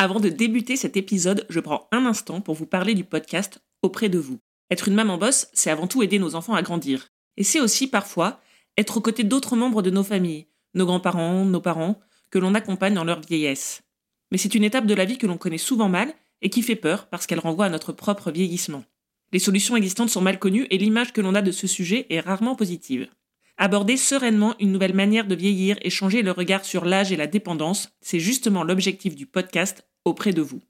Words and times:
Avant 0.00 0.20
de 0.20 0.28
débuter 0.28 0.76
cet 0.76 0.96
épisode, 0.96 1.44
je 1.50 1.58
prends 1.58 1.88
un 1.90 2.06
instant 2.06 2.40
pour 2.40 2.54
vous 2.54 2.66
parler 2.66 2.94
du 2.94 3.02
podcast 3.02 3.60
Auprès 3.82 4.08
de 4.08 4.20
vous. 4.20 4.38
Être 4.70 4.86
une 4.86 4.94
maman 4.94 5.18
bosse, 5.18 5.48
c'est 5.54 5.72
avant 5.72 5.88
tout 5.88 6.04
aider 6.04 6.20
nos 6.20 6.36
enfants 6.36 6.54
à 6.54 6.62
grandir. 6.62 7.08
Et 7.36 7.42
c'est 7.42 7.58
aussi 7.58 7.88
parfois 7.88 8.40
être 8.76 8.98
aux 8.98 9.00
côtés 9.00 9.24
d'autres 9.24 9.56
membres 9.56 9.82
de 9.82 9.90
nos 9.90 10.04
familles, 10.04 10.46
nos 10.74 10.86
grands-parents, 10.86 11.44
nos 11.44 11.60
parents, 11.60 11.98
que 12.30 12.38
l'on 12.38 12.54
accompagne 12.54 12.94
dans 12.94 13.02
leur 13.02 13.22
vieillesse. 13.22 13.82
Mais 14.30 14.38
c'est 14.38 14.54
une 14.54 14.62
étape 14.62 14.86
de 14.86 14.94
la 14.94 15.04
vie 15.04 15.18
que 15.18 15.26
l'on 15.26 15.36
connaît 15.36 15.58
souvent 15.58 15.88
mal 15.88 16.14
et 16.42 16.48
qui 16.48 16.62
fait 16.62 16.76
peur 16.76 17.08
parce 17.08 17.26
qu'elle 17.26 17.40
renvoie 17.40 17.64
à 17.64 17.70
notre 17.70 17.92
propre 17.92 18.30
vieillissement. 18.30 18.84
Les 19.32 19.40
solutions 19.40 19.74
existantes 19.74 20.10
sont 20.10 20.20
mal 20.20 20.38
connues 20.38 20.68
et 20.70 20.78
l'image 20.78 21.12
que 21.12 21.20
l'on 21.20 21.34
a 21.34 21.42
de 21.42 21.50
ce 21.50 21.66
sujet 21.66 22.06
est 22.10 22.20
rarement 22.20 22.54
positive. 22.54 23.08
Aborder 23.56 23.96
sereinement 23.96 24.54
une 24.60 24.70
nouvelle 24.70 24.94
manière 24.94 25.26
de 25.26 25.34
vieillir 25.34 25.76
et 25.82 25.90
changer 25.90 26.22
le 26.22 26.30
regard 26.30 26.64
sur 26.64 26.84
l'âge 26.84 27.10
et 27.10 27.16
la 27.16 27.26
dépendance, 27.26 27.88
c'est 28.00 28.20
justement 28.20 28.62
l'objectif 28.62 29.16
du 29.16 29.26
podcast 29.26 29.87
auprès 30.08 30.32
de 30.32 30.42
vous. 30.42 30.60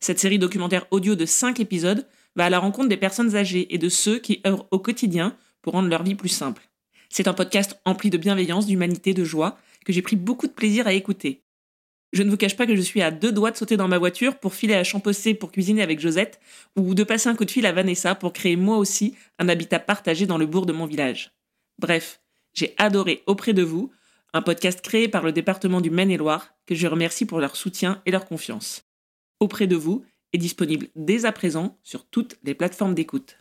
Cette 0.00 0.18
série 0.18 0.38
documentaire 0.38 0.86
audio 0.90 1.14
de 1.14 1.24
5 1.26 1.60
épisodes 1.60 2.06
va 2.34 2.44
à 2.44 2.50
la 2.50 2.58
rencontre 2.58 2.88
des 2.88 2.96
personnes 2.96 3.34
âgées 3.34 3.74
et 3.74 3.78
de 3.78 3.88
ceux 3.88 4.18
qui 4.18 4.40
œuvrent 4.46 4.66
au 4.70 4.78
quotidien 4.78 5.36
pour 5.62 5.72
rendre 5.72 5.88
leur 5.88 6.02
vie 6.02 6.14
plus 6.14 6.28
simple. 6.28 6.68
C'est 7.08 7.28
un 7.28 7.34
podcast 7.34 7.80
empli 7.84 8.10
de 8.10 8.18
bienveillance, 8.18 8.66
d'humanité, 8.66 9.14
de 9.14 9.24
joie, 9.24 9.58
que 9.84 9.92
j'ai 9.92 10.02
pris 10.02 10.16
beaucoup 10.16 10.46
de 10.46 10.52
plaisir 10.52 10.86
à 10.86 10.92
écouter. 10.92 11.42
Je 12.12 12.22
ne 12.22 12.30
vous 12.30 12.36
cache 12.36 12.56
pas 12.56 12.66
que 12.66 12.76
je 12.76 12.80
suis 12.80 13.02
à 13.02 13.10
deux 13.10 13.32
doigts 13.32 13.50
de 13.50 13.56
sauter 13.56 13.76
dans 13.76 13.88
ma 13.88 13.98
voiture 13.98 14.38
pour 14.38 14.54
filer 14.54 14.74
à 14.74 14.84
Champossé 14.84 15.34
pour 15.34 15.52
cuisiner 15.52 15.82
avec 15.82 16.00
Josette, 16.00 16.40
ou 16.76 16.94
de 16.94 17.04
passer 17.04 17.28
un 17.28 17.34
coup 17.34 17.44
de 17.44 17.50
fil 17.50 17.66
à 17.66 17.72
Vanessa 17.72 18.14
pour 18.14 18.32
créer 18.32 18.56
moi 18.56 18.78
aussi 18.78 19.14
un 19.38 19.48
habitat 19.48 19.78
partagé 19.80 20.26
dans 20.26 20.38
le 20.38 20.46
bourg 20.46 20.66
de 20.66 20.72
mon 20.72 20.86
village. 20.86 21.32
Bref, 21.78 22.20
j'ai 22.54 22.74
adoré 22.78 23.22
Auprès 23.26 23.52
de 23.52 23.62
vous, 23.62 23.90
un 24.32 24.42
podcast 24.42 24.80
créé 24.80 25.08
par 25.08 25.22
le 25.22 25.32
département 25.32 25.80
du 25.80 25.90
Maine-et-Loire, 25.90 26.50
que 26.66 26.74
je 26.74 26.86
remercie 26.86 27.26
pour 27.26 27.40
leur 27.40 27.56
soutien 27.56 28.02
et 28.06 28.10
leur 28.10 28.24
confiance. 28.24 28.84
Auprès 29.40 29.66
de 29.66 29.76
vous 29.76 30.04
est 30.32 30.38
disponible 30.38 30.88
dès 30.94 31.24
à 31.24 31.32
présent 31.32 31.78
sur 31.82 32.06
toutes 32.06 32.36
les 32.42 32.54
plateformes 32.54 32.94
d'écoute. 32.94 33.38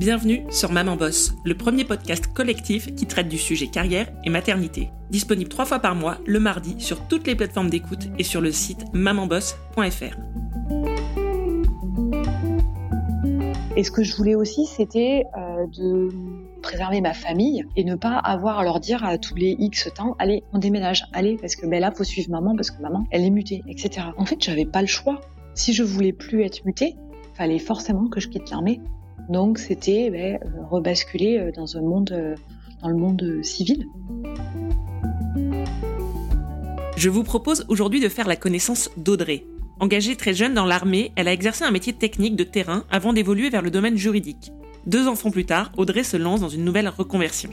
Bienvenue 0.00 0.46
sur 0.50 0.72
Maman 0.72 0.96
Boss, 0.96 1.34
le 1.44 1.54
premier 1.54 1.84
podcast 1.84 2.32
collectif 2.32 2.94
qui 2.94 3.06
traite 3.06 3.28
du 3.28 3.36
sujet 3.36 3.66
carrière 3.66 4.10
et 4.24 4.30
maternité. 4.30 4.88
Disponible 5.10 5.50
trois 5.50 5.66
fois 5.66 5.80
par 5.80 5.94
mois, 5.94 6.16
le 6.24 6.40
mardi, 6.40 6.80
sur 6.80 7.06
toutes 7.06 7.26
les 7.26 7.34
plateformes 7.34 7.68
d'écoute 7.68 8.08
et 8.18 8.24
sur 8.24 8.40
le 8.40 8.50
site 8.50 8.82
mamanboss.fr. 8.94 10.16
Et 13.80 13.82
ce 13.82 13.90
que 13.90 14.04
je 14.04 14.14
voulais 14.14 14.34
aussi, 14.34 14.66
c'était 14.66 15.24
euh, 15.38 15.66
de 15.68 16.10
préserver 16.60 17.00
ma 17.00 17.14
famille 17.14 17.64
et 17.76 17.84
ne 17.84 17.94
pas 17.94 18.18
avoir 18.18 18.58
à 18.58 18.62
leur 18.62 18.78
dire 18.78 19.02
à 19.02 19.16
tous 19.16 19.34
les 19.34 19.56
X 19.58 19.88
temps, 19.94 20.16
allez, 20.18 20.42
on 20.52 20.58
déménage, 20.58 21.06
allez, 21.14 21.38
parce 21.40 21.56
que 21.56 21.66
ben 21.66 21.80
là, 21.80 21.90
faut 21.90 22.04
suivre 22.04 22.28
maman, 22.30 22.54
parce 22.54 22.70
que 22.70 22.82
maman, 22.82 23.06
elle 23.10 23.24
est 23.24 23.30
mutée, 23.30 23.62
etc. 23.66 24.08
En 24.18 24.26
fait, 24.26 24.36
j'avais 24.38 24.66
pas 24.66 24.82
le 24.82 24.86
choix. 24.86 25.22
Si 25.54 25.72
je 25.72 25.82
voulais 25.82 26.12
plus 26.12 26.42
être 26.42 26.62
mutée, 26.66 26.94
fallait 27.32 27.58
forcément 27.58 28.08
que 28.08 28.20
je 28.20 28.28
quitte 28.28 28.50
l'armée. 28.50 28.82
Donc, 29.30 29.58
c'était 29.58 30.10
ben, 30.10 30.38
euh, 30.44 30.66
rebasculer 30.70 31.38
euh, 31.38 31.50
dans 31.50 31.78
un 31.78 31.80
monde, 31.80 32.36
dans 32.82 32.88
le 32.90 32.96
monde 32.96 33.40
civil. 33.42 33.86
Je 36.98 37.08
vous 37.08 37.24
propose 37.24 37.64
aujourd'hui 37.70 38.00
de 38.00 38.10
faire 38.10 38.28
la 38.28 38.36
connaissance 38.36 38.90
d'Audrey. 38.98 39.46
Engagée 39.80 40.14
très 40.14 40.34
jeune 40.34 40.52
dans 40.52 40.66
l'armée, 40.66 41.10
elle 41.16 41.26
a 41.26 41.32
exercé 41.32 41.64
un 41.64 41.70
métier 41.70 41.94
technique 41.94 42.36
de 42.36 42.44
terrain 42.44 42.84
avant 42.90 43.14
d'évoluer 43.14 43.48
vers 43.48 43.62
le 43.62 43.70
domaine 43.70 43.96
juridique. 43.96 44.52
Deux 44.86 45.08
enfants 45.08 45.30
plus 45.30 45.46
tard, 45.46 45.72
Audrey 45.78 46.04
se 46.04 46.18
lance 46.18 46.40
dans 46.40 46.50
une 46.50 46.64
nouvelle 46.64 46.88
reconversion. 46.88 47.50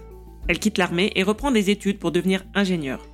Elle 0.50 0.59
quitte 0.59 0.78
l'armée 0.78 1.14
et 1.16 1.23
reprend 1.23 1.52
des 1.52 1.69
études 1.69 2.00
pour 2.00 2.11
devenir 2.11 2.44
ingénieure. 2.53 3.06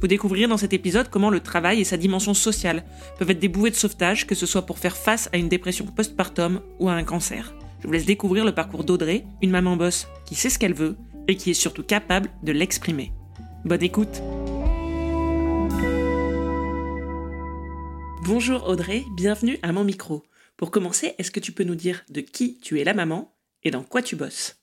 Vous 0.00 0.08
découvrirez 0.08 0.46
dans 0.46 0.56
cet 0.56 0.72
épisode 0.72 1.10
comment 1.10 1.28
le 1.28 1.40
travail 1.40 1.80
et 1.80 1.84
sa 1.84 1.98
dimension 1.98 2.32
sociale 2.32 2.84
peuvent 3.18 3.30
être 3.30 3.38
des 3.38 3.48
bouées 3.48 3.70
de 3.70 3.76
sauvetage, 3.76 4.26
que 4.26 4.34
ce 4.34 4.46
soit 4.46 4.64
pour 4.64 4.78
faire 4.78 4.96
face 4.96 5.28
à 5.34 5.36
une 5.36 5.48
dépression 5.50 5.84
postpartum 5.84 6.60
ou 6.80 6.88
à 6.88 6.92
un 6.92 7.04
cancer. 7.04 7.54
Je 7.80 7.86
vous 7.86 7.92
laisse 7.92 8.06
découvrir 8.06 8.46
le 8.46 8.52
parcours 8.52 8.84
d'Audrey, 8.84 9.26
une 9.42 9.50
maman 9.50 9.76
bosse 9.76 10.08
qui 10.24 10.34
sait 10.34 10.50
ce 10.50 10.58
qu'elle 10.58 10.74
veut 10.74 10.96
et 11.28 11.36
qui 11.36 11.50
est 11.50 11.54
surtout 11.54 11.82
capable 11.82 12.30
de 12.42 12.52
l'exprimer. 12.52 13.12
Bonne 13.66 13.82
écoute! 13.82 14.22
Bonjour 18.26 18.68
Audrey, 18.68 19.04
bienvenue 19.14 19.56
à 19.62 19.70
mon 19.70 19.84
micro. 19.84 20.24
Pour 20.56 20.72
commencer, 20.72 21.14
est-ce 21.16 21.30
que 21.30 21.38
tu 21.38 21.52
peux 21.52 21.62
nous 21.62 21.76
dire 21.76 22.04
de 22.10 22.20
qui 22.20 22.58
tu 22.58 22.80
es 22.80 22.82
la 22.82 22.92
maman 22.92 23.32
et 23.62 23.70
dans 23.70 23.84
quoi 23.84 24.02
tu 24.02 24.16
bosses? 24.16 24.58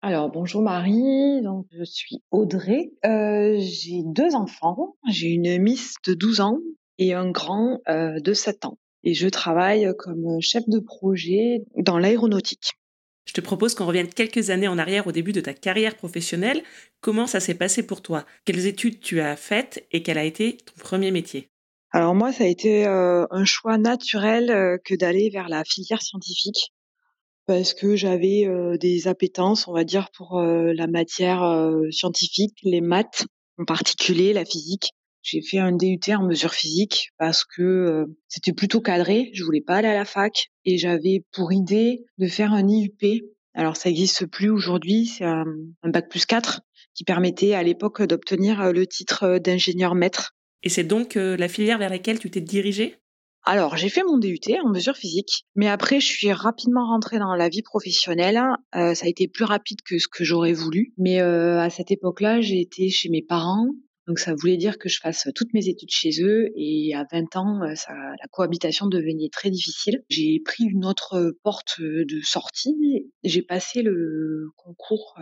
Alors 0.00 0.30
bonjour 0.30 0.62
Marie, 0.62 1.42
donc 1.42 1.66
je 1.72 1.84
suis 1.84 2.22
Audrey. 2.30 2.92
Euh, 3.04 3.58
j'ai 3.58 4.00
deux 4.02 4.34
enfants, 4.34 4.96
j'ai 5.10 5.28
une 5.28 5.58
miss 5.58 5.96
de 6.06 6.14
12 6.14 6.40
ans 6.40 6.58
et 6.96 7.12
un 7.12 7.30
grand 7.30 7.82
euh, 7.86 8.18
de 8.18 8.32
7 8.32 8.64
ans. 8.64 8.78
Et 9.04 9.12
je 9.12 9.28
travaille 9.28 9.92
comme 9.98 10.40
chef 10.40 10.66
de 10.66 10.78
projet 10.78 11.66
dans 11.76 11.98
l'aéronautique. 11.98 12.78
Je 13.26 13.34
te 13.34 13.42
propose 13.42 13.74
qu'on 13.74 13.84
revienne 13.84 14.08
quelques 14.08 14.48
années 14.48 14.68
en 14.68 14.78
arrière 14.78 15.06
au 15.06 15.12
début 15.12 15.32
de 15.32 15.42
ta 15.42 15.52
carrière 15.52 15.96
professionnelle. 15.96 16.62
Comment 17.02 17.26
ça 17.26 17.40
s'est 17.40 17.56
passé 17.56 17.86
pour 17.86 18.00
toi? 18.00 18.24
Quelles 18.46 18.66
études 18.66 19.00
tu 19.00 19.20
as 19.20 19.36
faites 19.36 19.86
et 19.92 20.02
quel 20.02 20.16
a 20.16 20.24
été 20.24 20.56
ton 20.56 20.80
premier 20.80 21.10
métier? 21.10 21.51
Alors 21.94 22.14
moi, 22.14 22.32
ça 22.32 22.44
a 22.44 22.46
été 22.46 22.86
euh, 22.86 23.26
un 23.30 23.44
choix 23.44 23.76
naturel 23.76 24.50
euh, 24.50 24.78
que 24.82 24.94
d'aller 24.94 25.28
vers 25.28 25.50
la 25.50 25.62
filière 25.62 26.00
scientifique 26.00 26.72
parce 27.46 27.74
que 27.74 27.96
j'avais 27.96 28.46
euh, 28.46 28.78
des 28.78 29.08
appétences, 29.08 29.68
on 29.68 29.74
va 29.74 29.84
dire, 29.84 30.08
pour 30.16 30.40
la 30.40 30.86
matière 30.86 31.42
scientifique, 31.90 32.54
les 32.62 32.80
maths 32.80 33.26
en 33.58 33.64
particulier, 33.64 34.32
la 34.32 34.46
physique. 34.46 34.92
J'ai 35.20 35.42
fait 35.42 35.58
un 35.58 35.72
DUT 35.72 36.00
en 36.08 36.24
mesure 36.24 36.54
physique 36.54 37.10
parce 37.18 37.44
que 37.44 38.06
c'était 38.26 38.52
plutôt 38.52 38.80
cadré, 38.80 39.30
je 39.34 39.44
voulais 39.44 39.60
pas 39.60 39.76
aller 39.76 39.88
à 39.88 39.94
la 39.94 40.04
fac 40.04 40.50
et 40.64 40.78
j'avais 40.78 41.24
pour 41.32 41.52
idée 41.52 42.06
de 42.18 42.26
faire 42.26 42.52
un 42.52 42.66
IUP. 42.66 43.22
Alors 43.54 43.76
ça 43.76 43.88
n'existe 43.88 44.26
plus 44.26 44.50
aujourd'hui, 44.50 45.06
c'est 45.06 45.24
un, 45.24 45.44
un 45.82 45.90
bac 45.90 46.08
plus 46.08 46.26
4 46.26 46.62
qui 46.94 47.04
permettait 47.04 47.54
à 47.54 47.62
l'époque 47.62 48.02
d'obtenir 48.02 48.72
le 48.72 48.86
titre 48.86 49.38
d'ingénieur 49.38 49.94
maître 49.94 50.32
et 50.62 50.68
c'est 50.68 50.84
donc 50.84 51.16
euh, 51.16 51.36
la 51.36 51.48
filière 51.48 51.78
vers 51.78 51.90
laquelle 51.90 52.18
tu 52.18 52.30
t'es 52.30 52.40
dirigée? 52.40 52.96
Alors, 53.44 53.76
j'ai 53.76 53.88
fait 53.88 54.04
mon 54.04 54.18
DUT 54.18 54.38
en 54.62 54.68
mesure 54.68 54.96
physique, 54.96 55.46
mais 55.56 55.66
après, 55.66 55.98
je 55.98 56.06
suis 56.06 56.32
rapidement 56.32 56.86
rentrée 56.86 57.18
dans 57.18 57.34
la 57.34 57.48
vie 57.48 57.62
professionnelle. 57.62 58.40
Euh, 58.76 58.94
ça 58.94 59.06
a 59.06 59.08
été 59.08 59.26
plus 59.26 59.44
rapide 59.44 59.82
que 59.82 59.98
ce 59.98 60.06
que 60.06 60.22
j'aurais 60.22 60.52
voulu, 60.52 60.92
mais 60.96 61.20
euh, 61.20 61.58
à 61.58 61.68
cette 61.68 61.90
époque-là, 61.90 62.40
j'ai 62.40 62.60
été 62.60 62.88
chez 62.88 63.08
mes 63.08 63.22
parents, 63.22 63.66
donc 64.06 64.20
ça 64.20 64.32
voulait 64.36 64.56
dire 64.56 64.78
que 64.78 64.88
je 64.88 65.00
fasse 65.00 65.26
toutes 65.34 65.52
mes 65.54 65.66
études 65.66 65.90
chez 65.90 66.22
eux, 66.22 66.50
et 66.54 66.94
à 66.94 67.04
20 67.10 67.34
ans, 67.34 67.58
la 67.62 68.28
cohabitation 68.30 68.86
devenait 68.86 69.28
très 69.32 69.50
difficile. 69.50 70.04
J'ai 70.08 70.40
pris 70.44 70.62
une 70.62 70.84
autre 70.84 71.36
porte 71.42 71.80
de 71.80 72.20
sortie, 72.22 73.10
j'ai 73.24 73.42
passé 73.42 73.82
le 73.82 74.50
concours 74.56 75.18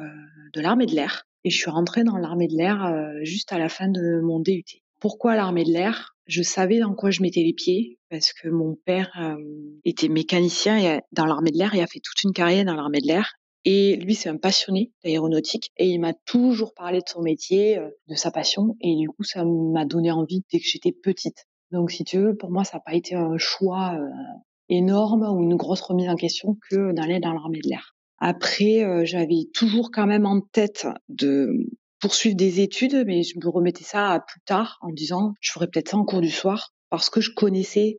de 0.52 0.60
l'armée 0.60 0.86
de 0.86 0.94
l'air, 0.94 1.24
et 1.44 1.50
je 1.50 1.56
suis 1.56 1.70
rentrée 1.70 2.04
dans 2.04 2.18
l'armée 2.18 2.48
de 2.48 2.56
l'air 2.56 3.14
juste 3.22 3.50
à 3.52 3.58
la 3.58 3.70
fin 3.70 3.88
de 3.88 4.20
mon 4.22 4.40
DUT. 4.40 4.82
Pourquoi 5.00 5.34
l'armée 5.34 5.64
de 5.64 5.72
l'air 5.72 6.14
Je 6.26 6.42
savais 6.42 6.78
dans 6.78 6.94
quoi 6.94 7.10
je 7.10 7.22
mettais 7.22 7.42
les 7.42 7.54
pieds 7.54 7.98
parce 8.10 8.34
que 8.34 8.48
mon 8.48 8.76
père 8.84 9.10
euh, 9.18 9.36
était 9.84 10.08
mécanicien 10.08 10.78
et 10.78 11.00
dans 11.12 11.24
l'armée 11.24 11.50
de 11.50 11.56
l'air 11.56 11.74
et 11.74 11.80
a 11.80 11.86
fait 11.86 12.00
toute 12.00 12.22
une 12.22 12.34
carrière 12.34 12.66
dans 12.66 12.74
l'armée 12.74 13.00
de 13.00 13.06
l'air. 13.06 13.32
Et 13.64 13.96
lui, 13.96 14.14
c'est 14.14 14.28
un 14.28 14.36
passionné 14.36 14.92
d'aéronautique 15.02 15.70
et 15.78 15.88
il 15.88 16.00
m'a 16.00 16.12
toujours 16.12 16.74
parlé 16.74 16.98
de 16.98 17.08
son 17.08 17.22
métier, 17.22 17.78
euh, 17.78 17.88
de 18.08 18.14
sa 18.14 18.30
passion 18.30 18.76
et 18.82 18.94
du 18.94 19.08
coup, 19.08 19.24
ça 19.24 19.42
m'a 19.44 19.86
donné 19.86 20.10
envie 20.10 20.42
dès 20.52 20.58
que 20.58 20.66
j'étais 20.66 20.92
petite. 20.92 21.46
Donc, 21.70 21.90
si 21.90 22.04
tu 22.04 22.18
veux, 22.18 22.36
pour 22.36 22.50
moi, 22.50 22.64
ça 22.64 22.76
n'a 22.76 22.82
pas 22.84 22.94
été 22.94 23.14
un 23.14 23.38
choix 23.38 23.94
euh, 23.94 24.06
énorme 24.68 25.22
ou 25.22 25.42
une 25.42 25.56
grosse 25.56 25.80
remise 25.80 26.10
en 26.10 26.16
question 26.16 26.58
que 26.68 26.92
d'aller 26.92 27.20
dans 27.20 27.32
l'armée 27.32 27.60
de 27.64 27.70
l'air. 27.70 27.96
Après, 28.18 29.06
j'avais 29.06 29.48
toujours 29.54 29.90
quand 29.90 30.06
même 30.06 30.26
en 30.26 30.42
tête 30.42 30.86
de 31.08 31.70
poursuivre 32.00 32.36
des 32.36 32.60
études, 32.60 33.04
mais 33.06 33.22
je 33.22 33.38
me 33.38 33.48
remettais 33.48 33.84
ça 33.84 34.10
à 34.10 34.20
plus 34.20 34.40
tard 34.46 34.78
en 34.80 34.92
disant 34.92 35.34
je 35.40 35.52
ferais 35.52 35.66
peut-être 35.66 35.90
ça 35.90 35.96
en 35.96 36.04
cours 36.04 36.20
du 36.20 36.30
soir 36.30 36.72
parce 36.88 37.10
que 37.10 37.20
je 37.20 37.30
connaissais 37.30 37.98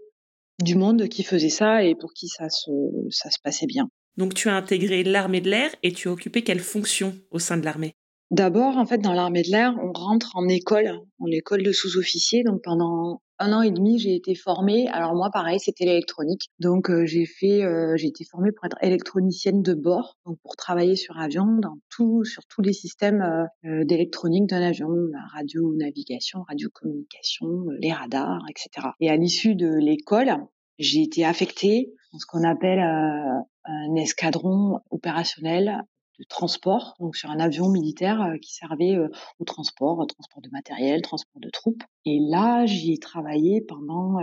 du 0.61 0.75
monde 0.75 1.07
qui 1.07 1.23
faisait 1.23 1.49
ça 1.49 1.83
et 1.83 1.95
pour 1.95 2.13
qui 2.13 2.27
ça 2.27 2.49
se, 2.49 2.71
ça 3.09 3.29
se 3.29 3.37
passait 3.43 3.67
bien. 3.67 3.89
Donc 4.17 4.33
tu 4.33 4.49
as 4.49 4.55
intégré 4.55 5.03
l'armée 5.03 5.41
de 5.41 5.49
l'air 5.49 5.73
et 5.83 5.93
tu 5.93 6.09
as 6.09 6.11
occupé 6.11 6.43
quelle 6.43 6.59
fonction 6.59 7.15
au 7.31 7.39
sein 7.39 7.57
de 7.57 7.65
l'armée? 7.65 7.95
D'abord, 8.29 8.77
en 8.77 8.85
fait, 8.85 8.99
dans 8.99 9.13
l'armée 9.13 9.41
de 9.41 9.51
l'air, 9.51 9.73
on 9.83 9.91
rentre 9.91 10.31
en 10.35 10.47
école, 10.47 10.99
en 11.19 11.27
école 11.27 11.63
de 11.63 11.71
sous-officier. 11.73 12.43
Donc 12.43 12.61
pendant 12.63 13.21
un 13.41 13.53
an 13.53 13.61
et 13.63 13.71
demi, 13.71 13.97
j'ai 13.97 14.15
été 14.15 14.35
formée. 14.35 14.87
Alors 14.89 15.15
moi, 15.15 15.29
pareil, 15.31 15.59
c'était 15.59 15.85
l'électronique. 15.85 16.49
Donc 16.59 16.89
euh, 16.89 17.05
j'ai 17.05 17.25
fait, 17.25 17.63
euh, 17.63 17.97
j'ai 17.97 18.07
été 18.07 18.23
formée 18.23 18.51
pour 18.51 18.65
être 18.65 18.77
électronicienne 18.81 19.63
de 19.63 19.73
bord, 19.73 20.17
donc 20.25 20.37
pour 20.43 20.55
travailler 20.55 20.95
sur 20.95 21.17
avion, 21.17 21.57
dans 21.57 21.77
tout, 21.89 22.23
sur 22.23 22.45
tous 22.45 22.61
les 22.61 22.73
systèmes 22.73 23.47
euh, 23.65 23.83
d'électronique 23.83 24.47
d'un 24.47 24.61
avion, 24.61 24.89
la 24.89 25.25
radio 25.33 25.73
navigation, 25.75 26.43
radio 26.47 26.69
communication, 26.71 27.65
les 27.79 27.91
radars, 27.91 28.43
etc. 28.49 28.89
Et 28.99 29.09
à 29.09 29.17
l'issue 29.17 29.55
de 29.55 29.73
l'école, 29.73 30.37
j'ai 30.77 31.01
été 31.01 31.25
affectée 31.25 31.93
dans 32.13 32.19
ce 32.19 32.25
qu'on 32.27 32.43
appelle 32.43 32.79
un 32.79 33.95
escadron 33.95 34.79
opérationnel 34.89 35.83
transport, 36.29 36.95
donc 36.99 37.15
sur 37.15 37.29
un 37.29 37.39
avion 37.39 37.69
militaire 37.69 38.35
qui 38.41 38.53
servait 38.53 38.97
au 39.39 39.45
transport, 39.45 39.99
au 39.99 40.05
transport 40.05 40.41
de 40.41 40.49
matériel, 40.51 41.01
transport 41.01 41.41
de 41.41 41.49
troupes. 41.49 41.83
Et 42.05 42.19
là, 42.19 42.65
j'y 42.65 42.93
ai 42.93 42.97
travaillé 42.97 43.61
pendant 43.61 44.17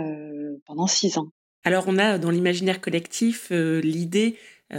pendant 0.65 0.87
six 0.87 1.17
ans. 1.17 1.29
Alors 1.63 1.85
on 1.87 1.97
a 1.97 2.17
dans 2.17 2.29
l'imaginaire 2.29 2.81
collectif 2.81 3.51
l'idée 3.51 4.37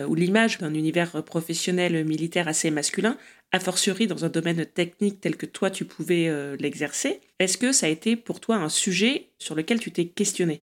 ou 0.09 0.15
l'image 0.15 0.59
d'un 0.59 0.75
univers 0.75 1.23
professionnel 1.25 2.05
militaire 2.05 2.49
assez 2.49 2.71
masculin, 2.71 3.19
a 3.53 3.61
fortiori 3.61 4.07
dans 4.07 4.25
un 4.25 4.29
domaine 4.29 4.65
technique 4.65 5.21
tel 5.21 5.37
que 5.37 5.47
toi 5.47 5.71
tu 5.71 5.85
pouvais 5.85 6.57
l'exercer. 6.57 7.21
Est-ce 7.39 7.59
que 7.59 7.73
ça 7.73 7.87
a 7.87 7.89
été 7.89 8.17
pour 8.17 8.41
toi 8.41 8.57
un 8.57 8.69
sujet 8.69 9.31
sur 9.39 9.55
lequel 9.55 9.81
tu 9.81 9.91
t'es 9.93 10.07
questionné? 10.07 10.61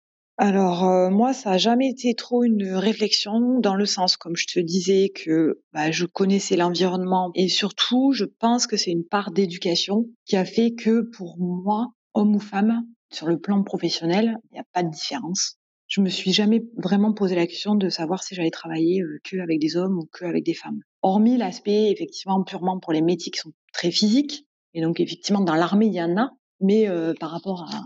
Alors 0.40 0.88
euh, 0.88 1.10
moi, 1.10 1.34
ça 1.34 1.50
a 1.50 1.58
jamais 1.58 1.90
été 1.90 2.14
trop 2.14 2.44
une 2.44 2.72
réflexion 2.72 3.60
dans 3.60 3.74
le 3.74 3.84
sens, 3.84 4.16
comme 4.16 4.36
je 4.36 4.46
te 4.46 4.58
disais, 4.58 5.10
que 5.10 5.60
bah, 5.74 5.90
je 5.90 6.06
connaissais 6.06 6.56
l'environnement 6.56 7.30
et 7.34 7.50
surtout, 7.50 8.12
je 8.12 8.24
pense 8.24 8.66
que 8.66 8.78
c'est 8.78 8.90
une 8.90 9.04
part 9.04 9.32
d'éducation 9.32 10.06
qui 10.24 10.38
a 10.38 10.46
fait 10.46 10.72
que 10.72 11.02
pour 11.02 11.36
moi, 11.38 11.88
homme 12.14 12.34
ou 12.34 12.40
femme, 12.40 12.86
sur 13.12 13.26
le 13.26 13.38
plan 13.38 13.62
professionnel, 13.62 14.38
il 14.50 14.54
n'y 14.54 14.60
a 14.60 14.64
pas 14.72 14.82
de 14.82 14.88
différence. 14.88 15.58
Je 15.88 16.00
me 16.00 16.08
suis 16.08 16.32
jamais 16.32 16.62
vraiment 16.74 17.12
posé 17.12 17.34
la 17.34 17.46
question 17.46 17.74
de 17.74 17.90
savoir 17.90 18.22
si 18.22 18.34
j'allais 18.34 18.50
travailler 18.50 19.02
euh, 19.02 19.20
que 19.22 19.36
avec 19.40 19.60
des 19.60 19.76
hommes 19.76 19.98
ou 19.98 20.08
que 20.10 20.24
avec 20.24 20.46
des 20.46 20.54
femmes. 20.54 20.80
Hormis 21.02 21.36
l'aspect 21.36 21.90
effectivement 21.90 22.42
purement 22.44 22.80
pour 22.80 22.94
les 22.94 23.02
métiers 23.02 23.30
qui 23.30 23.40
sont 23.40 23.52
très 23.74 23.90
physiques, 23.90 24.46
et 24.72 24.80
donc 24.80 25.00
effectivement 25.00 25.42
dans 25.42 25.54
l'armée 25.54 25.88
il 25.88 25.94
y 25.94 26.02
en 26.02 26.16
a, 26.16 26.30
mais 26.62 26.88
euh, 26.88 27.12
par 27.20 27.30
rapport 27.30 27.68
à, 27.70 27.82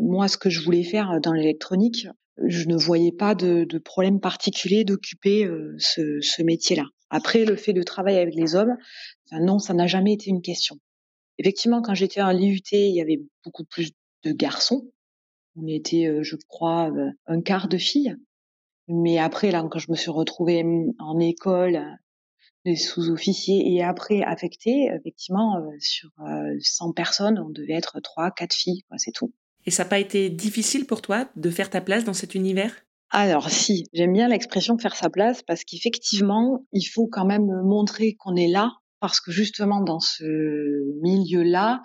moi, 0.00 0.28
ce 0.28 0.36
que 0.36 0.50
je 0.50 0.60
voulais 0.60 0.84
faire 0.84 1.20
dans 1.20 1.32
l'électronique, 1.32 2.06
je 2.46 2.68
ne 2.68 2.76
voyais 2.76 3.12
pas 3.12 3.34
de, 3.34 3.64
de 3.64 3.78
problème 3.78 4.20
particulier 4.20 4.84
d'occuper 4.84 5.44
euh, 5.44 5.74
ce, 5.78 6.20
ce 6.20 6.42
métier-là. 6.42 6.84
Après, 7.10 7.44
le 7.44 7.56
fait 7.56 7.72
de 7.72 7.82
travailler 7.82 8.20
avec 8.20 8.34
les 8.34 8.54
hommes, 8.54 8.76
non, 9.32 9.58
ça 9.58 9.74
n'a 9.74 9.86
jamais 9.86 10.12
été 10.12 10.30
une 10.30 10.42
question. 10.42 10.76
Effectivement, 11.38 11.82
quand 11.82 11.94
j'étais 11.94 12.20
en 12.20 12.30
l'IUT, 12.30 12.60
il 12.72 12.94
y 12.94 13.00
avait 13.00 13.20
beaucoup 13.44 13.64
plus 13.64 13.92
de 14.24 14.32
garçons. 14.32 14.90
On 15.56 15.66
était, 15.66 16.06
euh, 16.06 16.22
je 16.22 16.36
crois, 16.48 16.90
euh, 16.90 17.10
un 17.26 17.40
quart 17.40 17.68
de 17.68 17.78
filles. 17.78 18.14
Mais 18.88 19.18
après, 19.18 19.50
là, 19.50 19.66
quand 19.70 19.78
je 19.78 19.90
me 19.90 19.96
suis 19.96 20.10
retrouvée 20.10 20.64
en 20.98 21.18
école, 21.18 21.82
des 22.64 22.76
sous-officiers 22.76 23.74
et 23.74 23.82
après 23.82 24.22
affectée, 24.22 24.88
effectivement, 24.94 25.62
sur 25.78 26.10
100 26.60 26.92
personnes, 26.92 27.38
on 27.38 27.50
devait 27.50 27.74
être 27.74 28.00
trois, 28.00 28.30
quatre 28.30 28.54
filles, 28.54 28.84
c'est 28.96 29.12
tout. 29.12 29.32
Et 29.66 29.70
ça 29.70 29.84
n'a 29.84 29.90
pas 29.90 29.98
été 29.98 30.30
difficile 30.30 30.86
pour 30.86 31.02
toi 31.02 31.28
de 31.36 31.50
faire 31.50 31.70
ta 31.70 31.80
place 31.80 32.04
dans 32.04 32.14
cet 32.14 32.34
univers? 32.34 32.74
Alors 33.10 33.48
si, 33.48 33.84
j'aime 33.92 34.12
bien 34.12 34.28
l'expression 34.28 34.76
faire 34.78 34.94
sa 34.94 35.08
place 35.08 35.42
parce 35.42 35.64
qu'effectivement, 35.64 36.64
il 36.72 36.84
faut 36.84 37.06
quand 37.06 37.24
même 37.24 37.46
montrer 37.62 38.14
qu'on 38.14 38.36
est 38.36 38.48
là 38.48 38.72
parce 39.00 39.20
que 39.20 39.30
justement 39.30 39.80
dans 39.80 40.00
ce 40.00 40.24
milieu-là, 41.02 41.80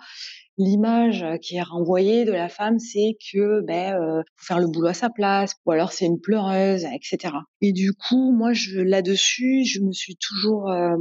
l'image 0.58 1.24
qui 1.42 1.56
est 1.56 1.62
renvoyée 1.62 2.24
de 2.24 2.32
la 2.32 2.48
femme, 2.48 2.78
c'est 2.78 3.16
que 3.32 3.60
ben 3.62 3.94
euh, 3.94 4.22
faut 4.36 4.46
faire 4.46 4.60
le 4.60 4.68
boulot 4.68 4.88
à 4.88 4.94
sa 4.94 5.10
place, 5.10 5.54
ou 5.66 5.72
alors 5.72 5.92
c'est 5.92 6.06
une 6.06 6.20
pleureuse, 6.20 6.84
etc. 6.84 7.34
Et 7.60 7.72
du 7.72 7.92
coup, 7.92 8.32
moi, 8.32 8.52
là-dessus, 8.74 9.64
je 9.64 9.80
me 9.80 9.92
suis 9.92 10.16
toujours, 10.16 10.70
euh, 10.70 10.96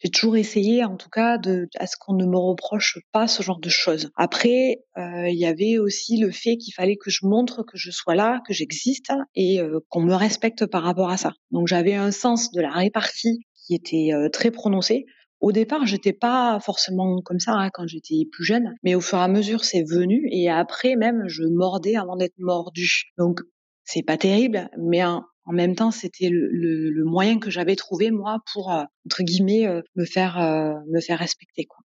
j'ai 0.00 0.10
toujours 0.10 0.36
essayé, 0.36 0.84
en 0.84 0.96
tout 0.96 1.08
cas, 1.08 1.38
de 1.38 1.68
à 1.78 1.86
ce 1.86 1.96
qu'on 1.98 2.14
ne 2.14 2.26
me 2.26 2.38
reproche 2.38 2.98
pas 3.12 3.26
ce 3.26 3.42
genre 3.42 3.60
de 3.60 3.68
choses. 3.68 4.10
Après, 4.16 4.82
euh, 4.98 5.28
il 5.28 5.38
y 5.38 5.46
avait 5.46 5.78
aussi 5.78 6.18
le 6.18 6.30
fait 6.30 6.56
qu'il 6.56 6.74
fallait 6.74 6.96
que 6.96 7.10
je 7.10 7.26
montre 7.26 7.64
que 7.64 7.76
je 7.76 7.90
sois 7.90 8.14
là, 8.14 8.40
que 8.46 8.52
j'existe 8.52 9.12
et 9.34 9.60
euh, 9.60 9.80
qu'on 9.88 10.02
me 10.02 10.14
respecte 10.14 10.66
par 10.66 10.82
rapport 10.82 11.10
à 11.10 11.16
ça. 11.16 11.32
Donc 11.50 11.66
j'avais 11.66 11.94
un 11.94 12.10
sens 12.10 12.52
de 12.52 12.60
la 12.60 12.70
répartie 12.70 13.40
qui 13.66 13.74
était 13.74 14.12
très 14.32 14.52
prononcé. 14.52 15.06
Au 15.40 15.52
départ, 15.52 15.86
j'étais 15.86 16.12
pas 16.12 16.58
forcément 16.60 17.20
comme 17.20 17.40
ça 17.40 17.52
hein, 17.52 17.70
quand 17.72 17.86
j'étais 17.86 18.26
plus 18.30 18.44
jeune, 18.44 18.74
mais 18.82 18.94
au 18.94 19.00
fur 19.00 19.18
et 19.18 19.22
à 19.22 19.28
mesure, 19.28 19.64
c'est 19.64 19.82
venu 19.82 20.26
et 20.30 20.50
après 20.50 20.96
même, 20.96 21.24
je 21.28 21.44
mordais 21.44 21.96
avant 21.96 22.16
d'être 22.16 22.38
mordu. 22.38 23.12
Donc, 23.18 23.40
c'est 23.84 24.02
pas 24.02 24.16
terrible, 24.16 24.68
mais 24.78 25.04
en, 25.04 25.24
même 25.48 25.76
temps, 25.76 25.92
c'était 25.92 26.28
le, 26.28 26.48
le, 26.50 27.04
moyen 27.04 27.38
que 27.38 27.50
j'avais 27.50 27.76
trouvé 27.76 28.10
moi 28.10 28.40
pour 28.52 28.72
euh, 28.72 28.82
entre 29.06 29.22
guillemets 29.22 29.66
euh, 29.66 29.80
me 29.94 30.04
faire 30.04 30.38
euh, 30.40 30.74
me 30.90 31.00
faire 31.00 31.18
respecter 31.20 31.64
quoi. 31.66 31.85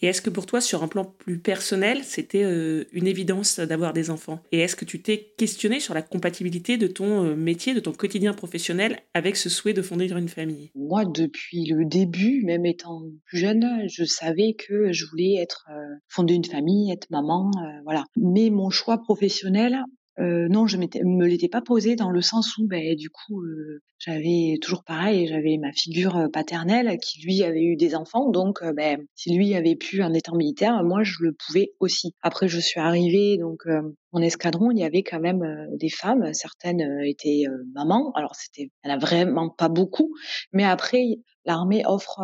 Et 0.00 0.06
est-ce 0.06 0.20
que 0.20 0.30
pour 0.30 0.46
toi, 0.46 0.60
sur 0.60 0.82
un 0.82 0.88
plan 0.88 1.04
plus 1.04 1.38
personnel, 1.38 2.04
c'était 2.04 2.44
euh, 2.44 2.84
une 2.92 3.06
évidence 3.06 3.58
d'avoir 3.58 3.92
des 3.92 4.10
enfants? 4.10 4.40
Et 4.52 4.60
est-ce 4.60 4.76
que 4.76 4.84
tu 4.84 5.00
t'es 5.00 5.32
questionné 5.38 5.80
sur 5.80 5.94
la 5.94 6.02
compatibilité 6.02 6.76
de 6.76 6.86
ton 6.86 7.24
euh, 7.24 7.34
métier, 7.34 7.74
de 7.74 7.80
ton 7.80 7.92
quotidien 7.92 8.34
professionnel 8.34 9.00
avec 9.14 9.36
ce 9.36 9.48
souhait 9.48 9.72
de 9.72 9.82
fonder 9.82 10.06
une 10.06 10.28
famille? 10.28 10.70
Moi, 10.74 11.04
depuis 11.04 11.64
le 11.66 11.84
début, 11.84 12.42
même 12.44 12.66
étant 12.66 13.02
plus 13.24 13.38
jeune, 13.38 13.66
je 13.88 14.04
savais 14.04 14.54
que 14.54 14.92
je 14.92 15.06
voulais 15.06 15.36
être 15.40 15.66
euh, 15.70 15.96
fonder 16.08 16.34
une 16.34 16.44
famille, 16.44 16.92
être 16.92 17.10
maman, 17.10 17.50
voilà. 17.84 18.04
Mais 18.16 18.50
mon 18.50 18.70
choix 18.70 18.98
professionnel, 18.98 19.82
euh, 20.18 20.48
non, 20.48 20.66
je 20.66 20.78
me 20.78 21.26
l'étais 21.26 21.48
pas 21.48 21.60
posé 21.60 21.94
dans 21.94 22.10
le 22.10 22.22
sens 22.22 22.56
où, 22.56 22.66
ben, 22.66 22.94
du 22.96 23.10
coup, 23.10 23.42
euh, 23.42 23.82
j'avais 23.98 24.58
toujours 24.62 24.82
pareil, 24.82 25.26
j'avais 25.26 25.58
ma 25.58 25.72
figure 25.72 26.16
euh, 26.16 26.28
paternelle 26.28 26.98
qui 26.98 27.20
lui 27.22 27.42
avait 27.42 27.62
eu 27.62 27.76
des 27.76 27.94
enfants, 27.94 28.30
donc 28.30 28.64
ben, 28.74 29.04
si 29.14 29.36
lui 29.36 29.54
avait 29.54 29.76
pu 29.76 30.02
en 30.02 30.14
étant 30.14 30.36
militaire, 30.36 30.82
moi 30.84 31.02
je 31.02 31.16
le 31.20 31.32
pouvais 31.32 31.72
aussi. 31.80 32.14
Après, 32.22 32.48
je 32.48 32.58
suis 32.58 32.80
arrivée 32.80 33.36
donc 33.38 33.64
en 34.12 34.22
escadron, 34.22 34.70
il 34.70 34.78
y 34.78 34.84
avait 34.84 35.02
quand 35.02 35.20
même 35.20 35.44
des 35.74 35.90
femmes, 35.90 36.32
certaines 36.32 37.00
étaient 37.04 37.44
mamans, 37.74 38.12
alors 38.14 38.34
c'était, 38.34 38.70
en 38.84 38.90
a 38.90 38.98
vraiment 38.98 39.50
pas 39.50 39.68
beaucoup, 39.68 40.14
mais 40.52 40.64
après 40.64 41.18
l'armée 41.46 41.84
offre 41.86 42.20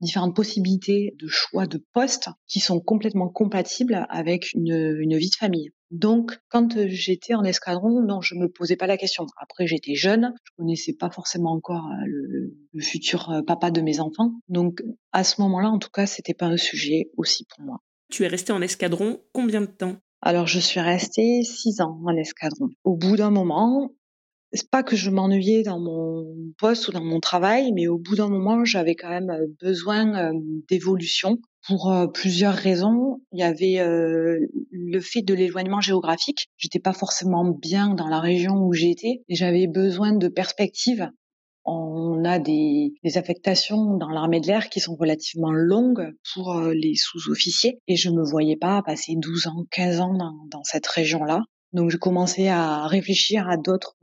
différentes 0.00 0.34
possibilités 0.34 1.14
de 1.20 1.28
choix 1.28 1.66
de 1.66 1.84
postes 1.92 2.28
qui 2.48 2.60
sont 2.60 2.80
complètement 2.80 3.28
compatibles 3.28 4.06
avec 4.08 4.52
une, 4.54 4.96
une 4.98 5.16
vie 5.16 5.30
de 5.30 5.36
famille. 5.36 5.70
Donc, 5.92 6.38
quand 6.48 6.86
j'étais 6.88 7.34
en 7.34 7.44
escadron, 7.44 8.00
non, 8.00 8.22
je 8.22 8.34
me 8.34 8.48
posais 8.48 8.76
pas 8.76 8.86
la 8.86 8.96
question. 8.96 9.26
Après, 9.36 9.66
j'étais 9.66 9.94
jeune, 9.94 10.32
je 10.42 10.50
connaissais 10.56 10.94
pas 10.94 11.10
forcément 11.10 11.52
encore 11.52 11.86
le, 12.06 12.56
futur 12.80 13.42
papa 13.46 13.70
de 13.70 13.82
mes 13.82 14.00
enfants. 14.00 14.32
Donc, 14.48 14.82
à 15.12 15.22
ce 15.22 15.42
moment-là, 15.42 15.68
en 15.68 15.78
tout 15.78 15.90
cas, 15.90 16.06
c'était 16.06 16.32
pas 16.32 16.46
un 16.46 16.56
sujet 16.56 17.10
aussi 17.18 17.44
pour 17.44 17.62
moi. 17.66 17.78
Tu 18.10 18.24
es 18.24 18.26
resté 18.26 18.52
en 18.52 18.62
escadron 18.62 19.20
combien 19.32 19.60
de 19.60 19.66
temps? 19.66 19.96
Alors, 20.22 20.46
je 20.46 20.60
suis 20.60 20.80
restée 20.80 21.42
six 21.42 21.82
ans 21.82 22.00
en 22.06 22.16
escadron. 22.16 22.70
Au 22.84 22.96
bout 22.96 23.16
d'un 23.16 23.30
moment, 23.30 23.92
c'est 24.52 24.70
pas 24.70 24.82
que 24.82 24.96
je 24.96 25.10
m'ennuyais 25.10 25.62
dans 25.62 25.80
mon 25.80 26.26
poste 26.58 26.88
ou 26.88 26.92
dans 26.92 27.04
mon 27.04 27.20
travail, 27.20 27.72
mais 27.72 27.86
au 27.88 27.98
bout 27.98 28.16
d'un 28.16 28.28
moment, 28.28 28.64
j'avais 28.64 28.94
quand 28.94 29.08
même 29.08 29.32
besoin 29.60 30.32
d'évolution 30.68 31.38
pour 31.66 31.92
euh, 31.92 32.06
plusieurs 32.06 32.54
raisons. 32.54 33.20
Il 33.32 33.40
y 33.40 33.42
avait 33.42 33.78
euh, 33.78 34.38
le 34.70 35.00
fait 35.00 35.22
de 35.22 35.34
l'éloignement 35.34 35.80
géographique. 35.80 36.48
J'étais 36.56 36.80
pas 36.80 36.92
forcément 36.92 37.44
bien 37.44 37.94
dans 37.94 38.08
la 38.08 38.20
région 38.20 38.56
où 38.56 38.72
j'étais 38.72 39.22
et 39.28 39.34
j'avais 39.34 39.66
besoin 39.66 40.12
de 40.12 40.28
perspectives. 40.28 41.08
On 41.64 42.24
a 42.24 42.40
des, 42.40 42.92
affectations 43.14 43.96
dans 43.96 44.08
l'armée 44.08 44.40
de 44.40 44.48
l'air 44.48 44.68
qui 44.68 44.80
sont 44.80 44.96
relativement 44.96 45.52
longues 45.52 46.12
pour 46.34 46.56
euh, 46.56 46.74
les 46.74 46.96
sous-officiers 46.96 47.78
et 47.86 47.96
je 47.96 48.10
me 48.10 48.24
voyais 48.24 48.56
pas 48.56 48.82
passer 48.82 49.14
12 49.16 49.46
ans, 49.46 49.64
15 49.70 50.00
ans 50.00 50.18
dans 50.50 50.64
cette 50.64 50.86
région-là. 50.86 51.42
Donc 51.72 51.90
je 51.90 51.96
commençais 51.96 52.48
à 52.48 52.86
réfléchir 52.86 53.48
à 53.48 53.56
d'autres 53.56 53.96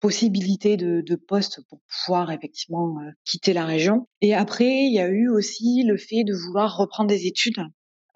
possibilité 0.00 0.76
de, 0.76 1.00
de 1.00 1.16
poste 1.16 1.60
pour 1.68 1.80
pouvoir 1.88 2.30
effectivement 2.30 2.96
euh, 3.00 3.10
quitter 3.24 3.52
la 3.52 3.64
région. 3.64 4.06
Et 4.20 4.34
après, 4.34 4.84
il 4.84 4.94
y 4.94 5.00
a 5.00 5.08
eu 5.08 5.28
aussi 5.28 5.82
le 5.84 5.96
fait 5.96 6.24
de 6.24 6.34
vouloir 6.34 6.76
reprendre 6.76 7.08
des 7.08 7.26
études 7.26 7.60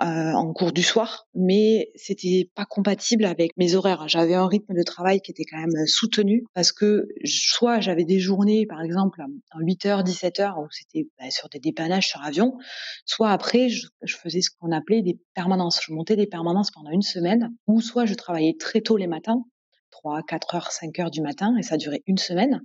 euh, 0.02 0.32
en 0.32 0.50
cours 0.54 0.72
du 0.72 0.82
soir, 0.82 1.26
mais 1.34 1.90
c'était 1.94 2.50
pas 2.54 2.64
compatible 2.64 3.26
avec 3.26 3.54
mes 3.58 3.74
horaires. 3.74 4.08
J'avais 4.08 4.32
un 4.32 4.46
rythme 4.46 4.72
de 4.72 4.82
travail 4.82 5.20
qui 5.20 5.30
était 5.30 5.44
quand 5.44 5.58
même 5.58 5.86
soutenu 5.86 6.44
parce 6.54 6.72
que 6.72 7.06
soit 7.24 7.80
j'avais 7.80 8.06
des 8.06 8.18
journées, 8.18 8.64
par 8.64 8.80
exemple, 8.80 9.20
à 9.20 9.58
8h, 9.58 10.02
17h, 10.02 10.58
où 10.58 10.68
c'était 10.70 11.06
bah, 11.18 11.30
sur 11.30 11.50
des 11.50 11.58
dépannages 11.58 12.08
sur 12.08 12.22
avion, 12.22 12.56
soit 13.04 13.30
après, 13.30 13.68
je, 13.68 13.88
faisais 14.06 14.40
ce 14.40 14.48
qu'on 14.50 14.72
appelait 14.72 15.02
des 15.02 15.18
permanences. 15.34 15.80
Je 15.86 15.92
montais 15.92 16.16
des 16.16 16.26
permanences 16.26 16.70
pendant 16.70 16.90
une 16.90 17.02
semaine, 17.02 17.50
ou 17.66 17.82
soit 17.82 18.06
je 18.06 18.14
travaillais 18.14 18.56
très 18.58 18.80
tôt 18.80 18.96
les 18.96 19.06
matins, 19.06 19.44
3, 19.90 20.22
4 20.22 20.54
heures, 20.54 20.72
5 20.72 20.98
heures 20.98 21.10
du 21.10 21.20
matin, 21.20 21.54
et 21.58 21.62
ça 21.62 21.76
durait 21.76 22.02
une 22.06 22.16
semaine. 22.16 22.62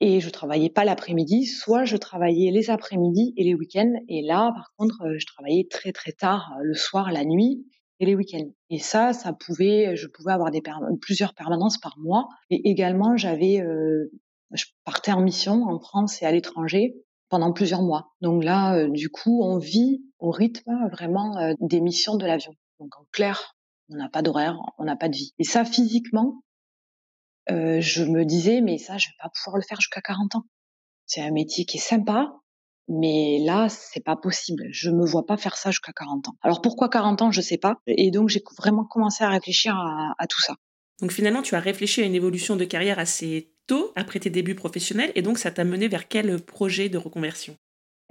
Et 0.00 0.20
je 0.20 0.28
travaillais 0.28 0.68
pas 0.68 0.84
l'après-midi, 0.84 1.46
soit 1.46 1.84
je 1.84 1.96
travaillais 1.96 2.50
les 2.50 2.68
après-midi 2.68 3.32
et 3.36 3.44
les 3.44 3.54
week-ends. 3.54 3.94
Et 4.08 4.22
là, 4.22 4.52
par 4.54 4.72
contre, 4.76 5.02
euh, 5.02 5.18
je 5.18 5.26
travaillais 5.26 5.66
très 5.70 5.92
très 5.92 6.12
tard, 6.12 6.52
euh, 6.58 6.62
le 6.64 6.74
soir, 6.74 7.10
la 7.10 7.24
nuit 7.24 7.66
et 7.98 8.04
les 8.04 8.14
week-ends. 8.14 8.50
Et 8.68 8.78
ça, 8.78 9.14
ça 9.14 9.32
pouvait, 9.32 9.96
je 9.96 10.06
pouvais 10.06 10.32
avoir 10.32 10.50
des 10.50 10.62
plusieurs 11.00 11.32
permanences 11.32 11.78
par 11.78 11.96
mois. 11.98 12.28
Et 12.50 12.68
également, 12.68 13.16
j'avais, 13.16 13.60
euh, 13.62 14.10
je 14.52 14.66
partais 14.84 15.12
en 15.12 15.22
mission 15.22 15.64
en 15.64 15.78
France 15.78 16.20
et 16.22 16.26
à 16.26 16.32
l'étranger 16.32 16.94
pendant 17.30 17.52
plusieurs 17.52 17.82
mois. 17.82 18.12
Donc 18.20 18.44
là, 18.44 18.86
du 18.88 19.08
coup, 19.08 19.42
on 19.42 19.56
vit 19.56 20.04
au 20.18 20.30
rythme 20.30 20.88
vraiment 20.92 21.54
des 21.58 21.80
missions 21.80 22.16
de 22.16 22.26
l'avion. 22.26 22.52
Donc 22.78 22.96
en 22.96 23.04
clair, 23.10 23.56
on 23.90 23.96
n'a 23.96 24.08
pas 24.08 24.22
d'horaire, 24.22 24.58
on 24.78 24.84
n'a 24.84 24.94
pas 24.94 25.08
de 25.08 25.16
vie. 25.16 25.32
Et 25.38 25.44
ça, 25.44 25.64
physiquement, 25.64 26.42
euh, 27.50 27.80
je 27.80 28.04
me 28.04 28.24
disais, 28.24 28.60
mais 28.60 28.78
ça, 28.78 28.98
je 28.98 29.08
vais 29.08 29.14
pas 29.22 29.30
pouvoir 29.30 29.56
le 29.56 29.62
faire 29.62 29.80
jusqu'à 29.80 30.00
40 30.00 30.36
ans. 30.36 30.44
C'est 31.06 31.22
un 31.22 31.30
métier 31.30 31.64
qui 31.64 31.78
est 31.78 31.80
sympa, 31.80 32.32
Mais 32.88 33.38
là, 33.44 33.68
c'est 33.68 34.04
pas 34.04 34.16
possible. 34.16 34.64
Je 34.70 34.90
me 34.90 35.04
vois 35.04 35.26
pas 35.26 35.36
faire 35.36 35.56
ça 35.56 35.70
jusqu'à 35.70 35.92
40 35.92 36.28
ans. 36.28 36.36
Alors 36.42 36.62
pourquoi 36.62 36.88
40 36.88 37.22
ans, 37.22 37.30
je 37.32 37.40
sais 37.40 37.58
pas. 37.58 37.76
Et 37.86 38.10
donc 38.10 38.28
j'ai 38.28 38.42
vraiment 38.56 38.84
commencé 38.84 39.24
à 39.24 39.28
réfléchir 39.28 39.76
à, 39.76 40.26
tout 40.28 40.40
ça. 40.40 40.54
Donc 41.00 41.12
finalement, 41.12 41.42
tu 41.42 41.54
as 41.56 41.60
réfléchi 41.60 42.02
à 42.02 42.04
une 42.04 42.14
évolution 42.14 42.56
de 42.56 42.64
carrière 42.64 42.98
assez 42.98 43.52
tôt 43.66 43.92
après 43.96 44.20
tes 44.20 44.30
débuts 44.30 44.54
professionnels, 44.54 45.10
et 45.16 45.22
donc 45.22 45.38
ça 45.38 45.50
t'a 45.50 45.64
mené 45.64 45.88
vers 45.88 46.06
quel 46.06 46.40
projet 46.40 46.88
de 46.88 46.98
reconversion? 46.98 47.56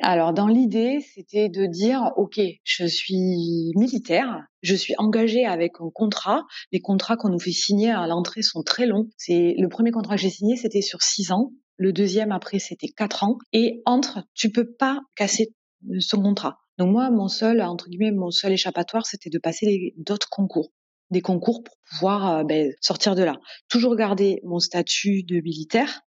Alors 0.02 0.34
dans 0.34 0.48
l'idée, 0.48 1.00
c'était 1.14 1.50
de 1.50 1.66
dire 1.66 2.12
OK, 2.18 2.40
je 2.64 2.86
suis 2.86 3.72
militaire, 3.76 4.42
je 4.62 4.76
suis 4.76 4.94
engagée 4.98 5.46
avec 5.46 5.74
un 5.80 5.90
contrat. 5.94 6.44
Les 6.72 6.82
contrats 6.82 7.16
qu'on 7.16 7.30
nous 7.30 7.40
fait 7.40 7.52
signer 7.52 7.92
à 7.92 8.06
l'entrée 8.08 8.42
sont 8.42 8.62
très 8.62 8.86
longs. 8.86 9.08
C'est 9.18 9.56
le 9.58 9.70
premier 9.70 9.92
contrat 9.92 10.16
que 10.16 10.22
j'ai 10.22 10.30
signé, 10.30 10.58
c'était 10.58 10.82
sur 10.82 11.02
six 11.02 11.32
ans. 11.32 11.52
Le 11.78 11.94
deuxième 11.94 12.32
après, 12.32 12.60
c'était 12.60 12.90
quatre 12.90 13.24
ans. 13.24 13.38
Et 13.54 13.82
entre, 13.86 14.24
tu 14.34 14.52
peux 14.52 14.70
pas 14.70 15.00
casser 15.16 15.54
son 16.00 16.22
contrat. 16.22 16.58
Donc 16.78 16.92
moi, 16.92 17.10
mon 17.10 17.30
seul 17.30 17.62
entre 17.62 17.88
guillemets, 17.88 18.12
mon 18.12 18.32
seul 18.32 18.52
échappatoire, 18.52 19.06
c'était 19.06 19.30
de 19.30 19.40
passer 19.40 19.94
d'autres 19.98 20.30
concours 20.30 20.72
des 21.12 21.22
concours 21.22 21.64
pour 21.64 21.76
pouvoir 21.90 22.40
euh, 22.40 22.44
ben, 22.44 22.74
sortir 22.82 23.16
de 23.16 23.24
là. 23.24 23.38
Toujours 23.70 23.96
garder 23.96 24.40
mon 24.44 24.60
statut 24.60 25.24
de 25.24 25.40
militaire, 25.40 26.02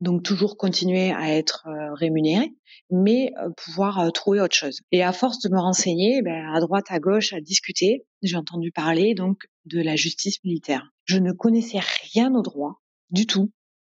donc 0.00 0.22
toujours 0.22 0.56
continuer 0.56 1.12
à 1.12 1.34
être 1.34 1.66
euh, 1.66 1.94
rémunéré, 1.94 2.54
mais 2.90 3.32
euh, 3.38 3.50
pouvoir 3.56 3.98
euh, 4.00 4.10
trouver 4.10 4.40
autre 4.40 4.54
chose. 4.54 4.80
Et 4.92 5.02
à 5.02 5.12
force 5.12 5.40
de 5.40 5.48
me 5.48 5.58
renseigner, 5.58 6.22
ben, 6.22 6.52
à 6.54 6.60
droite, 6.60 6.86
à 6.88 7.00
gauche, 7.00 7.32
à 7.32 7.40
discuter, 7.40 8.06
j'ai 8.22 8.36
entendu 8.36 8.70
parler 8.70 9.14
donc 9.14 9.46
de 9.64 9.80
la 9.80 9.96
justice 9.96 10.42
militaire. 10.44 10.90
Je 11.04 11.18
ne 11.18 11.32
connaissais 11.32 11.80
rien 12.12 12.34
au 12.34 12.42
droit 12.42 12.80
du 13.10 13.26
tout, 13.26 13.50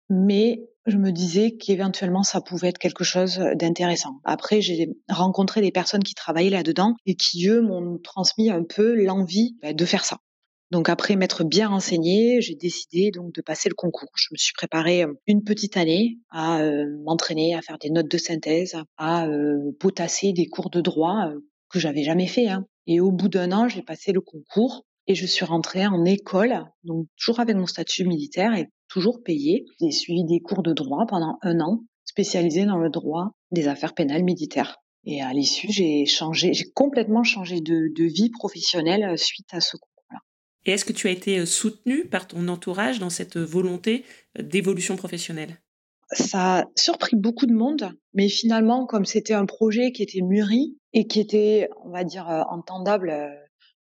mais 0.08 0.62
je 0.86 0.96
me 0.96 1.12
disais 1.12 1.52
qu'éventuellement 1.52 2.24
ça 2.24 2.40
pouvait 2.40 2.68
être 2.68 2.78
quelque 2.78 3.04
chose 3.04 3.38
d'intéressant. 3.54 4.20
Après, 4.24 4.60
j'ai 4.60 4.88
rencontré 5.08 5.60
des 5.60 5.70
personnes 5.70 6.02
qui 6.02 6.14
travaillaient 6.14 6.50
là-dedans 6.50 6.96
et 7.06 7.14
qui, 7.14 7.46
eux, 7.48 7.62
m'ont 7.62 7.98
transmis 7.98 8.50
un 8.50 8.64
peu 8.64 8.94
l'envie 9.04 9.56
ben, 9.62 9.76
de 9.76 9.84
faire 9.84 10.04
ça. 10.04 10.18
Donc 10.72 10.88
après 10.88 11.16
m'être 11.16 11.44
bien 11.44 11.68
renseignée, 11.68 12.40
j'ai 12.40 12.54
décidé 12.54 13.10
donc 13.10 13.34
de 13.34 13.42
passer 13.42 13.68
le 13.68 13.74
concours. 13.74 14.08
Je 14.16 14.28
me 14.32 14.38
suis 14.38 14.54
préparée 14.54 15.02
euh, 15.02 15.12
une 15.26 15.44
petite 15.44 15.76
année 15.76 16.16
à 16.30 16.62
euh, 16.62 16.86
m'entraîner, 17.04 17.54
à 17.54 17.60
faire 17.60 17.76
des 17.76 17.90
notes 17.90 18.10
de 18.10 18.16
synthèse, 18.16 18.74
à 18.96 19.26
euh, 19.26 19.76
potasser 19.78 20.32
des 20.32 20.46
cours 20.46 20.70
de 20.70 20.80
droit 20.80 21.28
que 21.68 21.78
j'avais 21.78 22.04
jamais 22.04 22.26
fait. 22.26 22.48
Hein. 22.48 22.64
Et 22.86 23.00
au 23.00 23.12
bout 23.12 23.28
d'un 23.28 23.52
an, 23.52 23.68
j'ai 23.68 23.82
passé 23.82 24.12
le 24.12 24.22
concours 24.22 24.86
et 25.06 25.14
je 25.14 25.26
suis 25.26 25.44
rentrée 25.44 25.86
en 25.86 26.06
école, 26.06 26.64
donc 26.84 27.06
toujours 27.18 27.40
avec 27.40 27.54
mon 27.54 27.66
statut 27.66 28.06
militaire 28.06 28.54
et 28.54 28.70
toujours 28.88 29.22
payée. 29.22 29.66
J'ai 29.78 29.90
suivi 29.90 30.24
des 30.24 30.40
cours 30.40 30.62
de 30.62 30.72
droit 30.72 31.04
pendant 31.06 31.36
un 31.42 31.60
an, 31.60 31.80
spécialisée 32.06 32.64
dans 32.64 32.78
le 32.78 32.88
droit 32.88 33.32
des 33.50 33.68
affaires 33.68 33.92
pénales 33.92 34.24
militaires. 34.24 34.78
Et 35.04 35.20
à 35.20 35.34
l'issue, 35.34 35.70
j'ai 35.70 36.06
changé, 36.06 36.54
j'ai 36.54 36.70
complètement 36.74 37.24
changé 37.24 37.60
de, 37.60 37.92
de 37.94 38.04
vie 38.04 38.30
professionnelle 38.30 39.18
suite 39.18 39.52
à 39.52 39.60
ce 39.60 39.76
cours. 39.76 39.91
Et 40.64 40.72
est-ce 40.72 40.84
que 40.84 40.92
tu 40.92 41.08
as 41.08 41.10
été 41.10 41.38
euh, 41.38 41.46
soutenu 41.46 42.06
par 42.06 42.26
ton 42.26 42.48
entourage 42.48 42.98
dans 42.98 43.10
cette 43.10 43.36
euh, 43.36 43.44
volonté 43.44 44.04
euh, 44.38 44.42
d'évolution 44.42 44.96
professionnelle? 44.96 45.58
Ça 46.12 46.58
a 46.58 46.64
surpris 46.76 47.16
beaucoup 47.16 47.46
de 47.46 47.54
monde, 47.54 47.90
mais 48.12 48.28
finalement, 48.28 48.86
comme 48.86 49.06
c'était 49.06 49.34
un 49.34 49.46
projet 49.46 49.92
qui 49.92 50.02
était 50.02 50.20
mûri 50.20 50.76
et 50.92 51.06
qui 51.06 51.20
était, 51.20 51.68
on 51.84 51.90
va 51.90 52.04
dire, 52.04 52.26
entendable 52.50 53.14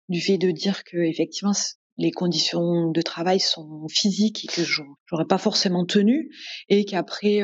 du 0.09 0.19
fait 0.19 0.39
de 0.39 0.49
dire 0.49 0.83
que 0.85 0.97
effectivement 0.97 1.51
les 1.99 2.09
conditions 2.09 2.89
de 2.89 3.01
travail 3.03 3.39
sont 3.39 3.85
physiques 3.91 4.43
et 4.43 4.47
que 4.47 4.63
j'aurais 4.63 5.27
pas 5.29 5.37
forcément 5.37 5.85
tenu, 5.85 6.31
et 6.67 6.83
qu'après, 6.83 7.43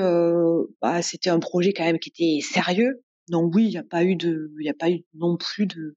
bah, 0.81 1.03
c'était 1.03 1.29
un 1.29 1.37
projet 1.37 1.73
quand 1.73 1.85
même 1.85 1.99
qui 1.99 2.09
était 2.09 2.43
sérieux. 2.43 3.03
Donc 3.29 3.53
oui, 3.53 3.65
il 3.65 3.69
n'y 3.69 3.77
a 3.77 3.83
pas 3.83 4.03
eu 4.03 4.15
de, 4.15 4.51
il 4.59 4.63
n'y 4.63 4.69
a 4.69 4.73
pas 4.73 4.89
eu 4.89 5.03
non 5.13 5.37
plus 5.37 5.67
de, 5.67 5.95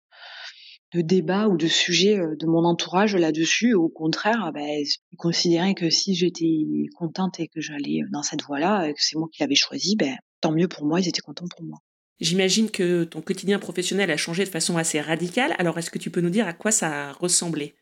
de 0.95 1.01
débat 1.01 1.49
ou 1.49 1.57
de 1.57 1.67
sujet 1.67 2.19
euh, 2.19 2.37
de 2.37 2.47
mon 2.47 2.65
entourage 2.65 3.17
là-dessus. 3.17 3.75
Au 3.75 3.89
contraire, 3.89 4.51
ben, 4.55 4.85
ils 5.13 5.17
considéraient 5.17 5.75
que 5.75 5.91
si 5.91 6.15
j'étais 6.15 6.87
contente 6.97 7.41
et 7.41 7.49
que 7.49 7.61
j'allais 7.61 8.01
dans 8.13 8.23
cette 8.23 8.43
voie-là, 8.43 8.93
que 8.93 9.03
c'est 9.03 9.19
moi 9.19 9.29
qui 9.33 9.43
l'avais 9.43 9.55
choisi, 9.55 9.97
ben, 9.97 10.17
tant 10.41 10.53
mieux 10.53 10.69
pour 10.69 10.87
moi, 10.87 11.01
ils 11.01 11.09
étaient 11.09 11.21
contents 11.21 11.49
pour 11.49 11.65
moi. 11.65 11.79
J'imagine 12.21 12.71
que 12.71 13.05
ton 13.05 13.21
quotidien 13.21 13.59
professionnel 13.59 14.11
a 14.11 14.17
changé 14.17 14.45
de 14.45 14.49
façon 14.49 14.77
assez 14.77 15.01
radicale. 15.01 15.55
Alors, 15.59 15.77
est-ce 15.79 15.91
que 15.91 15.99
tu 15.99 16.11
peux 16.11 16.21
nous 16.21 16.31
dire 16.31 16.47
à 16.47 16.53
quoi 16.53 16.71
ça 16.71 17.09
a 17.09 17.13
ressemblé 17.13 17.75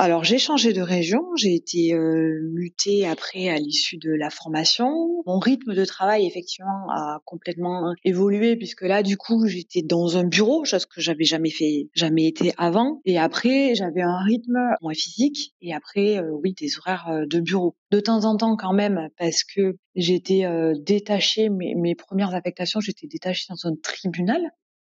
alors 0.00 0.24
j'ai 0.24 0.38
changé 0.38 0.72
de 0.72 0.80
région, 0.80 1.20
j'ai 1.36 1.54
été 1.54 1.92
euh, 1.92 2.40
mutée 2.54 3.06
après 3.06 3.50
à 3.50 3.58
l'issue 3.58 3.98
de 3.98 4.10
la 4.10 4.30
formation. 4.30 4.88
Mon 5.26 5.38
rythme 5.38 5.74
de 5.74 5.84
travail 5.84 6.26
effectivement 6.26 6.88
a 6.90 7.20
complètement 7.26 7.92
évolué 8.02 8.56
puisque 8.56 8.80
là 8.80 9.02
du 9.02 9.18
coup 9.18 9.46
j'étais 9.46 9.82
dans 9.82 10.16
un 10.16 10.24
bureau, 10.24 10.64
chose 10.64 10.86
que 10.86 11.02
j'avais 11.02 11.24
jamais 11.24 11.50
fait, 11.50 11.90
jamais 11.92 12.26
été 12.26 12.54
avant. 12.56 13.02
Et 13.04 13.18
après 13.18 13.74
j'avais 13.74 14.00
un 14.00 14.24
rythme 14.24 14.58
moins 14.80 14.94
physique 14.94 15.52
et 15.60 15.74
après 15.74 16.16
euh, 16.16 16.30
oui 16.32 16.54
des 16.58 16.78
horaires 16.78 17.08
euh, 17.10 17.26
de 17.26 17.38
bureau. 17.38 17.76
De 17.90 18.00
temps 18.00 18.24
en 18.24 18.38
temps 18.38 18.56
quand 18.56 18.72
même 18.72 19.10
parce 19.18 19.44
que 19.44 19.76
j'étais 19.96 20.44
détachée, 20.78 21.50
mes, 21.50 21.74
mes 21.74 21.94
premières 21.94 22.34
affectations 22.34 22.80
j'étais 22.80 23.06
détachée 23.06 23.44
dans 23.50 23.68
un 23.68 23.74
tribunal 23.82 24.50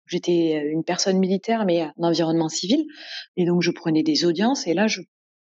J'étais 0.09 0.61
euh, 0.61 0.71
une 0.71 0.83
personne 0.83 1.19
militaire, 1.19 1.65
mais 1.65 1.83
en 1.83 2.09
environnement 2.09 2.49
civil. 2.49 2.85
Et 3.37 3.45
donc, 3.45 3.61
je 3.61 3.71
prenais 3.71 4.03
des 4.03 4.25
audiences. 4.25 4.67
Et 4.67 4.73
là, 4.73 4.87
je, 4.87 5.01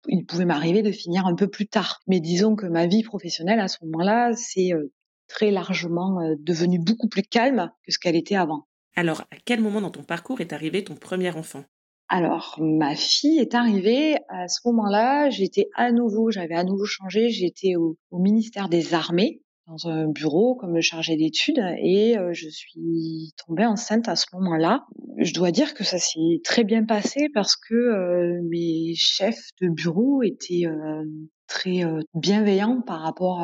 il 0.09 0.27
pouvait 0.27 0.45
m'arriver 0.45 0.83
de 0.83 0.93
finir 0.93 1.27
un 1.27 1.35
peu 1.35 1.49
plus 1.49 1.67
tard. 1.67 2.01
Mais 2.07 2.21
disons 2.21 2.57
que 2.57 2.67
ma 2.67 2.87
vie 2.87 3.03
professionnelle, 3.03 3.61
à 3.61 3.69
ce 3.69 3.79
moment-là, 3.85 4.33
c'est 4.35 4.73
euh, 4.73 4.93
très 5.29 5.51
largement 5.51 6.21
euh, 6.21 6.35
devenu 6.39 6.79
beaucoup 6.79 7.09
plus 7.09 7.23
calme 7.23 7.71
que 7.85 7.93
ce 7.93 7.99
qu'elle 7.99 8.17
était 8.17 8.37
avant. 8.37 8.67
Alors, 8.97 9.23
à 9.31 9.37
quel 9.45 9.61
moment 9.61 9.81
dans 9.81 9.91
ton 9.91 10.03
parcours 10.03 10.41
est 10.41 10.53
arrivé 10.53 10.83
ton 10.83 10.95
premier 10.95 11.31
enfant? 11.31 11.65
Alors, 12.09 12.57
ma 12.61 12.95
fille 12.95 13.39
est 13.41 13.55
arrivée 13.55 14.17
à 14.29 14.49
ce 14.49 14.61
moment-là. 14.67 15.29
J'étais 15.29 15.69
à 15.75 15.91
nouveau, 15.91 16.31
j'avais 16.31 16.55
à 16.55 16.63
nouveau 16.63 16.85
changé. 16.85 17.31
J'étais 17.31 17.75
au, 17.77 17.99
au 18.11 18.19
ministère 18.19 18.69
des 18.69 18.95
Armées 18.95 19.43
dans 19.67 19.89
un 19.89 20.07
bureau 20.07 20.55
comme 20.55 20.81
chargé 20.81 21.17
d'études 21.17 21.61
et 21.79 22.17
euh, 22.17 22.33
je 22.33 22.49
suis 22.49 23.35
tombée 23.45 23.67
enceinte 23.67 24.09
à 24.09 24.17
ce 24.17 24.27
moment-là. 24.35 24.87
Je 25.19 25.35
dois 25.35 25.51
dire 25.51 25.75
que 25.75 25.83
ça 25.83 25.99
s'est 25.99 26.41
très 26.45 26.63
bien 26.65 26.85
passé 26.85 27.29
parce 27.35 27.57
que 27.57 27.75
euh, 27.75 28.41
mes 28.49 28.95
chefs 28.95 29.51
de 29.61 29.69
bureau 29.69 30.23
étaient 30.23 30.67
euh, 30.67 31.05
très 31.49 31.85
bienveillants 32.15 32.81
par 32.81 33.01
rapport 33.03 33.39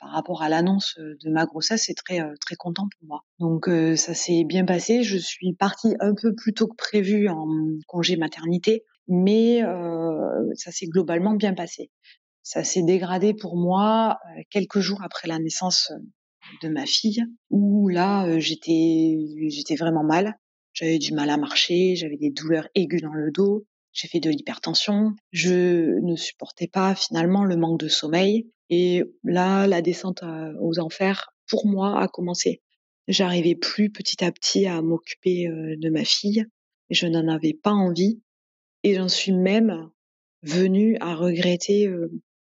par 0.00 0.10
rapport 0.10 0.42
à 0.42 0.48
l'annonce 0.48 0.96
de 0.98 1.30
ma 1.30 1.46
grossesse 1.46 1.88
et 1.88 1.94
très 1.94 2.18
très 2.40 2.56
content 2.56 2.88
pour 2.98 3.06
moi. 3.08 3.20
Donc 3.38 3.70
ça 3.96 4.12
s'est 4.12 4.42
bien 4.44 4.64
passé. 4.64 5.04
Je 5.04 5.16
suis 5.16 5.54
partie 5.54 5.94
un 6.00 6.14
peu 6.20 6.34
plus 6.34 6.52
tôt 6.52 6.66
que 6.66 6.74
prévu 6.74 7.28
en 7.28 7.46
congé 7.86 8.16
maternité, 8.16 8.82
mais 9.06 9.60
ça 10.54 10.72
s'est 10.72 10.86
globalement 10.86 11.34
bien 11.34 11.54
passé 11.54 11.92
ça 12.44 12.62
s'est 12.62 12.82
dégradé 12.82 13.32
pour 13.32 13.56
moi 13.56 14.18
euh, 14.36 14.42
quelques 14.50 14.78
jours 14.78 15.02
après 15.02 15.26
la 15.26 15.38
naissance 15.38 15.90
euh, 15.90 15.98
de 16.62 16.68
ma 16.68 16.84
fille, 16.84 17.24
où 17.48 17.88
là 17.88 18.26
euh, 18.26 18.38
j'étais 18.38 19.18
j'étais 19.48 19.76
vraiment 19.76 20.04
mal. 20.04 20.38
J'avais 20.74 20.98
du 20.98 21.14
mal 21.14 21.30
à 21.30 21.38
marcher, 21.38 21.96
j'avais 21.96 22.18
des 22.18 22.30
douleurs 22.30 22.68
aiguës 22.74 23.00
dans 23.00 23.14
le 23.14 23.30
dos, 23.32 23.64
j'ai 23.92 24.08
fait 24.08 24.20
de 24.20 24.28
l'hypertension, 24.28 25.14
je 25.30 25.98
ne 26.00 26.16
supportais 26.16 26.66
pas 26.66 26.94
finalement 26.94 27.44
le 27.44 27.56
manque 27.56 27.80
de 27.80 27.88
sommeil 27.88 28.50
et 28.68 29.04
là 29.22 29.66
la 29.66 29.82
descente 29.82 30.24
aux 30.60 30.80
enfers 30.80 31.30
pour 31.48 31.66
moi 31.66 32.00
a 32.02 32.08
commencé. 32.08 32.60
J'arrivais 33.06 33.54
plus 33.54 33.90
petit 33.90 34.24
à 34.24 34.32
petit 34.32 34.66
à 34.66 34.82
m'occuper 34.82 35.46
de 35.46 35.90
ma 35.90 36.04
fille, 36.04 36.44
je 36.90 37.06
n'en 37.06 37.28
avais 37.28 37.54
pas 37.54 37.70
envie 37.70 38.20
et 38.82 38.94
j'en 38.94 39.08
suis 39.08 39.32
même 39.32 39.88
venue 40.42 40.96
à 41.00 41.14
regretter 41.14 41.88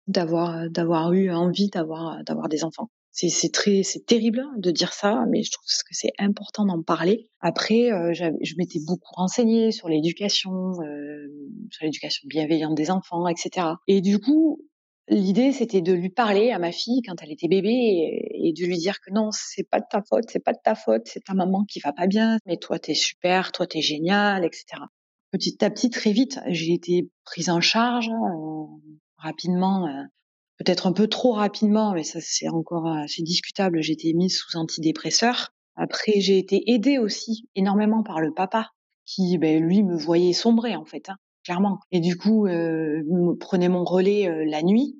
d'avoir 0.06 0.70
d'avoir 0.70 1.12
eu 1.12 1.30
envie 1.30 1.68
d'avoir 1.68 2.22
d'avoir 2.24 2.48
des 2.48 2.64
enfants. 2.64 2.90
C'est 3.12 3.52
très 3.52 3.82
c'est 3.82 4.04
terrible 4.04 4.44
de 4.58 4.70
dire 4.70 4.92
ça, 4.92 5.24
mais 5.30 5.42
je 5.42 5.50
trouve 5.50 5.64
que 5.66 5.94
c'est 5.94 6.12
important 6.18 6.66
d'en 6.66 6.82
parler. 6.82 7.30
Après, 7.40 7.90
euh, 7.90 8.12
je 8.12 8.54
m'étais 8.58 8.78
beaucoup 8.86 9.14
renseignée 9.14 9.72
sur 9.72 9.88
l'éducation, 9.88 10.82
euh, 10.82 11.26
sur 11.70 11.84
l'éducation 11.84 12.28
bienveillante 12.28 12.74
des 12.74 12.90
enfants, 12.90 13.26
etc. 13.26 13.68
Et 13.88 14.02
du 14.02 14.18
coup, 14.18 14.60
l'idée 15.08 15.52
c'était 15.52 15.80
de 15.80 15.94
lui 15.94 16.10
parler 16.10 16.50
à 16.50 16.58
ma 16.58 16.72
fille 16.72 17.00
quand 17.00 17.22
elle 17.22 17.32
était 17.32 17.48
bébé 17.48 17.70
et, 17.70 18.48
et 18.48 18.52
de 18.52 18.66
lui 18.66 18.76
dire 18.76 19.00
que 19.00 19.10
non, 19.10 19.30
c'est 19.32 19.66
pas 19.68 19.80
de 19.80 19.86
ta 19.90 20.02
faute, 20.02 20.24
c'est 20.28 20.44
pas 20.44 20.52
de 20.52 20.60
ta 20.62 20.74
faute, 20.74 21.02
c'est 21.06 21.24
ta 21.24 21.32
maman 21.32 21.64
qui 21.64 21.80
va 21.80 21.94
pas 21.94 22.06
bien, 22.06 22.38
mais 22.44 22.58
toi 22.58 22.78
t'es 22.78 22.94
super, 22.94 23.50
toi 23.50 23.66
t'es 23.66 23.80
génial, 23.80 24.44
etc. 24.44 24.82
Petit 25.32 25.64
à 25.64 25.70
petit, 25.70 25.90
très 25.90 26.12
vite, 26.12 26.40
j'ai 26.48 26.72
été 26.72 27.10
prise 27.24 27.50
en 27.50 27.60
charge. 27.60 28.08
Euh, 28.08 28.66
rapidement, 29.26 29.86
euh, 29.86 30.02
peut-être 30.58 30.86
un 30.86 30.92
peu 30.92 31.08
trop 31.08 31.32
rapidement, 31.32 31.92
mais 31.92 32.04
ça 32.04 32.20
c'est 32.22 32.48
encore 32.48 32.86
assez 32.86 33.22
discutable. 33.22 33.82
J'ai 33.82 33.92
été 33.92 34.12
mise 34.14 34.36
sous 34.38 34.56
antidépresseur. 34.56 35.50
Après, 35.76 36.20
j'ai 36.20 36.38
été 36.38 36.70
aidée 36.70 36.98
aussi 36.98 37.48
énormément 37.54 38.02
par 38.02 38.20
le 38.20 38.32
papa, 38.32 38.70
qui 39.04 39.36
ben, 39.38 39.62
lui 39.62 39.82
me 39.82 39.96
voyait 39.96 40.32
sombrer 40.32 40.74
en 40.74 40.84
fait, 40.84 41.08
hein, 41.10 41.16
clairement. 41.44 41.78
Et 41.90 42.00
du 42.00 42.16
coup, 42.16 42.46
euh, 42.46 43.02
prenait 43.40 43.68
mon 43.68 43.84
relais 43.84 44.28
euh, 44.28 44.44
la 44.46 44.62
nuit 44.62 44.96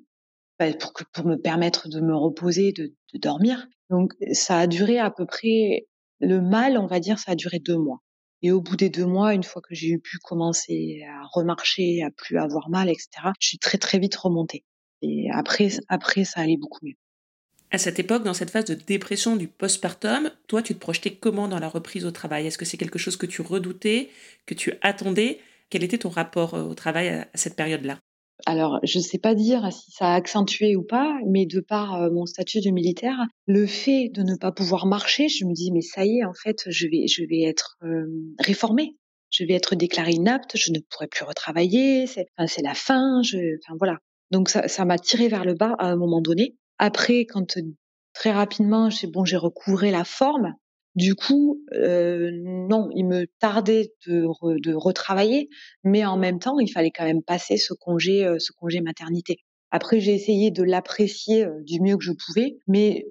ben, 0.59 0.77
pour, 0.77 0.93
que, 0.93 1.03
pour 1.13 1.25
me 1.25 1.35
permettre 1.35 1.89
de 1.89 1.99
me 1.99 2.15
reposer, 2.15 2.73
de, 2.73 2.93
de 3.13 3.19
dormir. 3.19 3.67
Donc 3.89 4.13
ça 4.33 4.59
a 4.59 4.67
duré 4.67 4.99
à 4.99 5.09
peu 5.09 5.25
près 5.25 5.87
Le 6.19 6.41
mal, 6.41 6.77
on 6.77 6.87
va 6.87 6.99
dire, 6.99 7.19
ça 7.19 7.31
a 7.31 7.35
duré 7.35 7.59
deux 7.59 7.77
mois. 7.77 8.01
Et 8.41 8.51
au 8.51 8.61
bout 8.61 8.75
des 8.75 8.89
deux 8.89 9.05
mois, 9.05 9.33
une 9.33 9.43
fois 9.43 9.61
que 9.61 9.73
j'ai 9.73 9.97
pu 9.97 10.17
commencer 10.19 11.01
à 11.09 11.25
remarcher, 11.33 12.03
à 12.03 12.11
plus 12.11 12.37
avoir 12.37 12.69
mal, 12.69 12.89
etc., 12.89 13.09
je 13.39 13.47
suis 13.47 13.57
très 13.57 13.77
très 13.77 13.99
vite 13.99 14.15
remontée. 14.15 14.63
Et 15.01 15.29
après, 15.33 15.69
après, 15.89 16.23
ça 16.23 16.41
allait 16.41 16.57
beaucoup 16.57 16.85
mieux. 16.85 16.95
À 17.69 17.77
cette 17.77 17.99
époque, 17.99 18.23
dans 18.23 18.33
cette 18.33 18.49
phase 18.49 18.65
de 18.65 18.75
dépression 18.75 19.35
du 19.35 19.47
postpartum, 19.47 20.31
toi, 20.47 20.61
tu 20.61 20.73
te 20.73 20.79
projetais 20.79 21.15
comment 21.15 21.47
dans 21.47 21.59
la 21.59 21.67
reprise 21.67 22.05
au 22.05 22.11
travail? 22.11 22.47
Est-ce 22.47 22.57
que 22.57 22.65
c'est 22.65 22.77
quelque 22.77 22.99
chose 22.99 23.17
que 23.17 23.25
tu 23.25 23.41
redoutais, 23.41 24.09
que 24.45 24.53
tu 24.53 24.73
attendais? 24.81 25.39
Quel 25.69 25.83
était 25.83 25.97
ton 25.97 26.09
rapport 26.09 26.53
euh, 26.53 26.63
au 26.63 26.75
travail 26.75 27.09
à 27.09 27.27
cette 27.33 27.57
période-là? 27.57 27.99
Alors, 28.45 28.79
je 28.83 28.99
ne 28.99 29.03
sais 29.03 29.17
pas 29.17 29.33
dire 29.33 29.71
si 29.73 29.91
ça 29.91 30.09
a 30.09 30.15
accentué 30.15 30.75
ou 30.75 30.83
pas, 30.83 31.17
mais 31.25 31.45
de 31.45 31.59
par 31.59 31.95
euh, 31.95 32.09
mon 32.11 32.25
statut 32.25 32.61
de 32.61 32.69
militaire, 32.69 33.17
le 33.47 33.65
fait 33.65 34.09
de 34.09 34.21
ne 34.21 34.35
pas 34.35 34.51
pouvoir 34.51 34.85
marcher, 34.85 35.27
je 35.27 35.45
me 35.45 35.53
dis 35.53 35.71
mais 35.71 35.81
ça 35.81 36.05
y 36.05 36.19
est, 36.19 36.25
en 36.25 36.33
fait, 36.33 36.63
je 36.67 36.87
vais, 36.87 37.07
je 37.07 37.23
vais 37.23 37.41
être 37.41 37.77
euh, 37.83 38.05
réformée, 38.39 38.95
je 39.31 39.43
vais 39.43 39.53
être 39.53 39.75
déclarée 39.75 40.13
inapte, 40.13 40.55
je 40.55 40.71
ne 40.71 40.79
pourrai 40.79 41.07
plus 41.07 41.25
retravailler, 41.25 42.05
c'est, 42.05 42.27
c'est 42.47 42.61
la 42.61 42.75
fin, 42.75 43.21
je, 43.23 43.37
enfin 43.63 43.75
voilà. 43.77 43.97
Donc 44.29 44.49
ça, 44.49 44.67
ça 44.67 44.85
m'a 44.85 44.99
tiré 44.99 45.29
vers 45.29 45.43
le 45.43 45.55
bas 45.55 45.75
à 45.79 45.87
un 45.87 45.95
moment 45.95 46.21
donné. 46.21 46.55
Après, 46.77 47.25
quand 47.25 47.57
très 48.13 48.31
rapidement, 48.31 48.89
j'ai 48.89 49.07
bon, 49.07 49.25
j'ai 49.25 49.37
recouvré 49.37 49.89
la 49.89 50.03
forme, 50.03 50.53
du 50.97 51.13
coup, 51.13 51.63
euh, 51.73 52.31
non, 52.43 52.89
il 52.95 53.05
me 53.05 53.27
tardait 53.39 53.93
de, 54.07 54.25
de, 54.59 54.73
retravailler, 54.73 55.47
mais 55.83 56.03
en 56.03 56.17
même 56.17 56.39
temps, 56.39 56.57
il 56.59 56.71
fallait 56.71 56.89
quand 56.89 57.05
même 57.05 57.21
passer 57.21 57.57
ce 57.57 57.75
congé, 57.75 58.25
euh, 58.25 58.39
ce 58.39 58.51
congé 58.51 58.81
maternité. 58.81 59.37
Après, 59.69 59.99
j'ai 59.99 60.15
essayé 60.15 60.49
de 60.49 60.63
l'apprécier 60.63 61.45
euh, 61.45 61.61
du 61.61 61.81
mieux 61.81 61.97
que 61.97 62.03
je 62.03 62.13
pouvais, 62.13 62.57
mais 62.65 63.05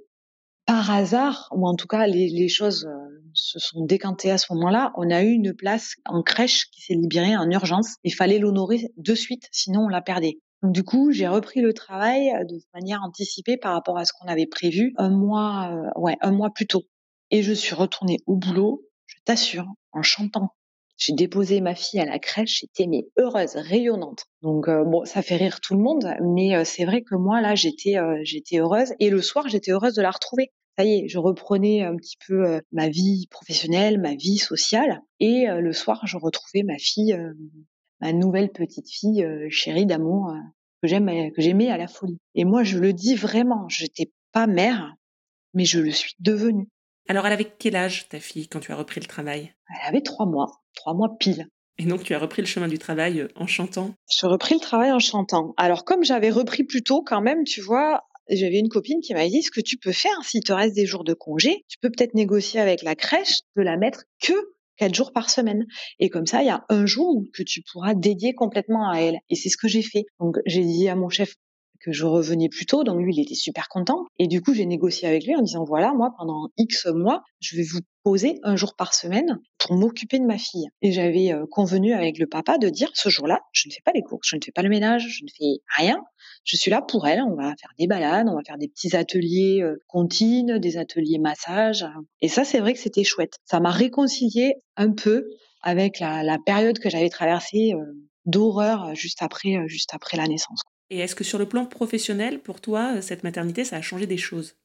par 0.66 0.90
hasard, 0.90 1.48
ou 1.52 1.64
en 1.64 1.76
tout 1.76 1.86
cas, 1.86 2.08
les, 2.08 2.28
les 2.28 2.48
choses 2.48 2.88
se 3.34 3.60
sont 3.60 3.84
décantées 3.84 4.32
à 4.32 4.38
ce 4.38 4.52
moment-là. 4.54 4.92
On 4.96 5.08
a 5.08 5.22
eu 5.22 5.30
une 5.30 5.54
place 5.54 5.94
en 6.06 6.22
crèche 6.24 6.68
qui 6.72 6.80
s'est 6.80 6.94
libérée 6.94 7.36
en 7.36 7.48
urgence. 7.52 7.94
Il 8.02 8.14
fallait 8.14 8.40
l'honorer 8.40 8.90
de 8.96 9.14
suite, 9.14 9.46
sinon 9.52 9.82
on 9.82 9.88
la 9.88 10.02
perdait. 10.02 10.40
Du 10.64 10.82
coup, 10.82 11.12
j'ai 11.12 11.28
repris 11.28 11.60
le 11.60 11.72
travail 11.72 12.32
de 12.48 12.58
manière 12.74 13.04
anticipée 13.04 13.56
par 13.56 13.74
rapport 13.74 13.96
à 13.96 14.04
ce 14.04 14.12
qu'on 14.12 14.26
avait 14.26 14.46
prévu 14.46 14.92
un 14.96 15.10
mois, 15.10 15.70
ouais, 15.94 16.16
un 16.20 16.32
mois 16.32 16.50
plus 16.50 16.66
tôt. 16.66 16.82
Et 17.30 17.42
je 17.42 17.52
suis 17.52 17.74
retournée 17.74 18.18
au 18.26 18.36
boulot, 18.36 18.84
je 19.06 19.16
t'assure, 19.24 19.66
en 19.92 20.02
chantant. 20.02 20.50
J'ai 20.98 21.12
déposé 21.12 21.60
ma 21.60 21.74
fille 21.74 22.00
à 22.00 22.06
la 22.06 22.18
crèche, 22.18 22.60
j'étais 22.60 22.86
mais 22.86 23.06
heureuse, 23.18 23.54
rayonnante. 23.56 24.24
Donc 24.40 24.68
euh, 24.68 24.84
bon, 24.84 25.04
ça 25.04 25.20
fait 25.20 25.36
rire 25.36 25.60
tout 25.60 25.74
le 25.74 25.82
monde, 25.82 26.06
mais 26.22 26.56
euh, 26.56 26.64
c'est 26.64 26.84
vrai 26.86 27.02
que 27.02 27.14
moi 27.14 27.40
là, 27.42 27.54
j'étais 27.54 27.98
euh, 27.98 28.18
j'étais 28.22 28.58
heureuse 28.58 28.94
et 28.98 29.10
le 29.10 29.20
soir, 29.20 29.46
j'étais 29.48 29.72
heureuse 29.72 29.94
de 29.94 30.02
la 30.02 30.10
retrouver. 30.10 30.52
Ça 30.78 30.84
y 30.84 31.00
est, 31.00 31.08
je 31.08 31.18
reprenais 31.18 31.82
un 31.82 31.96
petit 31.96 32.16
peu 32.26 32.60
ma 32.70 32.88
vie 32.88 33.26
professionnelle, 33.30 33.98
ma 33.98 34.14
vie 34.14 34.36
sociale 34.36 35.00
et 35.20 35.46
le 35.46 35.72
soir, 35.72 36.02
je 36.06 36.18
retrouvais 36.18 36.64
ma 36.64 36.76
fille 36.76 37.18
ma 38.02 38.12
nouvelle 38.12 38.52
petite 38.52 38.90
fille 38.90 39.26
chérie 39.48 39.86
d'amour 39.86 40.34
que 40.82 40.88
j'aime 40.88 41.32
que 41.32 41.40
j'aimais 41.40 41.70
à 41.70 41.78
la 41.78 41.88
folie. 41.88 42.18
Et 42.34 42.44
moi, 42.44 42.62
je 42.62 42.78
le 42.78 42.92
dis 42.92 43.14
vraiment, 43.14 43.66
j'étais 43.70 44.12
pas 44.32 44.46
mère, 44.46 44.94
mais 45.54 45.64
je 45.64 45.80
le 45.80 45.90
suis 45.92 46.12
devenue. 46.20 46.68
Alors, 47.08 47.26
elle 47.26 47.32
avait 47.32 47.52
quel 47.58 47.76
âge, 47.76 48.08
ta 48.08 48.18
fille, 48.18 48.48
quand 48.48 48.60
tu 48.60 48.72
as 48.72 48.76
repris 48.76 49.00
le 49.00 49.06
travail? 49.06 49.52
Elle 49.68 49.88
avait 49.88 50.02
trois 50.02 50.26
mois, 50.26 50.48
trois 50.74 50.94
mois 50.94 51.16
pile. 51.18 51.48
Et 51.78 51.84
donc, 51.84 52.02
tu 52.02 52.14
as 52.14 52.18
repris 52.18 52.42
le 52.42 52.48
chemin 52.48 52.68
du 52.68 52.78
travail 52.78 53.20
euh, 53.20 53.28
en 53.36 53.46
chantant? 53.46 53.92
Je 54.10 54.26
repris 54.26 54.54
le 54.54 54.60
travail 54.60 54.90
en 54.90 54.98
chantant. 54.98 55.54
Alors, 55.56 55.84
comme 55.84 56.04
j'avais 56.04 56.30
repris 56.30 56.64
plus 56.64 56.82
tôt, 56.82 57.02
quand 57.06 57.20
même, 57.20 57.44
tu 57.44 57.60
vois, 57.60 58.02
j'avais 58.28 58.58
une 58.58 58.68
copine 58.68 59.00
qui 59.00 59.14
m'a 59.14 59.28
dit 59.28 59.42
ce 59.42 59.50
que 59.50 59.60
tu 59.60 59.76
peux 59.76 59.92
faire 59.92 60.24
s'il 60.24 60.42
te 60.42 60.52
reste 60.52 60.74
des 60.74 60.86
jours 60.86 61.04
de 61.04 61.14
congé, 61.14 61.64
tu 61.68 61.78
peux 61.80 61.90
peut-être 61.90 62.14
négocier 62.14 62.60
avec 62.60 62.82
la 62.82 62.96
crèche 62.96 63.40
de 63.56 63.62
la 63.62 63.76
mettre 63.76 64.04
que 64.20 64.32
quatre 64.76 64.94
jours 64.94 65.12
par 65.12 65.30
semaine. 65.30 65.66
Et 66.00 66.08
comme 66.08 66.26
ça, 66.26 66.42
il 66.42 66.46
y 66.46 66.50
a 66.50 66.64
un 66.68 66.86
jour 66.86 67.22
que 67.32 67.42
tu 67.42 67.62
pourras 67.70 67.94
dédier 67.94 68.34
complètement 68.34 68.90
à 68.90 68.98
elle. 68.98 69.18
Et 69.30 69.36
c'est 69.36 69.48
ce 69.48 69.56
que 69.56 69.68
j'ai 69.68 69.82
fait. 69.82 70.04
Donc, 70.18 70.36
j'ai 70.46 70.64
dit 70.64 70.88
à 70.88 70.96
mon 70.96 71.08
chef, 71.08 71.34
que 71.80 71.92
je 71.92 72.04
revenais 72.04 72.48
plus 72.48 72.66
tôt, 72.66 72.84
donc 72.84 73.00
lui 73.00 73.14
il 73.14 73.20
était 73.20 73.34
super 73.34 73.68
content. 73.68 74.06
Et 74.18 74.26
du 74.26 74.42
coup 74.42 74.54
j'ai 74.54 74.66
négocié 74.66 75.08
avec 75.08 75.24
lui 75.24 75.34
en 75.34 75.42
disant 75.42 75.64
voilà 75.64 75.92
moi 75.92 76.12
pendant 76.16 76.48
X 76.56 76.86
mois 76.86 77.22
je 77.40 77.56
vais 77.56 77.62
vous 77.62 77.80
poser 78.06 78.38
un 78.44 78.54
jour 78.54 78.76
par 78.76 78.94
semaine 78.94 79.40
pour 79.58 79.74
m'occuper 79.76 80.20
de 80.20 80.24
ma 80.24 80.38
fille. 80.38 80.68
Et 80.80 80.92
j'avais 80.92 81.32
euh, 81.32 81.44
convenu 81.50 81.92
avec 81.92 82.18
le 82.18 82.26
papa 82.26 82.56
de 82.56 82.68
dire 82.68 82.88
ce 82.94 83.08
jour-là 83.08 83.40
je 83.52 83.68
ne 83.68 83.72
fais 83.72 83.80
pas 83.84 83.90
les 83.94 84.02
courses, 84.02 84.28
je 84.28 84.36
ne 84.36 84.40
fais 84.44 84.52
pas 84.52 84.62
le 84.62 84.68
ménage, 84.68 85.08
je 85.08 85.24
ne 85.24 85.28
fais 85.36 85.60
rien. 85.76 86.00
Je 86.44 86.56
suis 86.56 86.70
là 86.70 86.82
pour 86.82 87.08
elle. 87.08 87.20
On 87.22 87.34
va 87.34 87.54
faire 87.60 87.70
des 87.78 87.88
balades, 87.88 88.28
on 88.28 88.36
va 88.36 88.42
faire 88.46 88.58
des 88.58 88.68
petits 88.68 88.94
ateliers 88.94 89.60
euh, 89.62 89.82
contines, 89.88 90.60
des 90.60 90.76
ateliers 90.76 91.18
massage. 91.18 91.84
Et 92.20 92.28
ça 92.28 92.44
c'est 92.44 92.60
vrai 92.60 92.74
que 92.74 92.78
c'était 92.78 93.04
chouette. 93.04 93.38
Ça 93.44 93.58
m'a 93.58 93.70
réconcilié 93.70 94.54
un 94.76 94.92
peu 94.92 95.26
avec 95.62 95.98
la, 95.98 96.22
la 96.22 96.38
période 96.38 96.78
que 96.78 96.88
j'avais 96.88 97.10
traversée 97.10 97.72
euh, 97.74 97.92
d'horreur 98.24 98.94
juste 98.94 99.22
après 99.22 99.56
juste 99.66 99.94
après 99.94 100.16
la 100.16 100.28
naissance. 100.28 100.62
Et 100.90 100.98
est-ce 100.98 101.14
que 101.14 101.24
sur 101.24 101.38
le 101.38 101.46
plan 101.46 101.66
professionnel, 101.66 102.40
pour 102.40 102.60
toi, 102.60 103.00
cette 103.02 103.24
maternité, 103.24 103.64
ça 103.64 103.76
a 103.76 103.82
changé 103.82 104.06
des 104.06 104.16
choses? 104.16 104.56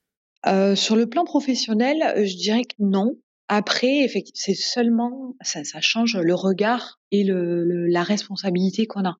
Euh, 0.45 0.75
Sur 0.75 0.95
le 0.95 1.07
plan 1.07 1.23
professionnel, 1.25 2.01
euh, 2.01 2.25
je 2.25 2.35
dirais 2.35 2.63
que 2.63 2.75
non. 2.79 3.15
Après, 3.47 4.07
c'est 4.33 4.53
seulement, 4.53 5.35
ça, 5.41 5.63
ça, 5.63 5.81
change 5.81 6.15
le 6.15 6.33
regard 6.33 6.99
et 7.11 7.23
le, 7.23 7.87
la 7.87 8.03
responsabilité 8.03 8.87
qu'on 8.87 9.03
a. 9.03 9.17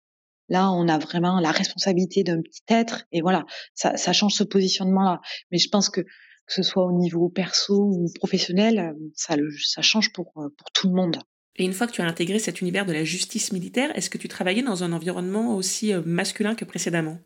Là, 0.47 0.71
on 0.71 0.87
a 0.87 0.97
vraiment 0.97 1.39
la 1.39 1.51
responsabilité 1.51 2.23
d'un 2.23 2.41
petit 2.41 2.61
être, 2.69 3.05
et 3.11 3.21
voilà, 3.21 3.45
ça, 3.73 3.97
ça 3.97 4.13
change 4.13 4.33
ce 4.33 4.43
positionnement-là. 4.43 5.19
Mais 5.51 5.57
je 5.57 5.69
pense 5.69 5.89
que 5.89 6.01
que 6.01 6.53
ce 6.55 6.63
soit 6.63 6.85
au 6.85 6.91
niveau 6.91 7.29
perso 7.29 7.75
ou 7.75 8.11
professionnel, 8.15 8.93
ça, 9.15 9.35
ça 9.63 9.81
change 9.81 10.11
pour, 10.11 10.33
pour 10.33 10.71
tout 10.73 10.87
le 10.89 10.93
monde. 10.93 11.17
Et 11.57 11.65
une 11.65 11.73
fois 11.73 11.87
que 11.87 11.91
tu 11.91 12.01
as 12.01 12.05
intégré 12.05 12.39
cet 12.39 12.61
univers 12.61 12.85
de 12.85 12.93
la 12.93 13.03
justice 13.03 13.51
militaire, 13.51 13.95
est-ce 13.97 14.09
que 14.09 14.17
tu 14.17 14.27
travaillais 14.27 14.63
dans 14.63 14.83
un 14.83 14.93
environnement 14.93 15.55
aussi 15.55 15.93
euh, 15.93 16.01
masculin 16.05 16.55
que 16.55 16.65
précédemment? 16.65 17.17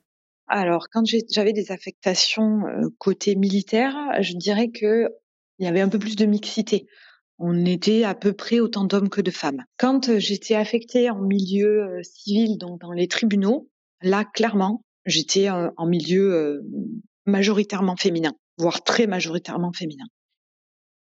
Alors, 0.48 0.88
quand 0.92 1.04
j'avais 1.30 1.54
des 1.54 1.72
affectations 1.72 2.66
euh, 2.68 2.88
côté 2.98 3.36
militaire, 3.36 3.96
je 4.22 4.34
dirais 4.34 4.70
que 4.70 5.08
il 5.60 5.66
y 5.66 5.70
avait 5.70 5.82
un 5.82 5.90
peu 5.90 6.00
plus 6.00 6.16
de 6.16 6.26
mixité. 6.26 6.88
On 7.38 7.66
était 7.66 8.04
à 8.04 8.16
peu 8.16 8.34
près 8.34 8.60
autant 8.60 8.84
d'hommes 8.84 9.10
que 9.10 9.22
de 9.22 9.32
femmes. 9.32 9.64
Quand 9.78 10.10
euh, 10.10 10.20
j'étais 10.20 10.56
affectée 10.56 11.10
en 11.10 11.22
milieu 11.22 12.00
civil, 12.04 12.58
donc 12.58 12.82
dans 12.82 12.92
les 12.92 13.08
tribunaux, 13.08 13.70
là, 14.02 14.26
clairement, 14.26 14.82
j'étais 15.06 15.50
en 15.50 15.86
milieu 15.86 16.62
majoritairement 17.26 17.96
féminin, 17.96 18.34
voire 18.58 18.84
très 18.84 19.06
majoritairement 19.06 19.72
féminin. 19.72 20.06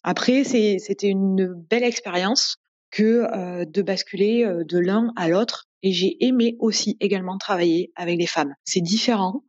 Après, 0.03 0.43
c'était 0.43 1.07
une 1.07 1.53
belle 1.69 1.83
expérience 1.83 2.57
que 2.95 3.03
euh, 3.03 3.65
de 3.65 3.81
basculer 3.81 4.45
euh, 4.45 4.63
de 4.63 4.79
l'un 4.79 5.11
à 5.17 5.27
l'autre. 5.27 5.67
Et 5.83 5.91
j'ai 5.91 6.15
aimé 6.25 6.55
aussi 6.59 6.97
également 7.01 7.37
travailler 7.37 7.91
avec 7.95 8.17
des 8.17 8.25
femmes. 8.25 8.53
C'est 8.63 8.81
différent. 8.81 9.43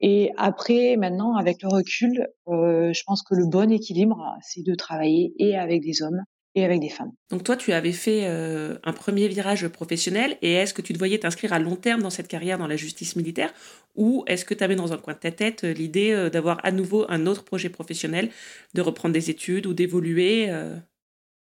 Et 0.00 0.30
après, 0.36 0.96
maintenant, 0.96 1.34
avec 1.34 1.60
le 1.62 1.68
recul, 1.68 2.28
euh, 2.46 2.92
je 2.92 3.02
pense 3.04 3.22
que 3.22 3.34
le 3.34 3.46
bon 3.46 3.72
équilibre, 3.72 4.36
c'est 4.42 4.62
de 4.62 4.74
travailler 4.76 5.34
et 5.38 5.56
avec 5.58 5.82
des 5.82 6.02
hommes 6.02 6.22
et 6.54 6.64
avec 6.64 6.80
des 6.80 6.88
femmes. 6.88 7.10
Donc 7.30 7.42
toi, 7.42 7.56
tu 7.56 7.72
avais 7.72 7.92
fait 7.92 8.26
un 8.26 8.92
premier 8.92 9.28
virage 9.28 9.68
professionnel 9.68 10.38
et 10.40 10.54
est-ce 10.54 10.72
que 10.72 10.82
tu 10.82 10.92
te 10.92 10.98
voyais 10.98 11.18
t'inscrire 11.18 11.52
à 11.52 11.58
long 11.58 11.76
terme 11.76 12.02
dans 12.02 12.10
cette 12.10 12.26
carrière 12.26 12.58
dans 12.58 12.66
la 12.66 12.76
justice 12.76 13.16
militaire? 13.16 13.52
Ou 13.96 14.24
est-ce 14.26 14.44
que 14.44 14.54
tu 14.54 14.64
avais 14.64 14.76
dans 14.76 14.92
un 14.92 14.98
coin 14.98 15.14
de 15.14 15.18
ta 15.18 15.30
tête 15.30 15.62
l'idée 15.64 16.30
d'avoir 16.32 16.64
à 16.64 16.72
nouveau 16.72 17.04
un 17.10 17.26
autre 17.26 17.44
projet 17.44 17.68
professionnel, 17.68 18.30
de 18.74 18.80
reprendre 18.80 19.12
des 19.12 19.30
études 19.30 19.66
ou 19.66 19.74
d'évoluer 19.74 20.48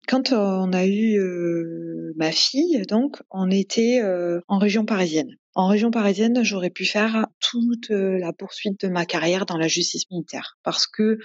quand 0.08 0.32
on 0.32 0.72
a 0.72 0.86
eu 0.86 1.18
euh, 1.20 2.14
ma 2.16 2.32
fille, 2.32 2.82
donc, 2.88 3.22
on 3.30 3.50
était 3.50 4.00
euh, 4.02 4.40
en 4.48 4.58
région 4.58 4.86
parisienne. 4.86 5.36
En 5.54 5.66
région 5.66 5.90
parisienne, 5.90 6.42
j'aurais 6.42 6.70
pu 6.70 6.86
faire 6.86 7.26
toute 7.40 7.90
euh, 7.90 8.18
la 8.18 8.32
poursuite 8.32 8.80
de 8.80 8.88
ma 8.88 9.04
carrière 9.04 9.44
dans 9.44 9.58
la 9.58 9.68
justice 9.68 10.10
militaire, 10.10 10.56
parce 10.62 10.86
que 10.86 11.18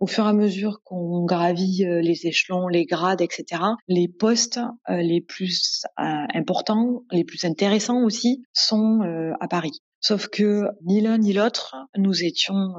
au 0.00 0.06
fur 0.06 0.26
et 0.26 0.28
à 0.28 0.32
mesure 0.34 0.80
qu'on 0.84 1.24
gravit 1.24 1.84
les 2.02 2.26
échelons, 2.26 2.68
les 2.68 2.84
grades, 2.84 3.22
etc., 3.22 3.62
les 3.88 4.08
postes 4.08 4.60
les 4.88 5.22
plus 5.22 5.84
importants, 5.96 7.04
les 7.10 7.24
plus 7.24 7.44
intéressants 7.44 8.02
aussi, 8.02 8.44
sont 8.52 9.00
à 9.40 9.48
Paris. 9.48 9.80
Sauf 10.00 10.28
que 10.28 10.64
ni 10.84 11.00
l'un 11.00 11.16
ni 11.16 11.32
l'autre, 11.32 11.74
nous 11.96 12.22
étions 12.22 12.74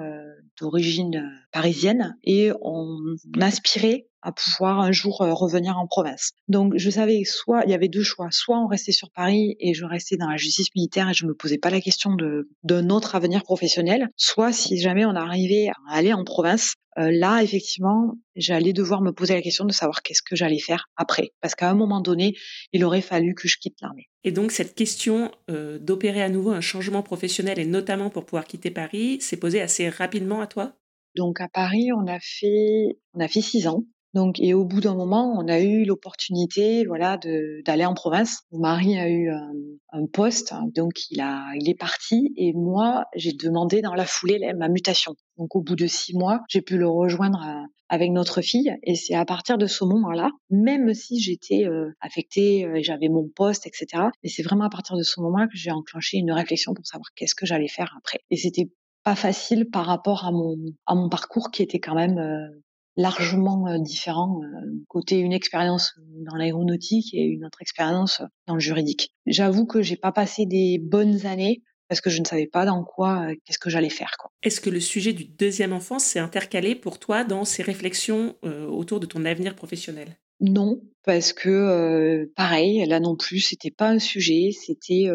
d'origine 0.59 1.27
parisienne 1.57 2.15
et 2.23 2.51
on 2.61 2.99
aspirait 3.41 4.05
à 4.21 4.31
pouvoir 4.31 4.79
un 4.79 4.91
jour 4.91 5.21
euh, 5.21 5.33
revenir 5.33 5.77
en 5.77 5.87
province. 5.87 6.33
Donc 6.47 6.73
je 6.75 6.89
savais 6.91 7.23
soit 7.23 7.63
il 7.65 7.71
y 7.71 7.73
avait 7.73 7.87
deux 7.87 8.03
choix, 8.03 8.27
soit 8.29 8.59
on 8.59 8.67
restait 8.67 8.91
sur 8.91 9.09
Paris 9.09 9.55
et 9.59 9.73
je 9.73 9.85
restais 9.85 10.17
dans 10.17 10.29
la 10.29 10.37
justice 10.37 10.67
militaire 10.75 11.09
et 11.09 11.15
je 11.15 11.25
me 11.25 11.33
posais 11.33 11.57
pas 11.57 11.71
la 11.71 11.81
question 11.81 12.13
de 12.13 12.47
d'un 12.63 12.89
autre 12.89 13.15
avenir 13.15 13.41
professionnel, 13.41 14.09
soit 14.17 14.51
si 14.51 14.77
jamais 14.79 15.05
on 15.05 15.15
arrivait 15.15 15.67
à 15.69 15.95
aller 15.95 16.13
en 16.13 16.23
province, 16.23 16.75
euh, 16.99 17.09
là 17.11 17.41
effectivement 17.41 18.13
j'allais 18.35 18.73
devoir 18.73 19.01
me 19.01 19.11
poser 19.11 19.33
la 19.33 19.41
question 19.41 19.65
de 19.65 19.71
savoir 19.71 20.03
qu'est-ce 20.03 20.21
que 20.21 20.35
j'allais 20.35 20.59
faire 20.59 20.85
après, 20.95 21.31
parce 21.41 21.55
qu'à 21.55 21.71
un 21.71 21.75
moment 21.75 22.01
donné 22.01 22.35
il 22.71 22.85
aurait 22.85 23.01
fallu 23.01 23.33
que 23.33 23.47
je 23.47 23.57
quitte 23.57 23.77
l'armée. 23.81 24.09
Et 24.23 24.31
donc 24.31 24.51
cette 24.51 24.75
question 24.75 25.31
euh, 25.49 25.79
d'opérer 25.79 26.21
à 26.21 26.29
nouveau 26.29 26.51
un 26.51 26.61
changement 26.61 27.01
professionnel 27.01 27.57
et 27.57 27.65
notamment 27.65 28.11
pour 28.11 28.25
pouvoir 28.25 28.45
quitter 28.45 28.69
Paris 28.69 29.21
s'est 29.21 29.37
posée 29.37 29.61
assez 29.61 29.89
rapidement 29.89 30.41
à 30.41 30.47
toi? 30.47 30.75
Donc 31.17 31.41
à 31.41 31.49
Paris, 31.49 31.89
on 31.91 32.07
a 32.07 32.19
fait 32.21 32.97
on 33.13 33.19
a 33.19 33.27
fait 33.27 33.41
six 33.41 33.67
ans. 33.67 33.83
Donc, 34.13 34.39
et 34.39 34.53
au 34.53 34.65
bout 34.65 34.81
d'un 34.81 34.95
moment, 34.95 35.35
on 35.37 35.47
a 35.47 35.59
eu 35.59 35.83
l'opportunité, 35.83 36.85
voilà, 36.85 37.19
d'aller 37.65 37.85
en 37.85 37.93
province. 37.93 38.39
Mon 38.51 38.59
mari 38.59 38.97
a 38.97 39.09
eu 39.09 39.29
un, 39.29 40.05
poste, 40.11 40.53
donc 40.73 40.93
il 41.11 41.19
a, 41.21 41.51
il 41.59 41.69
est 41.69 41.77
parti. 41.77 42.33
Et 42.37 42.53
moi, 42.53 43.05
j'ai 43.15 43.33
demandé 43.33 43.81
dans 43.81 43.93
la 43.93 44.05
foulée 44.05 44.39
ma 44.57 44.69
mutation. 44.69 45.13
Donc, 45.37 45.55
au 45.55 45.61
bout 45.61 45.75
de 45.75 45.85
six 45.85 46.15
mois, 46.15 46.41
j'ai 46.49 46.61
pu 46.61 46.77
le 46.77 46.87
rejoindre 46.87 47.43
euh, 47.45 47.67
avec 47.89 48.11
notre 48.11 48.41
fille. 48.41 48.75
Et 48.81 48.95
c'est 48.95 49.13
à 49.13 49.25
partir 49.25 49.57
de 49.57 49.67
ce 49.67 49.83
moment-là, 49.83 50.31
même 50.49 50.93
si 50.93 51.19
j'étais 51.19 51.65
euh, 51.65 51.91
affectée, 52.01 52.65
euh, 52.65 52.79
j'avais 52.81 53.09
mon 53.09 53.27
poste, 53.27 53.67
etc. 53.67 54.03
Mais 54.23 54.29
c'est 54.29 54.43
vraiment 54.43 54.65
à 54.65 54.69
partir 54.69 54.97
de 54.97 55.03
ce 55.03 55.19
moment-là 55.21 55.45
que 55.45 55.57
j'ai 55.57 55.71
enclenché 55.71 56.17
une 56.17 56.31
réflexion 56.31 56.73
pour 56.73 56.87
savoir 56.87 57.09
qu'est-ce 57.15 57.35
que 57.35 57.45
j'allais 57.45 57.67
faire 57.67 57.93
après. 57.97 58.19
Et 58.31 58.37
c'était 58.37 58.71
pas 59.07 59.15
facile 59.15 59.69
par 59.69 59.85
rapport 59.85 60.25
à 60.25 60.33
mon 60.33 60.57
à 60.85 60.93
mon 60.93 61.07
parcours 61.07 61.49
qui 61.49 61.63
était 61.63 61.79
quand 61.79 61.95
même 61.95 62.17
euh, 62.17 62.61
largement 62.97 63.65
euh, 63.69 63.77
différent 63.79 64.41
euh, 64.43 64.83
côté 64.89 65.17
une 65.17 65.31
expérience 65.31 65.93
dans 66.25 66.35
l'aéronautique 66.35 67.13
et 67.13 67.21
une 67.21 67.45
autre 67.45 67.61
expérience 67.61 68.21
dans 68.47 68.55
le 68.55 68.59
juridique. 68.59 69.13
J'avoue 69.25 69.65
que 69.65 69.81
j'ai 69.81 69.95
pas 69.95 70.11
passé 70.11 70.45
des 70.45 70.77
bonnes 70.77 71.25
années 71.25 71.61
parce 71.87 72.01
que 72.01 72.09
je 72.09 72.19
ne 72.19 72.25
savais 72.25 72.47
pas 72.47 72.65
dans 72.65 72.83
quoi 72.83 73.27
qu'est-ce 73.45 73.59
que 73.59 73.69
j'allais 73.69 73.89
faire 73.89 74.11
quoi. 74.19 74.29
Est-ce 74.43 74.59
que 74.59 74.69
le 74.69 74.81
sujet 74.81 75.13
du 75.13 75.23
deuxième 75.23 75.71
enfant 75.71 75.99
s'est 75.99 76.19
intercalé 76.19 76.75
pour 76.75 76.99
toi 76.99 77.23
dans 77.23 77.45
ces 77.45 77.63
réflexions 77.63 78.35
autour 78.43 78.99
de 78.99 79.05
ton 79.05 79.23
avenir 79.23 79.55
professionnel? 79.55 80.17
Non, 80.41 80.81
parce 81.05 81.31
que 81.31 82.25
pareil, 82.35 82.85
là 82.85 82.99
non 82.99 83.15
plus, 83.15 83.39
c'était 83.39 83.71
pas 83.71 83.89
un 83.89 83.99
sujet, 83.99 84.49
c'était 84.51 85.09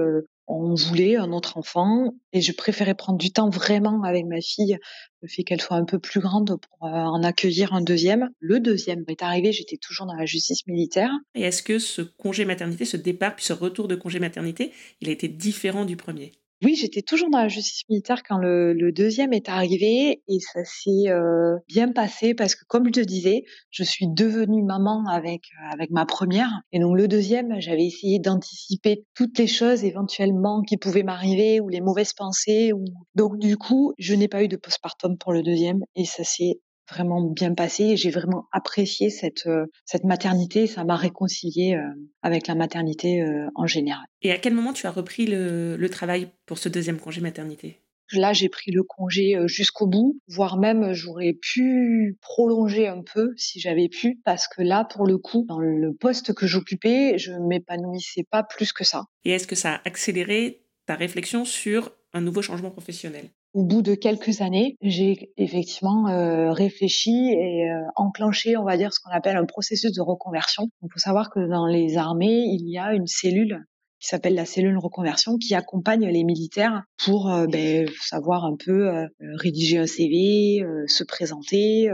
on 0.53 0.75
voulait 0.75 1.17
un 1.17 1.33
autre 1.33 1.57
enfant 1.57 2.15
et 2.33 2.41
je 2.41 2.53
préférais 2.53 2.95
prendre 2.95 3.19
du 3.19 3.33
temps 3.33 3.49
vraiment 3.49 4.03
avec 4.03 4.27
ma 4.27 4.41
fille, 4.41 4.79
le 5.23 5.29
fait 5.29 5.45
qu'elle 5.45 5.61
soit 5.61 5.77
un 5.77 5.85
peu 5.85 5.99
plus 5.99 6.21
grande 6.21 6.59
pour 6.61 6.88
euh, 6.88 6.93
en 6.93 7.23
accueillir 7.23 7.73
un 7.73 7.81
deuxième. 7.81 8.31
Le 8.41 8.61
deuxième 8.61 9.05
est 9.09 9.23
arrivé, 9.23 9.53
j'étais 9.53 9.77
toujours 9.77 10.07
dans 10.07 10.15
la 10.15 10.27
justice 10.27 10.67
militaire. 10.67 11.11
Et 11.35 11.43
est-ce 11.43 11.62
que 11.62 11.79
ce 11.79 12.03
congé 12.03 12.45
maternité, 12.45 12.85
ce 12.85 12.97
départ 12.97 13.35
puis 13.35 13.45
ce 13.45 13.53
retour 13.53 13.88
de 13.88 13.95
congé 13.95 14.19
maternité, 14.19 14.73
il 15.01 15.09
a 15.09 15.12
été 15.12 15.29
différent 15.29 15.85
du 15.85 15.97
premier? 15.97 16.33
Oui, 16.64 16.77
j'étais 16.77 17.03
toujours 17.03 17.29
dans 17.31 17.38
la 17.38 17.48
justice 17.48 17.83
militaire 17.88 18.22
quand 18.22 18.38
le, 18.38 18.92
deuxième 18.92 19.33
est 19.33 19.48
arrivé 19.48 20.22
et 20.29 20.38
ça 20.40 20.64
s'est 20.64 21.09
euh, 21.09 21.57
bien 21.66 21.92
passé 21.92 22.35
parce 22.35 22.55
que, 22.55 22.64
comme 22.66 22.87
je 22.87 22.92
te 22.92 23.01
disais, 23.01 23.44
je 23.70 23.83
suis 23.83 24.07
devenue 24.09 24.62
maman 24.62 25.05
avec 25.11 25.42
euh, 25.61 25.72
avec 25.72 25.90
ma 25.90 26.07
première 26.07 26.51
et 26.72 26.79
donc 26.79 26.96
le 26.96 27.09
deuxième, 27.09 27.61
j'avais 27.61 27.85
essayé 27.85 28.18
d'anticiper 28.18 29.05
toutes 29.14 29.38
les 29.38 29.46
choses 29.46 29.85
éventuellement 29.85 30.62
qui 30.62 30.77
pouvaient 30.77 31.03
m'arriver 31.03 31.61
ou 31.61 31.68
les 31.68 31.81
mauvaises 31.81 32.12
pensées. 32.12 32.72
Donc 33.14 33.38
du 33.38 33.57
coup, 33.57 33.94
je 33.98 34.14
n'ai 34.14 34.29
pas 34.29 34.44
eu 34.44 34.48
de 34.48 34.57
postpartum 34.57 35.16
pour 35.18 35.33
le 35.33 35.42
deuxième 35.42 35.81
et 35.96 36.05
ça 36.05 36.22
s'est 36.22 36.61
vraiment 36.92 37.22
bien 37.22 37.55
passé 37.55 37.85
et 37.85 37.96
j'ai 37.96 38.11
vraiment 38.11 38.46
apprécié 38.52 39.11
cette 39.11 39.46
euh, 39.46 39.66
cette 39.85 40.05
maternité. 40.05 40.66
Ça 40.66 40.85
m'a 40.85 40.96
réconcilié 40.96 41.74
euh, 41.74 41.83
avec 42.22 42.46
la 42.46 42.55
maternité 42.55 43.22
euh, 43.22 43.48
en 43.55 43.66
général. 43.66 44.05
Et 44.20 44.33
à 44.33 44.38
quel 44.38 44.55
moment 44.55 44.72
tu 44.72 44.87
as 44.87 44.90
repris 44.90 45.26
le, 45.26 45.76
le 45.76 45.88
travail 45.88 46.28
pour 46.46 46.59
ce 46.59 46.68
deuxième 46.68 46.98
congé 46.98 47.20
maternité? 47.20 47.78
Là, 48.14 48.35
j'ai 48.35 48.50
pris 48.50 48.72
le 48.72 48.83
congé 48.83 49.38
jusqu'au 49.46 49.87
bout, 49.87 50.20
voire 50.28 50.59
même 50.59 50.92
j'aurais 50.92 51.33
pu 51.33 52.18
prolonger 52.20 52.87
un 52.87 53.02
peu 53.02 53.31
si 53.38 53.59
j'avais 53.59 53.88
pu, 53.88 54.20
parce 54.26 54.48
que 54.48 54.61
là, 54.61 54.85
pour 54.85 55.07
le 55.07 55.16
coup, 55.16 55.46
dans 55.48 55.59
le 55.59 55.94
poste 55.94 56.35
que 56.35 56.46
j'occupais, 56.46 57.16
je 57.16 57.33
m'épanouissais 57.33 58.26
pas 58.31 58.42
plus 58.42 58.74
que 58.74 58.85
ça. 58.85 59.07
Et 59.24 59.31
est-ce 59.31 59.46
que 59.46 59.57
ça 59.57 59.76
a 59.76 59.81
accéléré 59.87 60.66
ta 60.85 60.94
réflexion 60.94 61.46
sur 61.46 61.90
un 62.12 62.20
nouveau 62.20 62.42
changement 62.42 62.70
professionnel? 62.70 63.31
Au 63.55 63.65
bout 63.65 63.83
de 63.83 63.95
quelques 63.95 64.41
années, 64.41 64.77
j'ai 64.81 65.31
effectivement 65.37 66.09
euh, 66.09 66.53
réfléchi 66.53 67.11
et 67.11 67.71
euh, 67.71 67.83
enclenché, 67.97 68.57
on 68.57 68.65
va 68.65 68.77
dire, 68.77 68.93
ce 68.93 69.01
qu'on 69.01 69.11
appelle 69.11 69.37
un 69.37 69.45
processus 69.45 69.93
de 69.93 70.01
reconversion. 70.01 70.69
Il 70.83 70.88
faut 70.91 70.99
savoir 70.99 71.31
que 71.31 71.41
dans 71.41 71.67
les 71.67 71.97
armées, 71.97 72.45
il 72.47 72.69
y 72.69 72.79
a 72.79 72.95
une 72.95 73.07
cellule 73.07 73.65
qui 74.01 74.09
s'appelle 74.09 74.35
la 74.35 74.47
cellule 74.47 74.79
reconversion 74.79 75.37
qui 75.37 75.55
accompagne 75.55 76.07
les 76.07 76.25
militaires 76.25 76.83
pour 77.05 77.31
euh, 77.31 77.47
ben, 77.47 77.87
savoir 78.01 78.45
un 78.45 78.57
peu 78.57 78.91
rédiger 79.21 79.79
un 79.79 79.87
CV, 79.87 80.65
se 80.87 81.05
présenter. 81.05 81.88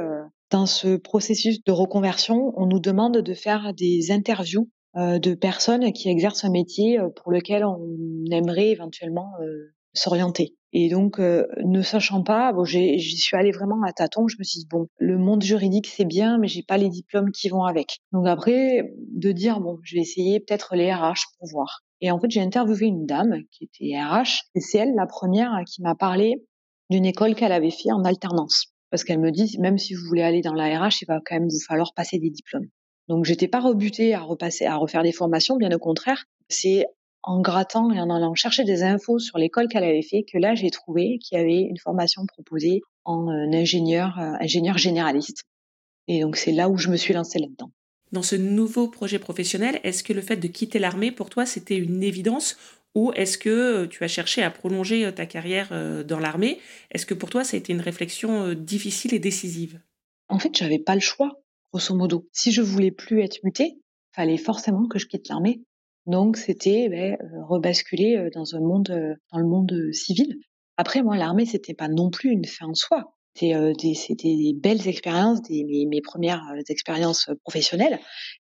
Dans 0.50 0.64
ce 0.64 0.96
processus 0.96 1.62
de 1.62 1.72
reconversion, 1.72 2.54
on 2.56 2.66
nous 2.66 2.80
demande 2.80 3.18
de 3.18 3.34
faire 3.34 3.74
des 3.74 4.10
interviews 4.10 4.70
de 4.94 5.34
personnes 5.34 5.92
qui 5.92 6.08
exercent 6.08 6.44
un 6.44 6.50
métier 6.50 6.98
pour 7.16 7.30
lequel 7.30 7.64
on 7.64 7.78
aimerait 8.30 8.68
éventuellement 8.68 9.32
s'orienter. 9.92 10.54
Et 10.72 10.90
donc, 10.90 11.18
euh, 11.18 11.46
ne 11.64 11.80
sachant 11.80 12.22
pas, 12.22 12.52
bon, 12.52 12.64
j'y 12.64 12.98
suis 12.98 13.36
allée 13.36 13.52
vraiment 13.52 13.82
à 13.86 13.92
tâtons. 13.92 14.28
Je 14.28 14.36
me 14.38 14.44
suis 14.44 14.60
dit 14.60 14.66
bon, 14.68 14.86
le 14.98 15.16
monde 15.16 15.42
juridique 15.42 15.86
c'est 15.86 16.04
bien, 16.04 16.38
mais 16.38 16.48
j'ai 16.48 16.62
pas 16.62 16.76
les 16.76 16.90
diplômes 16.90 17.30
qui 17.30 17.48
vont 17.48 17.64
avec. 17.64 18.00
Donc 18.12 18.26
après, 18.26 18.92
de 18.98 19.32
dire 19.32 19.60
bon, 19.60 19.78
je 19.82 19.96
vais 19.96 20.02
essayer 20.02 20.40
peut-être 20.40 20.76
les 20.76 20.92
RH 20.92 21.24
pour 21.38 21.48
voir. 21.48 21.80
Et 22.00 22.10
en 22.10 22.20
fait, 22.20 22.30
j'ai 22.30 22.40
interviewé 22.40 22.86
une 22.86 23.06
dame 23.06 23.34
qui 23.50 23.64
était 23.64 23.98
RH, 23.98 24.42
et 24.54 24.60
c'est 24.60 24.78
elle 24.78 24.94
la 24.94 25.06
première 25.06 25.50
qui 25.66 25.82
m'a 25.82 25.94
parlé 25.94 26.44
d'une 26.90 27.04
école 27.04 27.34
qu'elle 27.34 27.52
avait 27.52 27.70
fait 27.70 27.90
en 27.90 28.04
alternance. 28.04 28.72
Parce 28.90 29.04
qu'elle 29.04 29.18
me 29.18 29.30
dit, 29.30 29.56
même 29.58 29.78
si 29.78 29.94
vous 29.94 30.04
voulez 30.06 30.22
aller 30.22 30.40
dans 30.40 30.54
la 30.54 30.78
RH, 30.78 31.02
il 31.02 31.06
va 31.06 31.20
quand 31.24 31.34
même 31.34 31.48
vous 31.48 31.60
falloir 31.66 31.92
passer 31.94 32.18
des 32.18 32.30
diplômes. 32.30 32.68
Donc 33.08 33.24
j'étais 33.24 33.48
pas 33.48 33.60
rebutée 33.60 34.14
à 34.14 34.20
repasser, 34.20 34.66
à 34.66 34.76
refaire 34.76 35.02
des 35.02 35.12
formations, 35.12 35.56
bien 35.56 35.70
au 35.72 35.78
contraire. 35.78 36.24
C'est 36.48 36.86
en 37.22 37.40
grattant 37.40 37.92
et 37.92 38.00
en 38.00 38.10
allant 38.10 38.34
chercher 38.34 38.64
des 38.64 38.82
infos 38.82 39.18
sur 39.18 39.38
l'école 39.38 39.68
qu'elle 39.68 39.84
avait 39.84 40.02
fait 40.02 40.24
que 40.24 40.38
là 40.38 40.54
j'ai 40.54 40.70
trouvé 40.70 41.18
qu'il 41.18 41.38
y 41.38 41.40
avait 41.40 41.60
une 41.60 41.78
formation 41.78 42.24
proposée 42.26 42.80
en 43.04 43.28
euh, 43.28 43.46
ingénieur 43.52 44.18
euh, 44.18 44.32
ingénieur 44.40 44.78
généraliste. 44.78 45.44
Et 46.06 46.20
donc 46.20 46.36
c'est 46.36 46.52
là 46.52 46.68
où 46.68 46.76
je 46.76 46.88
me 46.88 46.96
suis 46.96 47.14
lancée 47.14 47.38
là-dedans. 47.38 47.70
Dans 48.12 48.22
ce 48.22 48.36
nouveau 48.36 48.88
projet 48.88 49.18
professionnel, 49.18 49.80
est-ce 49.84 50.02
que 50.02 50.14
le 50.14 50.22
fait 50.22 50.36
de 50.36 50.48
quitter 50.48 50.78
l'armée 50.78 51.12
pour 51.12 51.30
toi 51.30 51.46
c'était 51.46 51.76
une 51.76 52.02
évidence? 52.02 52.56
Ou 52.94 53.12
est-ce 53.12 53.36
que 53.36 53.50
euh, 53.50 53.86
tu 53.86 54.02
as 54.02 54.08
cherché 54.08 54.42
à 54.42 54.50
prolonger 54.50 55.12
ta 55.14 55.26
carrière 55.26 55.68
dans 56.06 56.18
l'armée? 56.18 56.58
Est-ce 56.90 57.04
que 57.04 57.14
pour 57.14 57.30
toi 57.30 57.44
ça 57.44 57.56
a 57.56 57.58
été 57.58 57.72
une 57.72 57.80
réflexion 57.80 58.54
difficile 58.54 59.12
et 59.12 59.18
décisive? 59.18 59.80
En 60.28 60.38
fait, 60.38 60.56
j'avais 60.56 60.78
pas 60.78 60.94
le 60.94 61.00
choix, 61.00 61.40
grosso 61.72 61.94
modo. 61.94 62.28
Si 62.32 62.52
je 62.52 62.60
voulais 62.60 62.90
plus 62.90 63.20
être 63.22 63.38
mutée, 63.44 63.78
fallait 64.12 64.36
forcément 64.36 64.86
que 64.88 64.98
je 64.98 65.06
quitte 65.06 65.28
l'armée 65.28 65.62
donc 66.08 66.38
c'était 66.38 66.88
ben, 66.88 67.18
euh, 67.20 67.44
rebasculer 67.44 68.16
euh, 68.16 68.30
dans 68.34 68.56
un 68.56 68.60
monde, 68.60 68.90
euh, 68.90 69.14
dans 69.30 69.38
le 69.38 69.46
monde 69.46 69.92
civil. 69.92 70.36
Après, 70.78 71.02
moi, 71.02 71.16
l'armée, 71.16 71.44
c'était 71.44 71.74
pas 71.74 71.88
non 71.88 72.10
plus 72.10 72.30
une 72.30 72.46
fin 72.46 72.66
en 72.66 72.74
soi. 72.74 73.14
C'était 73.34 73.54
des, 74.24 74.52
belles 74.52 74.88
expériences, 74.88 75.42
des, 75.42 75.86
mes, 75.88 76.00
premières 76.00 76.42
expériences 76.68 77.30
professionnelles. 77.44 78.00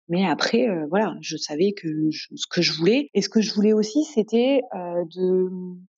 Mais 0.08 0.24
après, 0.24 0.68
voilà, 0.88 1.16
je 1.20 1.36
savais 1.36 1.72
que 1.72 1.88
ce 2.12 2.46
que 2.48 2.62
je 2.62 2.72
voulais. 2.74 3.08
Et 3.12 3.20
ce 3.20 3.28
que 3.28 3.40
je 3.40 3.52
voulais 3.52 3.72
aussi, 3.72 4.04
c'était 4.04 4.60
de 4.72 5.48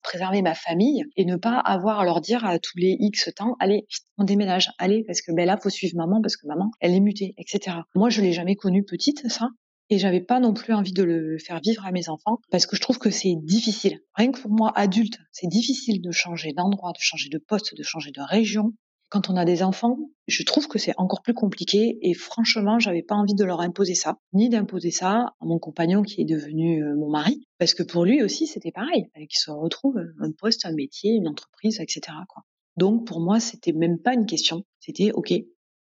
préserver 0.01 0.41
ma 0.41 0.55
famille 0.55 1.03
et 1.15 1.25
ne 1.25 1.35
pas 1.35 1.59
avoir 1.59 1.99
à 1.99 2.05
leur 2.05 2.21
dire 2.21 2.43
à 2.43 2.57
tous 2.57 2.77
les 2.77 2.97
X 2.99 3.29
temps, 3.35 3.55
allez, 3.59 3.85
on 4.17 4.23
déménage, 4.23 4.71
allez, 4.79 5.03
parce 5.03 5.21
que 5.21 5.31
ben 5.31 5.45
là, 5.45 5.57
faut 5.57 5.69
suivre 5.69 5.95
maman, 5.95 6.19
parce 6.19 6.35
que 6.35 6.47
maman, 6.47 6.71
elle 6.79 6.95
est 6.95 6.99
mutée, 6.99 7.35
etc. 7.37 7.77
Moi, 7.93 8.09
je 8.09 8.21
l'ai 8.21 8.33
jamais 8.33 8.55
connue 8.55 8.83
petite, 8.83 9.29
ça 9.29 9.49
et 9.89 9.99
j'avais 9.99 10.21
pas 10.21 10.39
non 10.39 10.53
plus 10.53 10.73
envie 10.73 10.93
de 10.93 11.03
le 11.03 11.37
faire 11.37 11.59
vivre 11.61 11.85
à 11.85 11.91
mes 11.91 12.09
enfants 12.09 12.39
parce 12.51 12.65
que 12.65 12.75
je 12.75 12.81
trouve 12.81 12.97
que 12.97 13.09
c'est 13.09 13.35
difficile. 13.35 13.99
Rien 14.15 14.31
que 14.31 14.41
pour 14.41 14.51
moi, 14.51 14.71
adulte, 14.75 15.19
c'est 15.31 15.47
difficile 15.47 16.01
de 16.01 16.11
changer 16.11 16.53
d'endroit, 16.53 16.91
de 16.91 16.99
changer 16.99 17.29
de 17.29 17.37
poste, 17.37 17.75
de 17.75 17.83
changer 17.83 18.11
de 18.11 18.21
région. 18.21 18.73
Quand 19.09 19.29
on 19.29 19.37
a 19.37 19.45
des 19.45 19.63
enfants, 19.63 19.97
je 20.27 20.43
trouve 20.43 20.67
que 20.67 20.77
c'est 20.79 20.93
encore 20.97 21.21
plus 21.21 21.33
compliqué 21.33 21.97
et 22.01 22.13
franchement, 22.13 22.77
j'avais 22.77 23.03
pas 23.03 23.15
envie 23.15 23.35
de 23.35 23.45
leur 23.45 23.61
imposer 23.61 23.95
ça, 23.95 24.17
ni 24.33 24.49
d'imposer 24.49 24.91
ça 24.91 25.33
à 25.39 25.45
mon 25.45 25.59
compagnon 25.59 26.03
qui 26.03 26.19
est 26.19 26.25
devenu 26.25 26.83
euh, 26.83 26.93
mon 26.93 27.09
mari, 27.09 27.47
parce 27.57 27.73
que 27.73 27.83
pour 27.83 28.03
lui 28.03 28.21
aussi, 28.21 28.47
c'était 28.47 28.73
pareil, 28.73 29.05
qu'il 29.15 29.39
se 29.39 29.49
retrouve 29.49 29.97
un 30.19 30.31
poste, 30.33 30.65
un 30.65 30.73
métier, 30.73 31.13
une 31.13 31.29
entreprise, 31.29 31.79
etc. 31.79 32.01
Quoi. 32.27 32.43
Donc 32.75 33.07
pour 33.07 33.21
moi, 33.21 33.39
c'était 33.39 33.71
même 33.71 33.97
pas 33.97 34.13
une 34.13 34.25
question. 34.25 34.63
C'était 34.81 35.11
ok, 35.13 35.33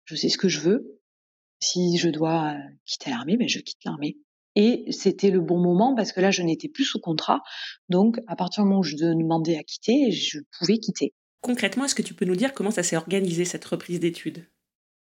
je 0.04 0.14
sais 0.14 0.28
ce 0.28 0.36
que 0.36 0.48
je 0.48 0.60
veux, 0.60 1.00
si 1.60 1.96
je 1.98 2.08
dois 2.08 2.54
quitter 2.84 3.10
l'armée, 3.10 3.36
ben, 3.36 3.48
je 3.48 3.58
quitte 3.58 3.84
l'armée. 3.84 4.16
Et 4.56 4.84
c'était 4.90 5.30
le 5.30 5.40
bon 5.40 5.58
moment 5.58 5.94
parce 5.94 6.12
que 6.12 6.20
là, 6.20 6.30
je 6.30 6.42
n'étais 6.42 6.68
plus 6.68 6.84
sous 6.84 7.00
contrat. 7.00 7.42
Donc, 7.88 8.18
à 8.28 8.36
partir 8.36 8.62
du 8.62 8.68
moment 8.68 8.80
où 8.80 8.84
je 8.84 8.96
demandais 8.96 9.56
à 9.56 9.62
quitter, 9.62 10.12
je 10.12 10.38
pouvais 10.58 10.78
quitter. 10.78 11.12
Concrètement, 11.40 11.84
est-ce 11.84 11.94
que 11.94 12.02
tu 12.02 12.14
peux 12.14 12.24
nous 12.24 12.36
dire 12.36 12.54
comment 12.54 12.70
ça 12.70 12.82
s'est 12.82 12.96
organisé, 12.96 13.44
cette 13.44 13.64
reprise 13.64 14.00
d'études? 14.00 14.48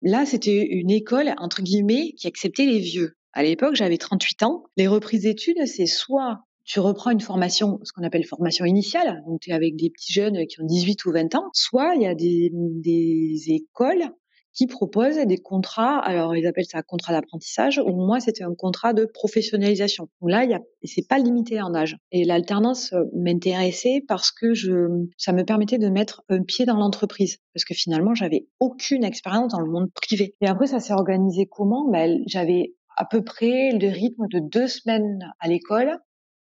Là, 0.01 0.27
c'était 0.27 0.67
une 0.67 0.91
école, 0.91 1.35
entre 1.38 1.62
guillemets, 1.62 2.12
qui 2.17 2.27
acceptait 2.27 2.67
les 2.67 2.81
vieux. 2.81 3.17
À 3.33 3.43
l'époque, 3.43 3.75
j'avais 3.75 3.99
38 3.99 4.43
ans. 4.43 4.65
Les 4.77 4.88
reprises 4.88 5.23
d'études, 5.23 5.65
c'est 5.67 5.87
soit 5.87 6.41
tu 6.65 6.81
reprends 6.81 7.11
une 7.11 7.21
formation, 7.21 7.81
ce 7.83 7.93
qu'on 7.93 8.05
appelle 8.05 8.25
formation 8.25 8.65
initiale, 8.65 9.23
donc 9.27 9.41
tu 9.41 9.51
es 9.51 9.53
avec 9.53 9.77
des 9.77 9.91
petits 9.91 10.12
jeunes 10.12 10.47
qui 10.47 10.61
ont 10.61 10.65
18 10.65 11.05
ou 11.07 11.12
20 11.12 11.35
ans, 11.35 11.51
soit 11.53 11.95
il 11.97 12.03
y 12.03 12.07
a 12.07 12.15
des, 12.15 12.51
des 12.53 13.45
écoles 13.49 14.12
qui 14.55 14.67
proposent 14.67 15.17
des 15.17 15.38
contrats. 15.38 15.99
Alors, 15.99 16.37
ils 16.37 16.47
appellent 16.47 16.67
ça 16.67 16.83
contrat 16.83 17.12
d'apprentissage, 17.12 17.79
ou 17.79 17.93
moi, 17.93 18.21
c'était 18.21 18.45
un 18.45 18.55
contrat 18.55 18.93
de 18.93 19.05
professionnalisation. 19.05 20.09
Là, 20.23 20.45
il 20.45 20.59
c'est 20.85 21.07
pas 21.07 21.19
limité 21.19 21.61
en 21.61 21.75
âge. 21.75 21.97
Et 22.11 22.25
l'alternance 22.25 22.93
euh, 22.93 23.05
m'intéressait 23.15 24.03
parce 24.07 24.31
que 24.31 24.53
je, 24.55 24.88
ça 25.17 25.33
me 25.33 25.45
permettait 25.45 25.79
de 25.79 25.88
mettre 25.88 26.23
un 26.29 26.43
pied 26.43 26.65
dans 26.65 26.77
l'entreprise. 26.77 27.38
Parce 27.55 27.65
que 27.65 27.75
finalement, 27.75 28.15
j'avais 28.15 28.47
aucune 28.61 29.05
expérience 29.05 29.53
dans 29.53 29.61
le 29.61 29.71
monde 29.71 29.91
privé. 29.93 30.35
Et 30.41 30.47
après, 30.47 30.67
ça 30.67 30.81
s'est 30.81 30.93
organisé 30.93 31.47
comment? 31.47 31.88
Ben, 31.91 32.19
j'avais 32.27 32.75
à 32.97 33.05
peu 33.05 33.23
près 33.23 33.73
le 33.73 33.88
rythme 33.88 34.27
de 34.31 34.41
deux 34.41 34.69
semaines 34.69 35.33
à 35.41 35.49
l'école 35.49 35.99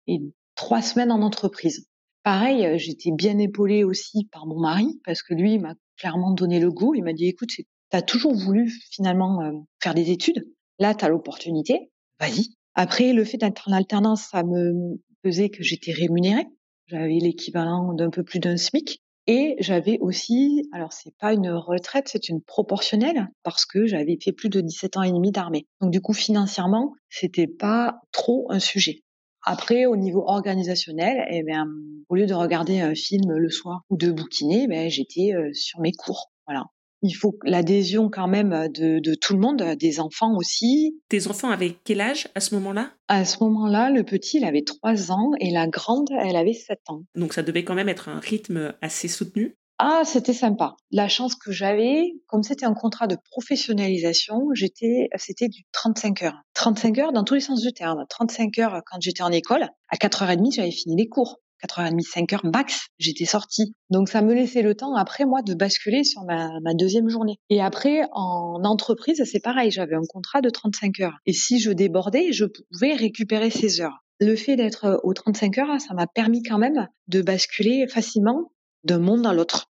et 0.08 0.20
trois 0.56 0.82
semaines 0.82 1.12
en 1.12 1.22
entreprise. 1.22 1.88
Pareil, 2.24 2.66
euh, 2.66 2.78
j'étais 2.78 3.12
bien 3.12 3.38
épaulée 3.38 3.84
aussi 3.84 4.28
par 4.32 4.46
mon 4.46 4.60
mari 4.60 5.00
parce 5.06 5.24
que 5.24 5.34
lui 5.34 5.60
m'a 5.60 5.76
clairement 5.98 6.34
donné 6.34 6.60
le 6.60 6.72
goût. 6.72 6.96
Il 6.96 7.04
m'a 7.04 7.13
dit 7.13 7.28
écoute, 7.28 7.52
tu 8.01 8.06
toujours 8.06 8.34
voulu 8.34 8.71
finalement 8.91 9.41
euh, 9.41 9.51
faire 9.82 9.93
des 9.93 10.12
études. 10.12 10.43
Là, 10.79 10.95
tu 10.95 11.06
as 11.06 11.10
l'opportunité. 11.10 11.91
Vas-y. 12.19 12.56
Après, 12.75 13.13
le 13.13 13.23
fait 13.23 13.38
d'être 13.38 13.67
en 13.67 13.73
alternance, 13.73 14.23
ça 14.32 14.43
me 14.43 14.99
faisait 15.23 15.49
que 15.49 15.63
j'étais 15.63 15.91
rémunérée. 15.91 16.47
J'avais 16.88 17.19
l'équivalent 17.19 17.93
d'un 17.93 18.10
peu 18.10 18.23
plus 18.23 18.39
d'un 18.39 18.58
SMIC. 18.58 19.01
Et 19.25 19.56
j'avais 19.60 19.99
aussi, 19.99 20.67
alors 20.73 20.91
c'est 20.91 21.15
pas 21.17 21.32
une 21.32 21.49
retraite, 21.49 22.10
c'est 22.10 22.27
une 22.27 22.41
proportionnelle 22.41 23.29
parce 23.43 23.65
que 23.65 23.86
j'avais 23.86 24.17
fait 24.21 24.34
plus 24.34 24.49
de 24.49 24.60
17 24.60 24.97
ans 24.97 25.03
et 25.03 25.13
demi 25.13 25.32
d'armée. 25.32 25.65
Donc 25.79 25.91
du 25.91 26.01
coup 26.01 26.12
financièrement, 26.12 26.93
c'était 27.10 27.47
pas 27.47 28.01
trop 28.12 28.47
un 28.49 28.60
sujet. 28.60 29.03
Après, 29.45 29.86
au 29.86 29.95
niveau 29.95 30.23
organisationnel, 30.27 31.25
eh 31.29 31.43
bien, 31.43 31.67
au 32.10 32.15
lieu 32.15 32.25
de 32.25 32.34
regarder 32.34 32.82
un 32.82 32.95
film 32.95 33.32
le 33.32 33.49
soir 33.49 33.82
ou 33.89 33.97
de 33.97 34.12
bouquiner, 34.12 34.67
ben, 34.67 34.89
j'étais 34.89 35.34
euh, 35.34 35.51
sur 35.53 35.79
mes 35.79 35.91
cours. 35.91 36.32
Voilà. 36.45 36.65
Il 37.04 37.13
faut 37.13 37.38
l'adhésion 37.44 38.10
quand 38.10 38.28
même 38.28 38.70
de, 38.70 39.00
de, 39.00 39.13
tout 39.13 39.34
le 39.34 39.39
monde, 39.39 39.62
des 39.78 40.00
enfants 40.00 40.36
aussi. 40.36 41.00
Tes 41.10 41.28
enfants 41.28 41.50
avaient 41.50 41.76
quel 41.84 42.02
âge 42.02 42.30
à 42.34 42.39
ce 42.39 42.56
moment-là? 42.56 42.92
À 43.10 43.26
ce 43.26 43.44
moment-là, 43.44 43.89
le 43.89 44.04
petit, 44.04 44.38
il 44.38 44.46
avait 44.46 44.63
3 44.63 45.12
ans 45.12 45.32
et 45.39 45.52
la 45.52 45.68
grande, 45.68 46.08
elle 46.20 46.38
avait 46.38 46.54
7 46.54 46.80
ans. 46.88 47.04
Donc 47.16 47.34
ça 47.34 47.44
devait 47.44 47.63
quand 47.63 47.76
même 47.76 47.89
être 47.89 48.10
un 48.10 48.20
rythme 48.20 48.74
assez 48.82 49.08
soutenu? 49.08 49.58
Ah, 49.80 50.04
c'était 50.06 50.34
sympa. 50.34 50.78
La 50.92 51.10
chance 51.10 51.36
que 51.36 51.52
j'avais, 51.52 52.13
comme 52.28 52.44
c'était 52.44 52.66
un 52.66 52.74
contrat 52.74 53.08
de 53.08 53.18
professionnalisation, 53.32 54.48
j'étais, 54.54 55.10
c'était 55.18 55.50
du 55.50 55.63
35 55.74 56.22
heures. 56.22 56.42
35 56.54 56.98
heures 57.00 57.12
dans 57.12 57.24
tous 57.24 57.34
les 57.34 57.39
sens 57.42 57.62
du 57.62 57.74
terme. 57.74 58.06
35 58.08 58.60
heures 58.60 58.82
quand 58.86 59.02
j'étais 59.02 59.24
en 59.24 59.32
école. 59.32 59.68
À 59.89 59.98
4h30, 59.98 60.56
j'avais 60.56 60.72
fini 60.72 60.96
les 60.96 61.10
cours. 61.10 61.42
4h30, 61.63 62.02
5 62.02 62.34
heures 62.34 62.45
max, 62.45 62.88
j'étais 62.99 63.26
sortie. 63.26 63.76
Donc 63.89 64.10
ça 64.10 64.21
me 64.21 64.34
laissait 64.34 64.62
le 64.62 64.76
temps 64.76 64.95
après 64.95 65.26
moi 65.26 65.41
de 65.41 65.54
basculer 65.54 66.04
sur 66.04 66.23
ma, 66.23 66.73
deuxième 66.73 67.10
journée. 67.10 67.39
Et 67.49 67.62
après 67.62 68.02
en 68.12 68.63
entreprise, 68.63 69.23
c'est 69.26 69.39
pareil, 69.41 69.71
j'avais 69.71 69.95
un 69.95 70.06
contrat 70.08 70.41
de 70.41 70.49
35 70.49 70.99
heures. 71.02 71.17
Et 71.26 71.34
si 71.34 71.60
je 71.60 71.71
débordais, 71.71 72.32
je 72.32 72.45
pouvais 72.45 72.93
récupérer 72.93 73.49
ces 73.49 73.82
heures. 73.82 74.04
Le 74.19 74.36
fait 74.36 74.56
d'être 74.56 75.02
aux 75.04 75.13
35 75.13 75.58
heures, 75.58 75.82
ça 75.82 75.93
m'a 75.93 76.08
permis 76.08 76.43
quand 76.43 76.58
même 76.58 76.88
de 77.08 77.21
basculer 77.21 77.88
facilement 77.88 78.52
d'un 78.84 78.99
monde 78.99 79.21
dans 79.21 79.34
l'autre 79.34 79.69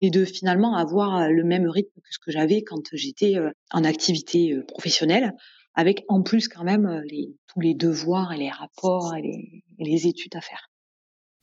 et 0.00 0.10
de 0.10 0.24
finalement 0.24 0.76
avoir 0.76 1.16
euh, 1.16 1.28
le 1.28 1.44
même 1.44 1.66
rythme 1.66 2.00
que 2.00 2.12
ce 2.12 2.18
que 2.18 2.30
j'avais 2.30 2.62
quand 2.62 2.82
j'étais 2.92 3.36
euh, 3.36 3.50
en 3.70 3.84
activité 3.84 4.52
euh, 4.52 4.62
professionnelle, 4.66 5.32
avec 5.74 6.04
en 6.08 6.22
plus 6.22 6.48
quand 6.48 6.62
même 6.62 7.02
tous 7.48 7.60
les 7.60 7.74
devoirs 7.74 8.32
et 8.32 8.36
les 8.36 8.50
rapports 8.50 9.14
et 9.16 9.64
les 9.78 10.06
études 10.06 10.36
à 10.36 10.40
faire. 10.40 10.70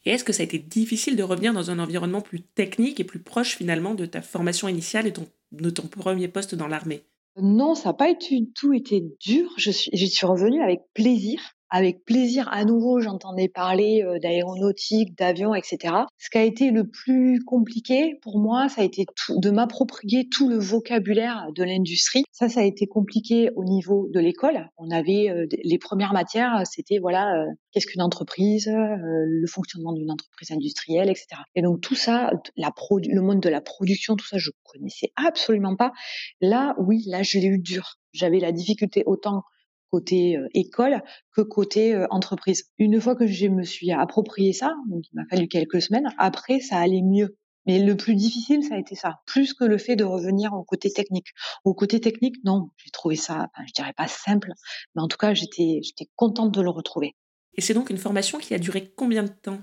Et 0.06 0.12
est-ce 0.12 0.24
que 0.24 0.34
ça 0.34 0.42
a 0.42 0.46
été 0.46 0.60
difficile 0.60 1.16
de 1.16 1.24
revenir 1.24 1.54
dans 1.54 1.70
un 1.72 1.80
environnement 1.80 2.22
plus 2.22 2.42
technique 2.42 3.00
et 3.00 3.04
plus 3.04 3.20
proche 3.20 3.56
finalement 3.56 3.94
de 3.94 4.06
ta 4.06 4.22
formation 4.22 4.68
initiale 4.68 5.08
et 5.08 5.14
de 5.52 5.70
ton 5.70 5.88
premier 5.88 6.28
poste 6.28 6.56
dans 6.56 6.68
l'armée? 6.68 7.04
Non, 7.38 7.76
ça 7.76 7.90
n'a 7.90 7.94
pas 7.94 8.14
du 8.14 8.52
tout 8.54 8.74
été 8.74 9.04
dur. 9.20 9.54
Je 9.58 9.72
suis, 9.72 9.92
j'y 9.94 10.10
suis 10.10 10.26
revenue 10.26 10.62
avec 10.62 10.82
plaisir 10.94 11.40
avec 11.72 12.04
plaisir 12.04 12.50
à 12.52 12.66
nouveau, 12.66 13.00
j'entendais 13.00 13.48
parler 13.48 14.04
euh, 14.04 14.20
d'aéronautique, 14.20 15.18
d'avions, 15.18 15.56
etc. 15.56 15.96
Ce 16.18 16.30
qui 16.30 16.38
a 16.38 16.44
été 16.44 16.70
le 16.70 16.88
plus 16.88 17.40
compliqué 17.46 18.20
pour 18.22 18.40
moi, 18.40 18.68
ça 18.68 18.82
a 18.82 18.84
été 18.84 19.06
de 19.30 19.50
m'approprier 19.50 20.28
tout 20.30 20.50
le 20.50 20.58
vocabulaire 20.58 21.48
de 21.56 21.64
l'industrie. 21.64 22.24
Ça, 22.34 22.50
ça 22.50 22.60
a 22.60 22.64
été 22.64 22.88
compliqué 22.88 23.50
au 23.56 23.64
niveau 23.64 24.10
de 24.14 24.20
l'école. 24.20 24.70
On 24.78 24.92
avait 24.92 25.30
euh, 25.30 25.48
les 25.64 25.78
premières 25.78 26.12
matières, 26.12 26.62
c'était 26.66 27.00
voilà, 27.00 27.34
euh, 27.38 27.46
qu'est-ce 27.72 27.88
qu'une 27.88 28.02
entreprise, 28.02 28.68
le 28.68 29.48
fonctionnement 29.48 29.94
d'une 29.94 30.12
entreprise 30.12 30.52
industrielle, 30.52 31.10
etc. 31.10 31.42
Et 31.56 31.62
donc 31.62 31.80
tout 31.80 31.96
ça, 31.96 32.32
le 32.58 33.22
monde 33.22 33.40
de 33.40 33.50
la 33.50 33.62
production, 33.62 34.18
tout 34.18 34.28
ça, 34.28 34.38
je 34.38 34.52
connaissais 34.66 35.14
absolument 35.16 35.78
pas. 35.78 35.94
Là, 36.42 36.76
oui, 36.78 37.04
là, 37.08 37.24
je 37.24 37.40
l'ai 37.40 37.48
eu 37.48 37.60
dur. 37.60 37.96
J'avais 38.12 38.40
la 38.40 38.52
difficulté 38.52 39.04
autant 39.06 39.44
côté 39.92 40.38
euh, 40.38 40.48
école 40.54 41.02
que 41.36 41.42
côté 41.42 41.94
euh, 41.94 42.08
entreprise. 42.10 42.66
Une 42.78 43.00
fois 43.00 43.16
que 43.16 43.28
je 43.28 43.48
me 43.48 43.64
suis 43.64 43.92
approprié 43.92 44.54
ça, 44.54 44.74
donc 44.90 45.04
il 45.12 45.16
m'a 45.16 45.26
fallu 45.30 45.48
quelques 45.48 45.82
semaines, 45.82 46.08
après 46.18 46.60
ça 46.60 46.78
allait 46.78 47.02
mieux. 47.02 47.38
Mais 47.68 47.78
le 47.78 47.96
plus 47.96 48.16
difficile, 48.16 48.64
ça 48.64 48.76
a 48.76 48.80
été 48.80 48.96
ça, 48.96 49.20
plus 49.28 49.54
que 49.54 49.64
le 49.64 49.78
fait 49.78 49.96
de 49.96 50.04
revenir 50.04 50.54
au 50.54 50.64
côté 50.64 50.90
technique. 50.90 51.28
Au 51.64 51.76
côté 51.76 52.00
technique, 52.00 52.38
non, 52.44 52.70
j'ai 52.78 52.90
trouvé 52.90 53.16
ça, 53.16 53.50
enfin, 53.54 53.66
je 53.68 53.74
dirais 53.74 53.94
pas 53.96 54.08
simple, 54.08 54.52
mais 54.96 55.02
en 55.02 55.08
tout 55.08 55.18
cas, 55.18 55.36
j'étais, 55.36 55.80
j'étais 55.84 56.10
contente 56.16 56.52
de 56.52 56.62
le 56.62 56.72
retrouver. 56.72 57.16
Et 57.54 57.62
c'est 57.62 57.76
donc 57.76 57.92
une 57.92 57.98
formation 57.98 58.40
qui 58.40 58.56
a 58.56 58.60
duré 58.60 58.92
combien 58.96 59.24
de 59.24 59.30
temps? 59.30 59.60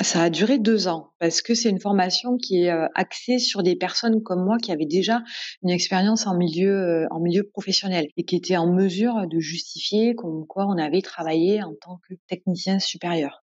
Ça 0.00 0.22
a 0.22 0.30
duré 0.30 0.58
deux 0.58 0.88
ans 0.88 1.12
parce 1.18 1.42
que 1.42 1.54
c'est 1.54 1.68
une 1.68 1.80
formation 1.80 2.36
qui 2.36 2.64
est 2.64 2.70
axée 2.94 3.38
sur 3.38 3.62
des 3.62 3.76
personnes 3.76 4.22
comme 4.22 4.44
moi 4.44 4.56
qui 4.58 4.72
avaient 4.72 4.86
déjà 4.86 5.22
une 5.62 5.70
expérience 5.70 6.26
en 6.26 6.36
milieu 6.36 7.06
en 7.10 7.20
milieu 7.20 7.44
professionnel 7.44 8.06
et 8.16 8.24
qui 8.24 8.36
étaient 8.36 8.56
en 8.56 8.72
mesure 8.72 9.26
de 9.28 9.38
justifier 9.38 10.14
comme 10.14 10.46
quoi 10.46 10.66
on 10.66 10.78
avait 10.78 11.02
travaillé 11.02 11.62
en 11.62 11.74
tant 11.80 12.00
que 12.08 12.14
technicien 12.26 12.78
supérieur. 12.78 13.44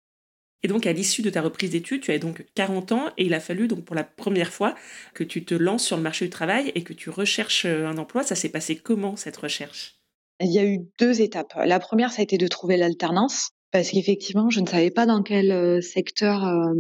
Et 0.64 0.68
donc, 0.68 0.88
à 0.88 0.94
l'issue 0.94 1.22
de 1.22 1.30
ta 1.30 1.44
reprise 1.44 1.70
d'études, 1.70 2.02
tu 2.02 2.12
as 2.12 2.18
donc 2.18 2.44
40 2.56 2.92
ans 2.92 3.10
et 3.18 3.26
il 3.26 3.36
a 3.36 3.40
fallu 3.40 3.68
donc 3.68 3.86
pour 3.86 3.96
la 3.96 4.04
première 4.04 4.52
fois 4.52 4.74
que 5.14 5.24
tu 5.24 5.46
te 5.46 5.54
lances 5.54 5.84
sur 5.84 5.96
le 5.96 6.02
marché 6.02 6.26
du 6.26 6.32
travail 6.32 6.72
et 6.74 6.84
que 6.84 6.94
tu 6.94 7.12
recherches 7.12 7.66
un 7.66 8.00
emploi. 8.00 8.24
Ça 8.24 8.34
s'est 8.34 8.50
passé 8.50 8.76
comment 8.76 9.16
cette 9.16 9.38
recherche? 9.38 10.00
Il 10.40 10.52
y 10.52 10.58
a 10.58 10.66
eu 10.66 10.80
deux 11.00 11.22
étapes. 11.22 11.54
La 11.66 11.80
première, 11.80 12.12
ça 12.12 12.22
a 12.22 12.24
été 12.24 12.40
de 12.40 12.48
trouver 12.48 12.78
l'alternance 12.78 13.52
parce 13.76 13.92
qu'effectivement, 13.92 14.50
je 14.50 14.62
ne 14.62 14.68
savais 14.68 14.90
pas 14.90 15.06
dans 15.06 15.22
quel 15.22 15.52
euh, 15.52 15.82
secteur 15.82 16.46
euh, 16.46 16.74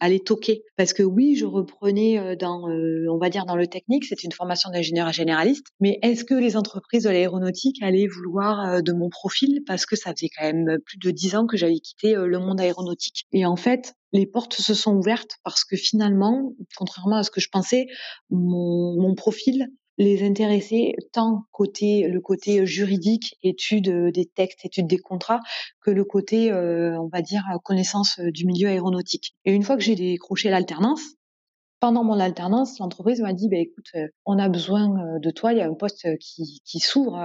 aller 0.00 0.20
toquer. 0.20 0.64
Parce 0.76 0.92
que 0.92 1.02
oui, 1.02 1.34
je 1.34 1.46
reprenais 1.46 2.18
euh, 2.18 2.36
dans, 2.36 2.68
on 2.68 3.16
va 3.16 3.30
dire 3.30 3.46
dans 3.46 3.56
le 3.56 3.66
technique, 3.66 4.04
c'est 4.04 4.22
une 4.22 4.32
formation 4.32 4.68
d'ingénieur 4.68 5.10
généraliste, 5.12 5.68
mais 5.80 5.98
est-ce 6.02 6.26
que 6.26 6.34
les 6.34 6.58
entreprises 6.58 7.04
de 7.04 7.08
l'aéronautique 7.08 7.82
allaient 7.82 8.06
vouloir 8.06 8.82
de 8.82 8.92
mon 8.92 9.08
profil? 9.08 9.62
Parce 9.66 9.86
que 9.86 9.96
ça 9.96 10.12
faisait 10.12 10.28
quand 10.28 10.44
même 10.44 10.76
plus 10.84 10.98
de 10.98 11.10
dix 11.10 11.36
ans 11.36 11.46
que 11.46 11.56
j'avais 11.56 11.78
quitté 11.78 12.14
le 12.14 12.38
monde 12.38 12.60
aéronautique. 12.60 13.24
Et 13.32 13.46
en 13.46 13.56
fait, 13.56 13.94
les 14.12 14.26
portes 14.26 14.60
se 14.60 14.74
sont 14.74 14.94
ouvertes 14.94 15.38
parce 15.42 15.64
que 15.64 15.76
finalement, 15.76 16.52
contrairement 16.76 17.16
à 17.16 17.22
ce 17.22 17.30
que 17.30 17.40
je 17.40 17.48
pensais, 17.48 17.86
mon, 18.28 19.00
mon 19.00 19.14
profil 19.14 19.68
les 19.98 20.26
intéresser 20.26 20.94
tant 21.12 21.44
côté 21.52 22.08
le 22.08 22.20
côté 22.20 22.66
juridique, 22.66 23.36
étude 23.42 23.90
des 24.12 24.26
textes, 24.26 24.64
étude 24.64 24.86
des 24.86 24.98
contrats, 24.98 25.40
que 25.80 25.90
le 25.90 26.04
côté, 26.04 26.50
euh, 26.52 26.98
on 27.00 27.08
va 27.08 27.22
dire, 27.22 27.44
connaissance 27.64 28.20
du 28.20 28.46
milieu 28.46 28.68
aéronautique. 28.68 29.34
Et 29.44 29.52
une 29.52 29.62
fois 29.62 29.76
que 29.76 29.82
j'ai 29.82 29.94
décroché 29.94 30.50
l'alternance, 30.50 31.02
pendant 31.80 32.04
mon 32.04 32.18
alternance, 32.18 32.78
l'entreprise 32.78 33.20
m'a 33.20 33.32
dit, 33.32 33.48
bah, 33.48 33.58
écoute, 33.58 33.90
on 34.24 34.38
a 34.38 34.48
besoin 34.48 35.18
de 35.18 35.30
toi, 35.30 35.52
il 35.52 35.58
y 35.58 35.62
a 35.62 35.66
un 35.66 35.74
poste 35.74 36.06
qui, 36.18 36.60
qui 36.64 36.78
s'ouvre 36.78 37.18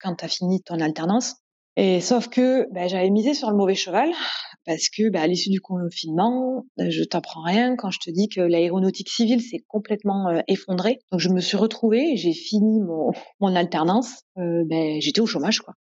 quand 0.00 0.14
tu 0.16 0.24
as 0.24 0.28
fini 0.28 0.62
ton 0.62 0.80
alternance. 0.80 1.36
Et 1.76 2.00
sauf 2.00 2.28
que 2.28 2.66
bah, 2.72 2.88
j'avais 2.88 3.10
misé 3.10 3.34
sur 3.34 3.50
le 3.50 3.56
mauvais 3.56 3.74
cheval 3.74 4.10
parce 4.66 4.88
que 4.88 5.08
bah, 5.08 5.22
à 5.22 5.26
l'issue 5.26 5.50
du 5.50 5.60
confinement, 5.60 6.66
euh, 6.78 6.90
je 6.90 7.04
t'apprends 7.04 7.42
rien 7.42 7.76
quand 7.76 7.90
je 7.90 7.98
te 8.00 8.10
dis 8.10 8.28
que 8.28 8.40
l'aéronautique 8.40 9.08
civile 9.08 9.40
s'est 9.40 9.64
complètement 9.68 10.28
euh, 10.28 10.40
effondrée. 10.48 10.98
Donc 11.10 11.20
je 11.20 11.28
me 11.28 11.40
suis 11.40 11.56
retrouvée, 11.56 12.16
j'ai 12.16 12.32
fini 12.32 12.80
mon, 12.80 13.12
mon 13.40 13.54
alternance, 13.54 14.22
euh, 14.38 14.64
ben, 14.66 15.00
j'étais 15.00 15.20
au 15.20 15.26
chômage 15.26 15.60
quoi. 15.60 15.74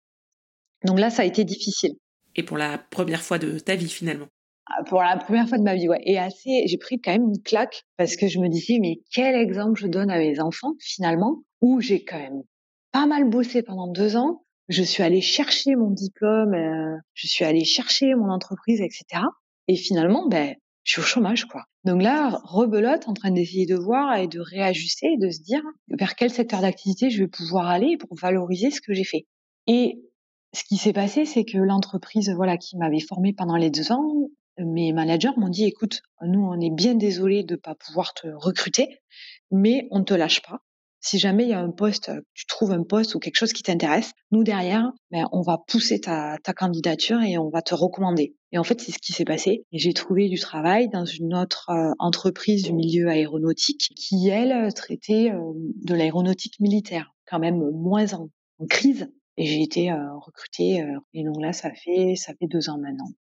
Donc 0.85 0.99
là 0.99 1.11
ça 1.11 1.23
a 1.23 1.25
été 1.25 1.45
difficile. 1.45 1.93
Et 2.35 2.43
pour 2.43 2.59
la 2.59 2.79
première 2.79 3.23
fois 3.23 3.39
de 3.39 3.59
ta 3.59 3.77
vie 3.77 3.89
finalement? 3.89 4.27
Ah, 4.67 4.83
pour 4.85 5.01
la 5.01 5.17
première 5.17 5.49
fois 5.49 5.59
de 5.59 5.63
ma 5.63 5.77
vie, 5.77 5.89
ouais. 5.89 6.03
Et 6.05 6.19
assez, 6.19 6.65
j'ai 6.67 6.77
pris 6.77 7.01
quand 7.01 7.13
même 7.13 7.29
une 7.29 7.43
claque 7.43 7.85
parce 7.97 8.17
que 8.17 8.27
je 8.27 8.41
me 8.41 8.49
disais 8.49 8.79
mais 8.81 8.97
quel 9.13 9.37
exemple 9.37 9.81
je 9.81 9.87
donne 9.87 10.11
à 10.11 10.19
mes 10.19 10.41
enfants 10.41 10.73
finalement 10.81 11.43
où 11.61 11.81
j'ai 11.81 12.05
quand 12.05 12.19
même 12.19 12.43
pas 12.93 13.07
mal 13.07 13.29
bossé 13.31 13.63
pendant 13.63 13.87
deux 13.87 14.17
ans 14.17 14.43
je 14.69 14.83
suis 14.83 15.03
allée 15.03 15.21
chercher 15.21 15.77
mon 15.77 15.91
diplôme, 15.91 16.55
euh, 16.55 16.97
je 17.15 17.27
suis 17.27 17.45
allée 17.45 17.65
chercher 17.65 18.15
mon 18.15 18.31
entreprise, 18.31 18.81
etc. 18.81 19.23
Et 19.69 19.77
finalement, 19.77 20.29
ben, 20.29 20.55
je 20.85 20.93
suis 20.93 21.01
au 21.01 21.05
chômage, 21.05 21.47
quoi. 21.47 21.65
Donc 21.85 22.03
là, 22.03 22.41
rebelote, 22.45 23.09
en 23.09 23.15
train 23.15 23.31
d'essayer 23.31 23.67
de 23.67 23.77
voir 23.77 24.17
et 24.17 24.29
de 24.29 24.41
réajuster 24.41 25.17
de 25.19 25.31
se 25.31 25.43
dire 25.43 25.63
vers 25.89 26.15
quel 26.15 26.31
secteur 26.31 26.61
d'activité 26.61 27.11
je 27.11 27.23
vais 27.23 27.29
pouvoir 27.29 27.67
aller 27.67 27.97
pour 27.97 28.17
valoriser 28.17 28.71
ce 28.71 28.81
que 28.81 28.93
j'ai 28.93 29.05
fait. 29.05 29.27
Et 29.67 30.01
ce 30.53 30.65
qui 30.65 30.77
s'est 30.77 30.93
passé, 30.93 31.25
c'est 31.25 31.45
que 31.45 31.59
l'entreprise, 31.59 32.31
voilà, 32.31 32.57
qui 32.57 32.77
m'avait 32.77 33.01
formée 33.01 33.33
pendant 33.33 33.57
les 33.57 33.71
deux 33.71 33.93
ans, 33.93 34.29
mes 34.59 34.93
managers 34.93 35.31
m'ont 35.37 35.49
dit, 35.49 35.65
écoute, 35.65 36.03
nous, 36.23 36.41
on 36.41 36.61
est 36.61 36.71
bien 36.71 36.95
désolé 36.95 37.45
de 37.45 37.57
pas 37.57 37.75
pouvoir 37.75 38.15
te 38.15 38.29
recruter, 38.29 39.01
mais 39.51 39.87
on 39.91 40.01
ne 40.01 40.05
te 40.05 40.15
lâche 40.15 40.41
pas 40.43 40.61
Si 41.07 41.21
jamais 41.21 41.45
il 41.45 41.51
y 41.51 41.53
a 41.53 41.61
un 41.61 41.71
poste, 41.71 42.11
tu 42.35 42.47
trouves 42.47 42.73
un 42.73 42.83
poste 42.83 43.15
ou 43.15 43.21
quelque 43.21 43.37
chose 43.37 43.53
qui 43.53 43.63
t'intéresse, 43.63 44.11
nous 44.33 44.43
derrière, 44.43 44.91
ben, 45.13 45.29
on 45.31 45.41
va 45.41 45.57
pousser 45.69 46.01
ta, 46.01 46.37
candidature 46.57 47.23
et 47.23 47.39
on 47.39 47.49
va 47.49 47.63
te 47.63 47.77
recommander. 47.77 48.35
Et 48.51 48.59
en 48.59 48.65
fait, 48.65 48.81
c'est 48.81 48.91
ce 48.91 48.99
qui 48.99 49.13
s'est 49.13 49.25
passé. 49.25 49.65
J'ai 49.71 49.93
trouvé 49.93 50.29
du 50.29 50.41
travail 50.41 50.89
dans 50.89 51.05
une 51.05 51.33
autre 51.33 51.71
euh, 51.71 51.93
entreprise 52.01 52.65
du 52.65 52.73
milieu 52.73 53.07
aéronautique 53.07 53.93
qui, 53.95 54.29
elle, 54.29 54.75
traitait 54.75 55.31
euh, 55.31 55.53
de 55.55 55.95
l'aéronautique 55.95 56.59
militaire, 56.59 57.15
quand 57.31 57.39
même 57.39 57.71
moins 57.71 58.13
en, 58.15 58.29
crise. 58.69 59.09
Et 59.37 59.47
j'ai 59.47 59.63
été 59.63 59.93
euh, 59.93 60.13
recrutée. 60.19 60.85
et 61.15 61.23
donc 61.23 61.41
là, 61.41 61.53
ça 61.53 61.71
fait 61.73 62.17
deux 62.49 62.69
ans 62.69 62.79
maintenant. 62.79 63.13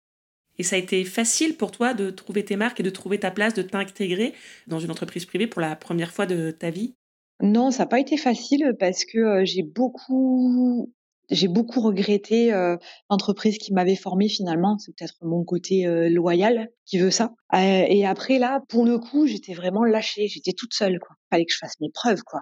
Et 0.57 0.63
ça 0.63 0.75
a 0.75 0.79
été 0.79 1.03
facile 1.03 1.55
pour 1.55 1.69
toi 1.69 1.93
de 1.93 2.09
trouver 2.09 2.43
tes 2.43 2.55
marques 2.55 2.79
et 2.79 2.83
de 2.83 2.89
trouver 2.89 3.19
ta 3.19 3.29
place, 3.29 3.53
de 3.53 3.61
t'intégrer 3.61 4.33
dans 4.65 4.79
une 4.79 4.89
entreprise 4.89 5.27
privée 5.27 5.45
pour 5.45 5.61
la 5.61 5.75
première 5.75 6.11
fois 6.11 6.25
de 6.25 6.49
ta 6.49 6.71
vie? 6.71 6.95
Non, 7.41 7.71
ça 7.71 7.83
n'a 7.83 7.87
pas 7.87 7.99
été 7.99 8.17
facile 8.17 8.75
parce 8.79 9.05
que 9.05 9.43
j'ai 9.45 9.63
beaucoup 9.63 10.91
j'ai 11.31 11.47
beaucoup 11.47 11.81
regretté 11.81 12.51
l'entreprise 13.09 13.57
qui 13.57 13.73
m'avait 13.73 13.95
formée 13.95 14.29
finalement. 14.29 14.77
C'est 14.77 14.95
peut-être 14.95 15.15
mon 15.21 15.43
côté 15.43 15.85
loyal 16.09 16.69
qui 16.85 16.99
veut 16.99 17.11
ça. 17.11 17.33
et 17.53 18.05
après 18.05 18.37
là, 18.37 18.61
pour 18.69 18.85
le 18.85 18.99
coup, 18.99 19.25
j'étais 19.25 19.53
vraiment 19.53 19.83
lâchée. 19.83 20.27
J'étais 20.27 20.53
toute 20.53 20.73
seule. 20.73 20.99
Quoi. 20.99 21.15
Fallait 21.31 21.45
que 21.45 21.51
je 21.51 21.57
fasse 21.57 21.79
mes 21.81 21.89
preuves, 21.91 22.21
quoi. 22.23 22.41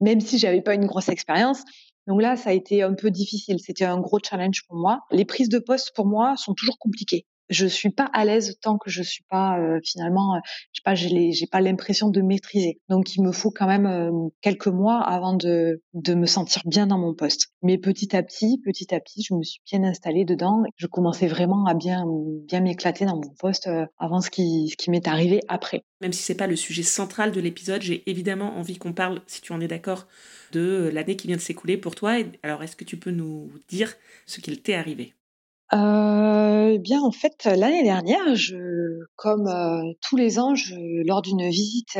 Même 0.00 0.20
si 0.20 0.38
j'avais 0.38 0.62
pas 0.62 0.74
une 0.74 0.86
grosse 0.86 1.08
expérience. 1.08 1.62
Donc 2.06 2.20
là, 2.20 2.36
ça 2.36 2.50
a 2.50 2.52
été 2.52 2.82
un 2.82 2.94
peu 2.94 3.10
difficile. 3.10 3.58
C'était 3.60 3.84
un 3.84 4.00
gros 4.00 4.18
challenge 4.22 4.62
pour 4.66 4.76
moi. 4.76 5.00
Les 5.10 5.24
prises 5.24 5.48
de 5.48 5.58
poste 5.58 5.92
pour 5.94 6.06
moi 6.06 6.34
sont 6.36 6.54
toujours 6.54 6.78
compliquées 6.78 7.24
je 7.48 7.66
suis 7.66 7.90
pas 7.90 8.08
à 8.12 8.24
l'aise 8.24 8.56
tant 8.60 8.78
que 8.78 8.90
je 8.90 9.02
suis 9.02 9.24
pas 9.28 9.58
euh, 9.58 9.78
finalement, 9.84 10.36
euh, 10.36 10.38
je 10.72 10.80
sais 10.80 10.82
pas, 10.84 10.94
j'ai 10.94 11.46
pas 11.50 11.60
l'impression 11.60 12.08
de 12.08 12.20
maîtriser. 12.22 12.80
Donc 12.88 13.14
il 13.16 13.22
me 13.22 13.32
faut 13.32 13.50
quand 13.50 13.66
même 13.66 13.86
euh, 13.86 14.28
quelques 14.40 14.68
mois 14.68 15.00
avant 15.00 15.34
de 15.34 15.82
de 15.94 16.14
me 16.14 16.26
sentir 16.26 16.62
bien 16.66 16.86
dans 16.86 16.98
mon 16.98 17.14
poste. 17.14 17.48
Mais 17.62 17.78
petit 17.78 18.16
à 18.16 18.22
petit, 18.22 18.60
petit 18.64 18.94
à 18.94 19.00
petit, 19.00 19.22
je 19.22 19.34
me 19.34 19.42
suis 19.42 19.60
bien 19.70 19.84
installée 19.84 20.24
dedans. 20.24 20.62
Je 20.76 20.86
commençais 20.86 21.26
vraiment 21.26 21.66
à 21.66 21.74
bien 21.74 22.04
bien 22.46 22.60
m'éclater 22.60 23.04
dans 23.04 23.16
mon 23.16 23.34
poste 23.38 23.68
avant 23.98 24.20
ce 24.20 24.30
qui 24.30 24.68
ce 24.70 24.76
qui 24.76 24.90
m'est 24.90 25.06
arrivé 25.08 25.42
après. 25.48 25.84
Même 26.00 26.12
si 26.12 26.22
c'est 26.22 26.34
pas 26.34 26.46
le 26.46 26.56
sujet 26.56 26.82
central 26.82 27.32
de 27.32 27.40
l'épisode, 27.40 27.82
j'ai 27.82 28.08
évidemment 28.10 28.56
envie 28.58 28.76
qu'on 28.76 28.92
parle, 28.92 29.22
si 29.26 29.40
tu 29.40 29.52
en 29.52 29.60
es 29.60 29.68
d'accord, 29.68 30.06
de 30.52 30.90
l'année 30.92 31.16
qui 31.16 31.28
vient 31.28 31.36
de 31.36 31.40
s'écouler 31.40 31.76
pour 31.76 31.94
toi. 31.94 32.16
Alors 32.42 32.62
est-ce 32.62 32.76
que 32.76 32.84
tu 32.84 32.96
peux 32.96 33.10
nous 33.10 33.50
dire 33.68 33.94
ce 34.26 34.40
qu'il 34.40 34.60
t'est 34.60 34.74
arrivé? 34.74 35.14
Euh, 35.72 36.78
bien, 36.78 37.02
en 37.02 37.10
fait, 37.10 37.44
l'année 37.44 37.82
dernière, 37.82 38.34
je 38.34 38.56
comme, 39.16 39.48
tous 40.02 40.16
les 40.16 40.38
ans, 40.38 40.54
je 40.54 40.74
lors 41.06 41.22
d'une 41.22 41.48
visite, 41.48 41.98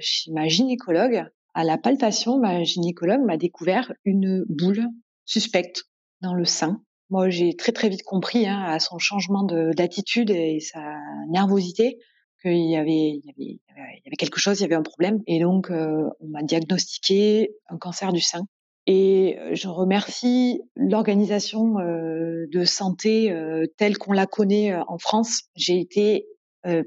chez 0.00 0.30
ma 0.32 0.48
gynécologue, 0.48 1.24
à 1.54 1.64
la 1.64 1.78
palpation, 1.78 2.38
ma 2.38 2.62
gynécologue 2.64 3.22
m'a 3.22 3.36
découvert 3.36 3.92
une 4.04 4.44
boule 4.48 4.86
suspecte 5.24 5.84
dans 6.20 6.34
le 6.34 6.44
sein. 6.44 6.82
Moi, 7.08 7.30
j'ai 7.30 7.56
très, 7.56 7.72
très 7.72 7.88
vite 7.88 8.02
compris, 8.02 8.46
hein, 8.46 8.62
à 8.62 8.78
son 8.80 8.98
changement 8.98 9.44
d'attitude 9.44 10.30
et 10.30 10.60
sa 10.60 10.82
nervosité 11.28 11.98
qu'il 12.42 12.70
y 12.70 12.76
avait 12.76 13.20
y 13.38 13.60
y 14.04 14.08
avait 14.08 14.16
quelque 14.16 14.38
chose, 14.38 14.60
il 14.60 14.62
y 14.62 14.66
avait 14.66 14.74
un 14.74 14.82
problème 14.82 15.20
et 15.26 15.40
donc, 15.40 15.70
on 15.70 16.28
m'a 16.28 16.42
diagnostiqué 16.42 17.54
un 17.68 17.78
cancer 17.78 18.12
du 18.12 18.20
sein. 18.20 18.46
Et 18.86 19.38
je 19.52 19.68
remercie 19.68 20.62
l'organisation 20.76 21.74
de 21.74 22.64
santé 22.64 23.34
telle 23.76 23.98
qu'on 23.98 24.12
la 24.12 24.26
connaît 24.26 24.74
en 24.74 24.98
France. 24.98 25.42
J'ai 25.56 25.80
été 25.80 26.26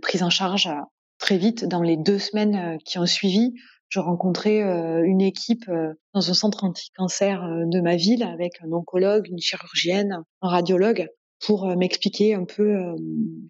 prise 0.02 0.24
en 0.24 0.30
charge 0.30 0.70
très 1.18 1.38
vite 1.38 1.66
dans 1.66 1.82
les 1.82 1.98
deux 1.98 2.20
semaines 2.20 2.78
qui 2.86 3.00
ont 3.00 3.06
suivi. 3.06 3.54
Je 3.90 4.00
rencontrais 4.00 4.62
une 4.62 5.20
équipe 5.20 5.70
dans 6.14 6.30
un 6.30 6.34
centre 6.34 6.64
anti-cancer 6.64 7.42
de 7.66 7.82
ma 7.82 7.98
ville 7.98 8.24
avec 8.24 8.54
un 8.62 8.72
oncologue, 8.72 9.28
une 9.28 9.40
chirurgienne, 9.40 10.24
un 10.42 10.48
radiologue 10.48 11.08
pour 11.46 11.68
m'expliquer 11.76 12.34
un 12.34 12.46
peu 12.46 12.78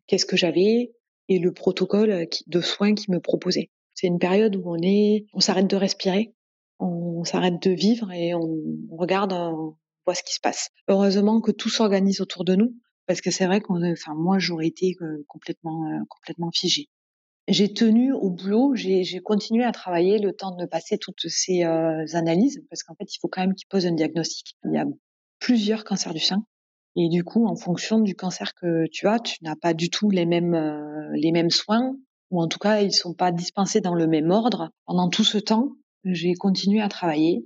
qu'est-ce 0.07 0.25
que 0.25 0.37
j'avais 0.37 0.91
et 1.27 1.37
le 1.37 1.51
protocole 1.51 2.27
de 2.47 2.61
soins 2.61 2.95
qu'ils 2.95 3.13
me 3.13 3.19
proposaient. 3.19 3.69
C'est 3.93 4.07
une 4.07 4.17
période 4.17 4.55
où 4.55 4.63
on 4.65 4.81
est, 4.81 5.25
on 5.33 5.39
s'arrête 5.39 5.67
de 5.67 5.75
respirer 5.75 6.33
on 6.79 7.23
s'arrête 7.23 7.61
de 7.61 7.71
vivre 7.71 8.11
et 8.11 8.33
on, 8.33 8.63
regarde, 8.91 9.33
on 9.33 9.75
voit 10.05 10.15
ce 10.15 10.23
qui 10.23 10.33
se 10.33 10.39
passe. 10.39 10.69
Heureusement 10.87 11.41
que 11.41 11.51
tout 11.51 11.69
s'organise 11.69 12.21
autour 12.21 12.45
de 12.45 12.55
nous, 12.55 12.75
parce 13.05 13.21
que 13.21 13.31
c'est 13.31 13.45
vrai 13.45 13.61
qu'on, 13.61 13.83
enfin 13.91 14.13
moi 14.15 14.39
j'aurais 14.39 14.67
été 14.67 14.95
euh, 15.01 15.23
complètement, 15.27 15.85
euh, 15.87 15.99
complètement 16.09 16.51
figée. 16.53 16.87
J'ai 17.47 17.73
tenu 17.73 18.13
au 18.13 18.29
boulot, 18.29 18.75
j'ai 18.75 19.19
continué 19.23 19.63
à 19.63 19.71
travailler 19.71 20.19
le 20.19 20.33
temps 20.33 20.55
de 20.55 20.65
passer 20.67 20.99
toutes 20.99 21.27
ces 21.27 21.63
euh, 21.63 22.05
analyses, 22.13 22.63
parce 22.69 22.83
qu'en 22.83 22.93
fait 22.93 23.11
il 23.13 23.17
faut 23.19 23.27
quand 23.27 23.41
même 23.41 23.55
qu'ils 23.55 23.67
posent 23.67 23.87
un 23.87 23.93
diagnostic. 23.93 24.55
Il 24.65 24.73
y 24.73 24.77
a 24.77 24.85
plusieurs 25.39 25.83
cancers 25.83 26.13
du 26.13 26.19
sein. 26.19 26.45
Et 26.95 27.07
du 27.09 27.23
coup, 27.23 27.47
en 27.47 27.55
fonction 27.55 27.99
du 27.99 28.13
cancer 28.13 28.53
que 28.53 28.85
tu 28.91 29.07
as, 29.07 29.19
tu 29.19 29.43
n'as 29.43 29.55
pas 29.55 29.73
du 29.73 29.89
tout 29.89 30.09
les 30.11 30.25
mêmes 30.25 30.55
les 31.13 31.31
mêmes 31.31 31.49
soins, 31.49 31.95
ou 32.29 32.41
en 32.41 32.47
tout 32.47 32.59
cas, 32.59 32.81
ils 32.81 32.93
sont 32.93 33.13
pas 33.13 33.31
dispensés 33.31 33.81
dans 33.81 33.95
le 33.95 34.05
même 34.05 34.29
ordre. 34.29 34.69
Pendant 34.85 35.09
tout 35.09 35.23
ce 35.23 35.37
temps, 35.39 35.71
j'ai 36.05 36.33
continué 36.33 36.81
à 36.81 36.89
travailler 36.89 37.45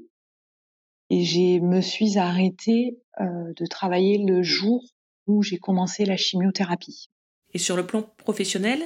et 1.10 1.24
je 1.24 1.60
me 1.60 1.82
suis 1.82 2.18
arrêtée 2.18 2.98
euh, 3.20 3.54
de 3.56 3.66
travailler 3.66 4.18
le 4.18 4.42
jour 4.42 4.84
où 5.28 5.44
j'ai 5.44 5.58
commencé 5.58 6.06
la 6.06 6.18
chimiothérapie. 6.18 7.10
Et 7.54 7.58
sur 7.58 7.76
le 7.76 7.86
plan 7.86 8.02
professionnel, 8.02 8.82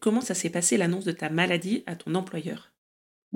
comment 0.00 0.20
ça 0.20 0.34
s'est 0.34 0.50
passé 0.50 0.76
l'annonce 0.76 1.04
de 1.04 1.12
ta 1.12 1.30
maladie 1.30 1.84
à 1.86 1.94
ton 1.94 2.14
employeur? 2.14 2.72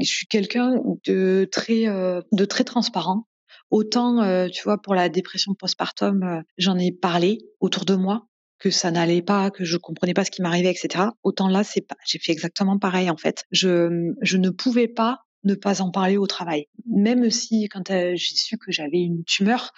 Je 0.01 0.07
suis 0.07 0.27
quelqu'un 0.27 0.75
de 1.07 1.49
très 1.51 1.87
euh, 1.87 2.21
de 2.33 2.45
très 2.45 2.65
transparent. 2.65 3.29
Autant, 3.71 4.23
euh, 4.23 4.49
tu 4.49 4.63
vois, 4.65 4.81
pour 4.81 4.95
la 4.95 5.09
dépression 5.09 5.55
postpartum, 5.55 6.43
j'en 6.59 6.79
ai 6.79 6.93
parlé 6.93 7.39
autour 7.61 7.85
de 7.85 7.95
moi 7.95 8.27
que 8.59 8.71
ça 8.71 8.91
n'allait 8.91 9.23
pas, 9.23 9.51
que 9.51 9.65
je 9.65 9.77
comprenais 9.77 10.15
pas 10.15 10.25
ce 10.25 10.31
qui 10.31 10.41
m'arrivait, 10.41 10.71
etc. 10.71 11.07
Autant 11.23 11.49
là, 11.49 11.65
c'est 11.65 11.81
pas, 11.81 11.97
j'ai 12.07 12.19
fait 12.19 12.33
exactement 12.33 12.79
pareil 12.79 13.11
en 13.11 13.17
fait. 13.17 13.45
Je 13.51 14.13
je 14.21 14.37
ne 14.37 14.51
pouvais 14.51 14.89
pas 14.89 15.25
ne 15.45 15.55
pas 15.55 15.83
en 15.83 15.91
parler 15.91 16.17
au 16.17 16.27
travail. 16.27 16.67
Même 16.87 17.31
si 17.31 17.69
quand 17.69 17.91
euh, 17.91 18.13
j'ai 18.15 18.37
su 18.37 18.59
que 18.59 18.73
j'avais 18.73 19.01
une 19.01 19.25
tumeur, 19.25 19.73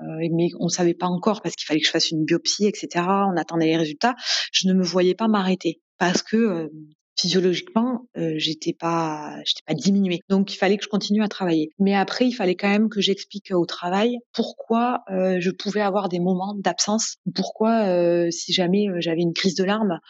euh, 0.00 0.28
mais 0.32 0.48
on 0.58 0.68
savait 0.68 0.94
pas 0.94 1.06
encore 1.06 1.42
parce 1.42 1.54
qu'il 1.54 1.66
fallait 1.66 1.80
que 1.80 1.86
je 1.86 1.92
fasse 1.92 2.10
une 2.10 2.24
biopsie, 2.24 2.66
etc. 2.66 3.04
On 3.06 3.36
attendait 3.36 3.66
les 3.66 3.76
résultats. 3.76 4.16
Je 4.52 4.68
ne 4.68 4.74
me 4.74 4.82
voyais 4.82 5.14
pas 5.14 5.28
m'arrêter 5.28 5.80
parce 5.98 6.22
que 6.22 6.36
euh, 6.36 6.68
physiologiquement, 7.16 8.08
euh, 8.16 8.34
j'étais 8.36 8.72
pas, 8.72 9.36
j'étais 9.44 9.62
pas 9.66 9.74
diminuée. 9.74 10.20
Donc 10.28 10.52
il 10.52 10.56
fallait 10.56 10.76
que 10.76 10.84
je 10.84 10.88
continue 10.88 11.22
à 11.22 11.28
travailler. 11.28 11.70
Mais 11.78 11.94
après, 11.94 12.26
il 12.26 12.32
fallait 12.32 12.56
quand 12.56 12.68
même 12.68 12.88
que 12.88 13.00
j'explique 13.00 13.52
au 13.52 13.66
travail 13.66 14.18
pourquoi 14.32 15.04
euh, 15.10 15.38
je 15.40 15.50
pouvais 15.50 15.80
avoir 15.80 16.08
des 16.08 16.18
moments 16.18 16.54
d'absence, 16.54 17.16
pourquoi 17.34 17.86
euh, 17.86 18.30
si 18.30 18.52
jamais 18.52 18.88
j'avais 18.98 19.22
une 19.22 19.32
crise 19.32 19.54
de 19.54 19.64
larmes, 19.64 20.00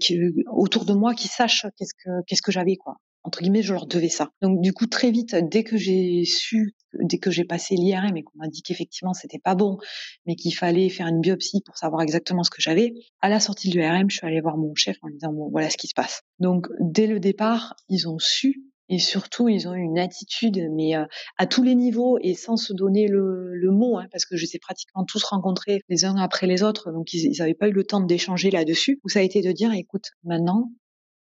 qui, 0.00 0.20
autour 0.46 0.84
de 0.84 0.92
moi, 0.92 1.14
qui 1.14 1.26
sachent 1.26 1.66
qu'est-ce 1.76 1.94
que 1.94 2.10
qu'est-ce 2.26 2.42
que 2.42 2.52
j'avais 2.52 2.76
quoi 2.76 2.98
entre 3.24 3.40
guillemets, 3.40 3.62
je 3.62 3.72
leur 3.72 3.86
devais 3.86 4.08
ça. 4.08 4.30
Donc 4.42 4.60
du 4.60 4.72
coup, 4.72 4.86
très 4.86 5.10
vite, 5.10 5.34
dès 5.34 5.64
que 5.64 5.76
j'ai 5.76 6.24
su, 6.24 6.74
dès 7.00 7.18
que 7.18 7.30
j'ai 7.30 7.44
passé 7.44 7.74
l'IRM 7.74 8.16
et 8.16 8.22
qu'on 8.22 8.38
m'a 8.38 8.48
dit 8.48 8.62
qu'effectivement 8.62 9.14
c'était 9.14 9.38
pas 9.38 9.54
bon, 9.54 9.78
mais 10.26 10.36
qu'il 10.36 10.54
fallait 10.54 10.90
faire 10.90 11.06
une 11.06 11.20
biopsie 11.20 11.62
pour 11.64 11.76
savoir 11.76 12.02
exactement 12.02 12.44
ce 12.44 12.50
que 12.50 12.60
j'avais, 12.60 12.92
à 13.20 13.28
la 13.28 13.40
sortie 13.40 13.70
de 13.70 13.80
l'IRM, 13.80 14.10
je 14.10 14.18
suis 14.18 14.26
allée 14.26 14.40
voir 14.40 14.58
mon 14.58 14.74
chef 14.74 14.96
en 15.02 15.08
lui 15.08 15.14
disant 15.14 15.32
bon 15.32 15.48
voilà 15.50 15.70
ce 15.70 15.76
qui 15.76 15.88
se 15.88 15.94
passe. 15.94 16.22
Donc 16.38 16.68
dès 16.80 17.06
le 17.06 17.18
départ, 17.18 17.74
ils 17.88 18.08
ont 18.08 18.18
su 18.18 18.62
et 18.90 18.98
surtout 18.98 19.48
ils 19.48 19.66
ont 19.66 19.72
une 19.72 19.98
attitude 19.98 20.60
mais 20.72 20.94
euh, 20.94 21.06
à 21.38 21.46
tous 21.46 21.62
les 21.62 21.74
niveaux 21.74 22.18
et 22.20 22.34
sans 22.34 22.56
se 22.56 22.74
donner 22.74 23.08
le, 23.08 23.54
le 23.54 23.70
mot 23.70 23.96
hein, 23.96 24.06
parce 24.12 24.26
que 24.26 24.36
je 24.36 24.44
les 24.44 24.56
ai 24.56 24.58
pratiquement 24.58 25.04
tous 25.04 25.24
rencontrés 25.24 25.80
les 25.88 26.04
uns 26.04 26.16
après 26.16 26.46
les 26.46 26.62
autres 26.62 26.92
donc 26.92 27.14
ils 27.14 27.38
n'avaient 27.38 27.54
pas 27.54 27.68
eu 27.68 27.72
le 27.72 27.84
temps 27.84 28.00
d'échanger 28.00 28.50
là-dessus 28.50 29.00
où 29.02 29.08
ça 29.08 29.20
a 29.20 29.22
été 29.22 29.40
de 29.40 29.52
dire 29.52 29.72
écoute 29.72 30.10
maintenant 30.22 30.70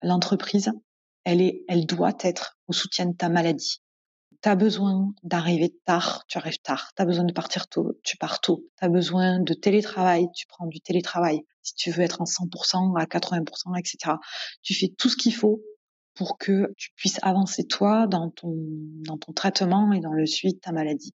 l'entreprise 0.01 0.71
elle 1.67 1.85
doit 1.85 2.15
être 2.21 2.57
au 2.67 2.73
soutien 2.73 3.05
de 3.05 3.15
ta 3.15 3.29
maladie. 3.29 3.81
Tu 4.41 4.47
as 4.47 4.55
besoin 4.55 5.13
d'arriver 5.23 5.75
tard, 5.85 6.23
tu 6.27 6.37
arrives 6.37 6.59
tard. 6.59 6.91
Tu 6.95 7.01
as 7.01 7.05
besoin 7.05 7.25
de 7.25 7.33
partir 7.33 7.67
tôt, 7.67 7.99
tu 8.03 8.15
pars 8.15 8.39
tôt. 8.39 8.65
Tu 8.77 8.85
as 8.85 8.89
besoin 8.89 9.39
de 9.39 9.53
télétravail, 9.53 10.27
tu 10.33 10.47
prends 10.47 10.67
du 10.67 10.79
télétravail. 10.79 11.41
Si 11.61 11.75
tu 11.75 11.91
veux 11.91 12.01
être 12.01 12.21
en 12.21 12.25
100%, 12.25 12.97
à 12.97 13.05
80%, 13.05 13.77
etc. 13.77 14.15
Tu 14.61 14.73
fais 14.73 14.93
tout 14.97 15.09
ce 15.09 15.17
qu'il 15.17 15.33
faut 15.33 15.61
pour 16.15 16.37
que 16.37 16.73
tu 16.77 16.91
puisses 16.95 17.19
avancer 17.21 17.65
toi 17.65 18.07
dans 18.07 18.29
ton, 18.29 18.53
dans 19.05 19.17
ton 19.17 19.33
traitement 19.33 19.91
et 19.91 19.99
dans 19.99 20.13
le 20.13 20.25
suivi 20.25 20.53
de 20.53 20.59
ta 20.59 20.71
maladie. 20.71 21.13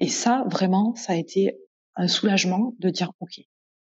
Et 0.00 0.08
ça, 0.08 0.44
vraiment, 0.50 0.94
ça 0.96 1.12
a 1.12 1.16
été 1.16 1.56
un 1.96 2.08
soulagement 2.08 2.74
de 2.78 2.90
dire, 2.90 3.12
OK, 3.20 3.40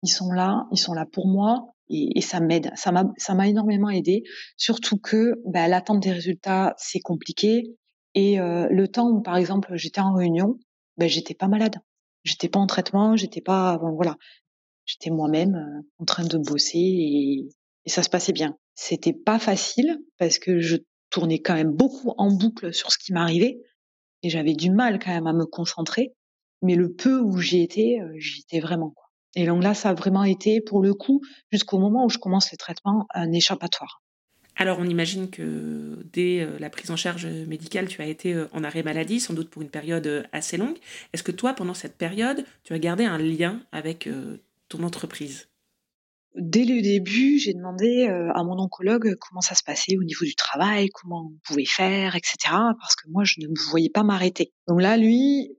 ils 0.04 0.10
sont 0.10 0.32
là, 0.32 0.66
ils 0.72 0.80
sont 0.80 0.94
là 0.94 1.06
pour 1.06 1.28
moi, 1.28 1.68
et, 1.92 2.22
ça 2.22 2.40
m'aide. 2.40 2.72
Ça 2.76 2.92
m'a, 2.92 3.06
ça 3.18 3.36
m'a 3.36 3.48
énormément 3.48 3.90
aidé, 3.90 4.24
surtout 4.58 4.98
que 4.98 5.36
bah, 5.46 5.68
l'attente 5.68 6.02
des 6.02 6.12
résultats 6.12 6.74
c'est 6.78 7.00
compliqué 7.00 7.76
et 8.14 8.40
euh, 8.40 8.68
le 8.70 8.88
temps 8.88 9.10
où 9.10 9.22
par 9.22 9.38
exemple 9.38 9.76
j'étais 9.76 10.02
en 10.02 10.14
réunion, 10.14 10.60
ben 10.98 11.08
j'étais 11.08 11.34
pas 11.34 11.48
malade, 11.48 11.76
j'étais 12.24 12.50
pas 12.50 12.60
en 12.60 12.68
traitement, 12.68 13.16
j'étais 13.16 13.42
pas, 13.42 13.80
voilà, 13.96 14.18
j'étais 14.86 15.10
moi-même 15.10 15.56
euh, 15.56 15.82
en 16.00 16.06
train 16.06 16.26
de 16.26 16.38
bosser 16.38 16.78
et, 16.78 17.50
et 17.86 17.90
ça 17.90 18.04
se 18.04 18.10
passait 18.10 18.34
bien. 18.34 18.58
C'était 18.76 19.14
pas 19.14 19.40
facile 19.40 20.00
parce 20.18 20.40
que 20.40 20.60
je 20.60 20.78
tournais 21.10 21.40
quand 21.40 21.54
même 21.54 21.72
beaucoup 21.72 22.14
en 22.18 22.32
boucle 22.32 22.74
sur 22.74 22.92
ce 22.92 22.98
qui 22.98 23.14
m'arrivait 23.14 23.62
et 24.24 24.30
j'avais 24.30 24.54
du 24.54 24.72
mal 24.72 25.00
quand 25.00 25.12
même 25.12 25.28
à 25.28 25.34
me 25.34 25.46
concentrer. 25.46 26.14
Mais 26.62 26.76
le 26.76 26.94
peu 26.94 27.20
où 27.20 27.38
j'y 27.38 27.62
étais, 27.62 28.00
euh, 28.02 28.14
j'y 28.18 28.42
étais 28.42 28.60
vraiment. 28.60 28.92
Quoi. 28.92 29.11
Et 29.36 29.46
donc 29.46 29.64
là, 29.64 29.74
ça 29.74 29.90
a 29.90 29.94
vraiment 29.94 30.24
été, 30.24 30.62
pour 30.62 30.82
le 30.82 30.94
coup, 30.94 31.22
jusqu'au 31.52 31.80
moment 31.80 32.06
où 32.06 32.10
je 32.10 32.18
commence 32.18 32.52
le 32.52 32.58
traitement, 32.58 33.08
un 33.14 33.32
échappatoire. 33.32 34.02
Alors 34.58 34.80
on 34.80 34.86
imagine 34.86 35.30
que 35.30 36.06
dès 36.12 36.42
euh, 36.42 36.60
la 36.60 36.70
prise 36.70 36.92
en 36.92 36.98
charge 36.98 37.26
médicale, 37.26 37.88
tu 37.88 38.02
as 38.02 38.06
été 38.06 38.34
euh, 38.34 38.48
en 38.52 38.64
arrêt 38.64 38.84
maladie, 38.84 39.20
sans 39.20 39.34
doute 39.34 39.50
pour 39.50 39.62
une 39.62 39.70
période 39.70 40.28
assez 40.34 40.58
longue. 40.58 40.78
Est-ce 41.14 41.24
que 41.24 41.32
toi, 41.32 41.54
pendant 41.54 41.74
cette 41.74 41.98
période, 41.98 42.46
tu 42.64 42.74
as 42.74 42.80
gardé 42.80 43.06
un 43.06 43.18
lien 43.18 43.62
avec 43.72 44.10
ton 44.68 44.84
entreprise? 44.84 45.48
Dès 46.36 46.64
le 46.64 46.82
début, 46.82 47.40
j'ai 47.40 47.54
demandé 47.54 48.08
à 48.08 48.44
mon 48.44 48.58
oncologue 48.58 49.16
comment 49.20 49.42
ça 49.42 49.56
se 49.56 49.64
passait 49.64 49.98
au 49.98 50.04
niveau 50.04 50.26
du 50.26 50.36
travail, 50.36 50.90
comment 50.90 51.30
on 51.30 51.40
pouvait 51.46 51.66
faire, 51.66 52.16
etc. 52.16 52.38
Parce 52.80 52.96
que 52.96 53.10
moi, 53.10 53.24
je 53.26 53.36
ne 53.40 53.48
me 53.48 53.70
voyais 53.70 53.90
pas 53.90 54.04
m'arrêter. 54.04 54.54
Donc 54.68 54.82
là, 54.82 54.96
lui, 54.96 55.58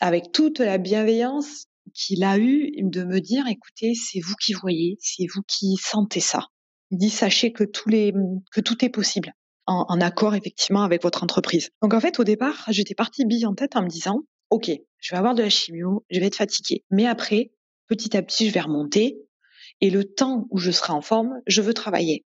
avec 0.00 0.32
toute 0.32 0.58
la 0.58 0.78
bienveillance 0.78 1.66
qu'il 1.92 2.24
a 2.24 2.38
eue 2.38 2.70
de 2.78 3.04
me 3.04 3.20
dire, 3.20 3.46
écoutez, 3.46 3.94
c'est 3.94 4.20
vous 4.20 4.34
qui 4.34 4.52
voyez, 4.52 4.96
c'est 5.00 5.26
vous 5.34 5.42
qui 5.46 5.76
sentez 5.76 6.20
ça. 6.20 6.46
Il 6.90 6.98
dit, 6.98 7.10
sachez 7.10 7.52
que, 7.52 7.64
tous 7.64 7.88
les, 7.88 8.12
que 8.52 8.60
tout 8.60 8.84
est 8.84 8.88
possible, 8.90 9.32
en, 9.66 9.84
en 9.88 10.00
accord 10.00 10.34
effectivement 10.34 10.82
avec 10.82 11.02
votre 11.02 11.22
entreprise. 11.22 11.70
Donc 11.82 11.94
en 11.94 12.00
fait, 12.00 12.18
au 12.20 12.24
départ, 12.24 12.64
j'étais 12.68 12.94
partie 12.94 13.24
bille 13.24 13.46
en 13.46 13.54
tête 13.54 13.76
en 13.76 13.82
me 13.82 13.88
disant, 13.88 14.20
OK, 14.50 14.70
je 14.98 15.10
vais 15.10 15.18
avoir 15.18 15.34
de 15.34 15.42
la 15.42 15.50
chimio, 15.50 16.04
je 16.10 16.20
vais 16.20 16.26
être 16.26 16.36
fatiguée. 16.36 16.84
Mais 16.90 17.06
après, 17.06 17.52
petit 17.88 18.16
à 18.16 18.22
petit, 18.22 18.48
je 18.48 18.54
vais 18.54 18.60
remonter. 18.60 19.18
Et 19.80 19.90
le 19.90 20.04
temps 20.04 20.46
où 20.50 20.58
je 20.58 20.70
serai 20.70 20.92
en 20.92 21.02
forme, 21.02 21.32
je 21.46 21.60
veux 21.60 21.74
travailler. 21.74 22.24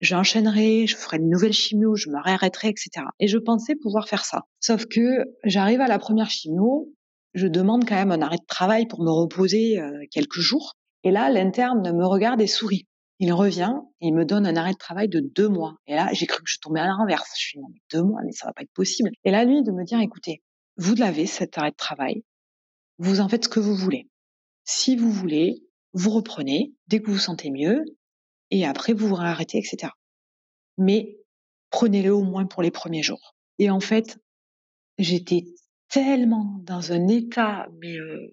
J'enchaînerai, 0.00 0.86
je 0.86 0.96
ferai 0.96 1.16
une 1.16 1.30
nouvelle 1.30 1.52
chimio, 1.52 1.94
je 1.96 2.10
me 2.10 2.22
réarrêterai, 2.22 2.68
etc. 2.68 3.06
Et 3.20 3.26
je 3.26 3.38
pensais 3.38 3.74
pouvoir 3.74 4.08
faire 4.08 4.24
ça. 4.24 4.42
Sauf 4.60 4.86
que 4.86 5.24
j'arrive 5.44 5.80
à 5.80 5.88
la 5.88 5.98
première 5.98 6.30
chimio, 6.30 6.92
je 7.34 7.46
demande 7.46 7.86
quand 7.86 7.96
même 7.96 8.12
un 8.12 8.22
arrêt 8.22 8.38
de 8.38 8.46
travail 8.46 8.86
pour 8.86 9.02
me 9.02 9.10
reposer 9.10 9.80
euh, 9.80 10.04
quelques 10.10 10.40
jours. 10.40 10.74
Et 11.02 11.10
là, 11.10 11.30
l'interne 11.30 11.92
me 11.92 12.06
regarde 12.06 12.40
et 12.40 12.46
sourit. 12.46 12.86
Il 13.18 13.32
revient 13.32 13.74
et 14.00 14.08
il 14.08 14.14
me 14.14 14.24
donne 14.24 14.46
un 14.46 14.56
arrêt 14.56 14.72
de 14.72 14.78
travail 14.78 15.08
de 15.08 15.20
deux 15.20 15.48
mois. 15.48 15.76
Et 15.86 15.94
là, 15.94 16.08
j'ai 16.12 16.26
cru 16.26 16.42
que 16.42 16.50
je 16.50 16.58
tombais 16.60 16.80
à 16.80 16.86
l'inverse. 16.86 17.30
Je 17.36 17.40
suis 17.40 17.58
non, 17.58 17.68
mais 17.72 17.80
deux 17.92 18.02
mois, 18.02 18.20
mais 18.24 18.32
ça 18.32 18.46
va 18.46 18.52
pas 18.52 18.62
être 18.62 18.72
possible. 18.72 19.10
Et 19.24 19.30
là, 19.30 19.44
lui, 19.44 19.62
de 19.62 19.70
me 19.70 19.84
dire, 19.84 20.00
écoutez, 20.00 20.42
vous 20.76 20.94
l'avez, 20.94 21.26
cet 21.26 21.58
arrêt 21.58 21.70
de 21.70 21.76
travail. 21.76 22.24
Vous 22.98 23.20
en 23.20 23.28
faites 23.28 23.44
ce 23.44 23.48
que 23.48 23.60
vous 23.60 23.74
voulez. 23.74 24.08
Si 24.64 24.96
vous 24.96 25.10
voulez, 25.10 25.62
vous 25.92 26.10
reprenez 26.10 26.74
dès 26.88 27.00
que 27.00 27.06
vous 27.06 27.14
vous 27.14 27.18
sentez 27.18 27.50
mieux 27.50 27.84
et 28.50 28.64
après 28.64 28.92
vous 28.92 29.08
vous 29.08 29.16
arrêtez, 29.16 29.58
etc. 29.58 29.92
Mais 30.78 31.18
prenez-le 31.70 32.14
au 32.14 32.22
moins 32.22 32.46
pour 32.46 32.62
les 32.62 32.70
premiers 32.70 33.02
jours. 33.02 33.34
Et 33.58 33.70
en 33.70 33.80
fait, 33.80 34.18
j'étais 34.98 35.44
tellement 35.88 36.60
dans 36.62 36.92
un 36.92 37.08
état 37.08 37.66
mais 37.80 37.98
euh, 37.98 38.28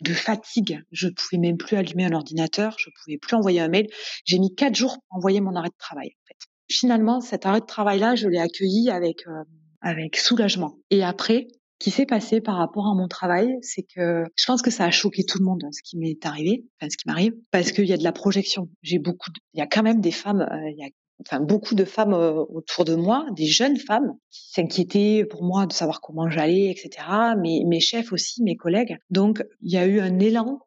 de 0.00 0.12
fatigue, 0.12 0.82
je 0.92 1.08
pouvais 1.08 1.38
même 1.38 1.56
plus 1.56 1.76
allumer 1.76 2.04
un 2.04 2.12
ordinateur, 2.12 2.76
je 2.78 2.90
pouvais 2.90 3.18
plus 3.18 3.34
envoyer 3.34 3.60
un 3.60 3.68
mail. 3.68 3.88
J'ai 4.24 4.38
mis 4.38 4.54
quatre 4.54 4.76
jours 4.76 4.98
pour 5.08 5.18
envoyer 5.18 5.40
mon 5.40 5.56
arrêt 5.56 5.70
de 5.70 5.78
travail. 5.78 6.08
En 6.08 6.26
fait. 6.28 6.36
Finalement, 6.70 7.20
cet 7.20 7.46
arrêt 7.46 7.60
de 7.60 7.66
travail-là, 7.66 8.14
je 8.14 8.28
l'ai 8.28 8.38
accueilli 8.38 8.90
avec 8.90 9.26
euh, 9.26 9.42
avec 9.80 10.16
soulagement. 10.16 10.78
Et 10.90 11.02
après, 11.02 11.48
qui 11.78 11.90
s'est 11.90 12.06
passé 12.06 12.40
par 12.40 12.56
rapport 12.56 12.86
à 12.86 12.94
mon 12.94 13.06
travail, 13.06 13.56
c'est 13.62 13.84
que 13.84 14.24
je 14.34 14.44
pense 14.46 14.62
que 14.62 14.70
ça 14.70 14.84
a 14.84 14.90
choqué 14.90 15.24
tout 15.24 15.38
le 15.38 15.44
monde, 15.44 15.62
ce 15.70 15.82
qui 15.82 15.96
m'est 15.96 16.26
arrivé, 16.26 16.64
enfin 16.80 16.90
ce 16.90 16.96
qui 16.96 17.06
m'arrive, 17.06 17.34
parce 17.50 17.72
qu'il 17.72 17.86
y 17.86 17.92
a 17.92 17.96
de 17.96 18.02
la 18.02 18.12
projection. 18.12 18.68
J'ai 18.82 18.98
beaucoup, 18.98 19.30
il 19.54 19.58
y 19.58 19.62
a 19.62 19.66
quand 19.66 19.82
même 19.82 20.00
des 20.00 20.10
femmes, 20.10 20.40
euh, 20.40 20.70
il 20.70 20.76
y 20.76 20.84
a 20.84 20.90
enfin 21.20 21.40
beaucoup 21.40 21.74
de 21.74 21.84
femmes 21.84 22.14
euh, 22.14 22.44
autour 22.48 22.84
de 22.84 22.94
moi, 22.94 23.26
des 23.32 23.46
jeunes 23.46 23.76
femmes 23.76 24.12
qui 24.30 24.50
s'inquiétaient 24.52 25.24
pour 25.28 25.42
moi 25.42 25.66
de 25.66 25.72
savoir 25.72 26.00
comment 26.00 26.30
j'allais, 26.30 26.70
etc. 26.70 27.06
Mais 27.40 27.62
mes 27.66 27.80
chefs 27.80 28.12
aussi, 28.12 28.42
mes 28.42 28.56
collègues. 28.56 28.96
Donc 29.10 29.44
il 29.62 29.72
y 29.72 29.76
a 29.76 29.86
eu 29.86 30.00
un 30.00 30.18
élan 30.18 30.60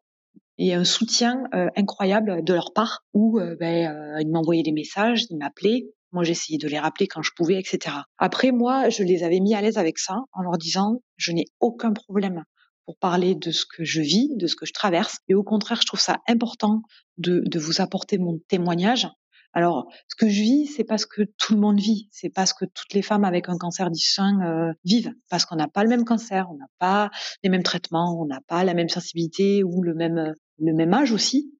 et 0.58 0.74
un 0.74 0.84
soutien 0.84 1.44
euh, 1.56 1.68
incroyable 1.76 2.44
de 2.44 2.54
leur 2.54 2.74
part 2.74 3.04
où 3.14 3.40
ben, 3.60 4.20
ils 4.20 4.30
m'envoyaient 4.30 4.64
des 4.64 4.72
messages, 4.72 5.26
ils 5.30 5.38
m'appelaient 5.38 5.88
moi, 6.12 6.24
j'essayais 6.24 6.58
de 6.58 6.68
les 6.68 6.80
rappeler 6.80 7.08
quand 7.08 7.22
je 7.22 7.32
pouvais, 7.36 7.58
etc. 7.58 7.96
Après, 8.18 8.52
moi, 8.52 8.90
je 8.90 9.04
les 9.04 9.24
avais 9.24 9.40
mis 9.40 9.56
à 9.56 9.62
l'aise 9.62 9.78
avec 9.78 9.98
ça 9.98 10.18
en 10.34 10.42
leur 10.42 10.58
disant, 10.58 11.02
je 11.18 11.32
n'ai 11.32 11.46
aucun 11.60 11.94
problème 11.94 12.44
pour 12.86 12.98
parler 12.98 13.36
de 13.36 13.52
ce 13.52 13.66
que 13.66 13.84
je 13.84 14.02
vis, 14.02 14.30
de 14.36 14.48
ce 14.48 14.56
que 14.56 14.66
je 14.66 14.74
traverse. 14.74 15.20
Et 15.30 15.36
au 15.36 15.44
contraire, 15.44 15.80
je 15.82 15.88
trouve 15.88 16.00
ça 16.00 16.18
important 16.28 16.82
de, 17.18 17.42
de 17.46 17.60
vous 17.60 17.80
apporter 17.80 18.18
mon 18.18 18.40
témoignage. 18.50 19.08
Alors, 19.54 19.88
ce 20.08 20.16
que 20.16 20.30
je 20.30 20.42
vis, 20.42 20.68
c'est 20.68 20.84
pas 20.84 20.98
ce 20.98 21.06
que 21.06 21.24
tout 21.38 21.54
le 21.54 21.60
monde 21.60 21.80
vit, 21.80 22.08
c'est 22.12 22.30
pas 22.30 22.46
ce 22.46 22.54
que 22.54 22.66
toutes 22.66 22.94
les 22.94 23.02
femmes 23.02 23.26
avec 23.26 23.50
un 23.50 23.58
cancer 23.58 23.92
du 23.92 24.04
sein 24.04 24.40
euh, 24.42 24.74
vivent, 24.86 25.14
parce 25.30 25.46
qu'on 25.46 25.58
n'a 25.58 25.68
pas 25.68 25.84
le 25.84 25.90
même 25.90 26.06
cancer, 26.06 26.48
on 26.50 26.56
n'a 26.56 26.70
pas 26.80 27.12
les 27.44 27.50
mêmes 27.50 27.64
traitements, 27.64 28.18
on 28.22 28.26
n'a 28.26 28.40
pas 28.48 28.64
la 28.64 28.74
même 28.74 28.90
sensibilité 28.90 29.64
ou 29.64 29.82
le 29.82 29.94
même 29.94 30.34
le 30.60 30.74
même 30.74 30.94
âge 30.94 31.12
aussi. 31.12 31.52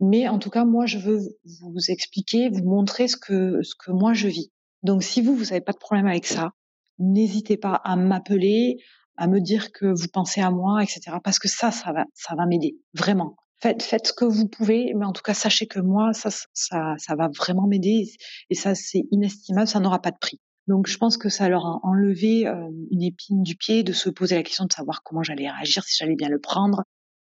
Mais 0.00 0.28
en 0.28 0.38
tout 0.38 0.50
cas, 0.50 0.64
moi, 0.64 0.86
je 0.86 0.98
veux 0.98 1.18
vous 1.44 1.90
expliquer, 1.90 2.48
vous 2.48 2.64
montrer 2.64 3.08
ce 3.08 3.16
que, 3.16 3.62
ce 3.62 3.74
que 3.74 3.90
moi 3.90 4.12
je 4.12 4.28
vis. 4.28 4.52
Donc, 4.82 5.02
si 5.02 5.20
vous, 5.20 5.34
vous 5.34 5.46
n'avez 5.46 5.60
pas 5.60 5.72
de 5.72 5.78
problème 5.78 6.06
avec 6.06 6.24
ça, 6.24 6.52
n'hésitez 6.98 7.56
pas 7.56 7.74
à 7.74 7.96
m'appeler, 7.96 8.76
à 9.16 9.26
me 9.26 9.40
dire 9.40 9.72
que 9.72 9.86
vous 9.86 10.06
pensez 10.12 10.40
à 10.40 10.50
moi, 10.50 10.82
etc. 10.82 11.16
Parce 11.24 11.40
que 11.40 11.48
ça, 11.48 11.72
ça 11.72 11.92
va, 11.92 12.04
ça 12.14 12.36
va 12.36 12.46
m'aider. 12.46 12.76
Vraiment. 12.94 13.36
Faites, 13.60 13.82
faites 13.82 14.08
ce 14.08 14.12
que 14.12 14.24
vous 14.24 14.46
pouvez, 14.46 14.92
mais 14.94 15.04
en 15.04 15.12
tout 15.12 15.22
cas, 15.22 15.34
sachez 15.34 15.66
que 15.66 15.80
moi, 15.80 16.12
ça, 16.12 16.30
ça, 16.52 16.94
ça 16.96 17.16
va 17.16 17.28
vraiment 17.28 17.66
m'aider. 17.66 18.08
Et 18.50 18.54
ça, 18.54 18.74
c'est 18.74 19.04
inestimable, 19.10 19.66
ça 19.66 19.80
n'aura 19.80 20.00
pas 20.00 20.12
de 20.12 20.18
prix. 20.20 20.38
Donc, 20.68 20.86
je 20.86 20.96
pense 20.98 21.16
que 21.16 21.28
ça 21.28 21.48
leur 21.48 21.66
a 21.66 21.80
enlevé 21.82 22.46
euh, 22.46 22.68
une 22.90 23.02
épine 23.02 23.42
du 23.42 23.56
pied 23.56 23.82
de 23.82 23.92
se 23.92 24.10
poser 24.10 24.36
la 24.36 24.42
question 24.42 24.66
de 24.66 24.72
savoir 24.72 25.02
comment 25.02 25.22
j'allais 25.22 25.50
réagir, 25.50 25.82
si 25.82 25.96
j'allais 25.98 26.14
bien 26.14 26.28
le 26.28 26.38
prendre, 26.38 26.84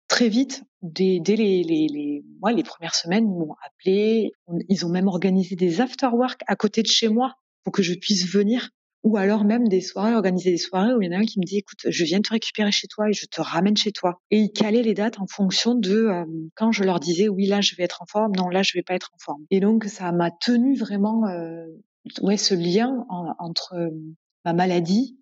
très 0.08 0.30
vite, 0.30 0.64
dès, 0.84 1.20
dès 1.20 1.36
les, 1.36 1.64
les, 1.64 1.88
les, 1.88 2.24
moi, 2.40 2.52
les 2.52 2.64
premières 2.64 2.94
semaines, 2.94 3.26
ils 3.26 3.40
m'ont 3.40 3.56
appelé. 3.66 4.32
Ils 4.70 4.86
ont 4.86 4.90
même 4.90 5.08
organisé 5.08 5.56
des 5.56 5.82
after-work 5.82 6.42
à 6.48 6.56
côté 6.56 6.84
de 6.84 6.88
chez 6.88 7.10
moi 7.10 7.34
pour 7.64 7.74
que 7.74 7.82
je 7.82 7.96
puisse 7.96 8.32
venir. 8.32 8.70
Ou 9.04 9.18
alors 9.18 9.44
même 9.44 9.68
des 9.68 9.82
soirées, 9.82 10.16
organiser 10.16 10.52
des 10.52 10.58
soirées 10.58 10.94
où 10.94 11.02
il 11.02 11.12
y 11.12 11.14
en 11.14 11.18
a 11.18 11.22
un 11.22 11.26
qui 11.26 11.40
me 11.40 11.46
dit, 11.46 11.58
écoute, 11.58 11.86
je 11.86 12.04
viens 12.06 12.22
te 12.22 12.32
récupérer 12.32 12.72
chez 12.72 12.88
toi 12.88 13.10
et 13.10 13.14
je 13.14 13.26
te 13.26 13.42
ramène 13.42 13.76
chez 13.76 13.92
toi. 13.92 14.22
Et 14.32 14.38
ils 14.38 14.52
calaient 14.52 14.82
les 14.82 14.94
dates 14.94 15.20
en 15.20 15.28
fonction 15.28 15.76
de 15.76 16.06
euh, 16.06 16.26
quand 16.56 16.72
je 16.72 16.84
leur 16.84 17.00
disais, 17.00 17.28
oui, 17.28 17.46
là, 17.46 17.60
je 17.60 17.76
vais 17.76 17.84
être 17.84 18.02
en 18.02 18.06
forme, 18.06 18.32
non, 18.38 18.48
là, 18.48 18.64
je 18.64 18.72
vais 18.74 18.84
pas 18.84 18.96
être 18.96 19.12
en 19.14 19.20
forme. 19.20 19.46
Et 19.52 19.60
donc, 19.60 19.86
ça 19.86 20.12
m'a 20.14 20.32
tenu 20.32 20.78
vraiment, 20.78 21.28
euh, 21.28 21.66
ouais, 22.22 22.38
ce 22.38 22.54
lien 22.54 23.06
entre 23.40 23.76
euh, 23.76 23.90
ma 24.46 24.54
maladie 24.54 25.18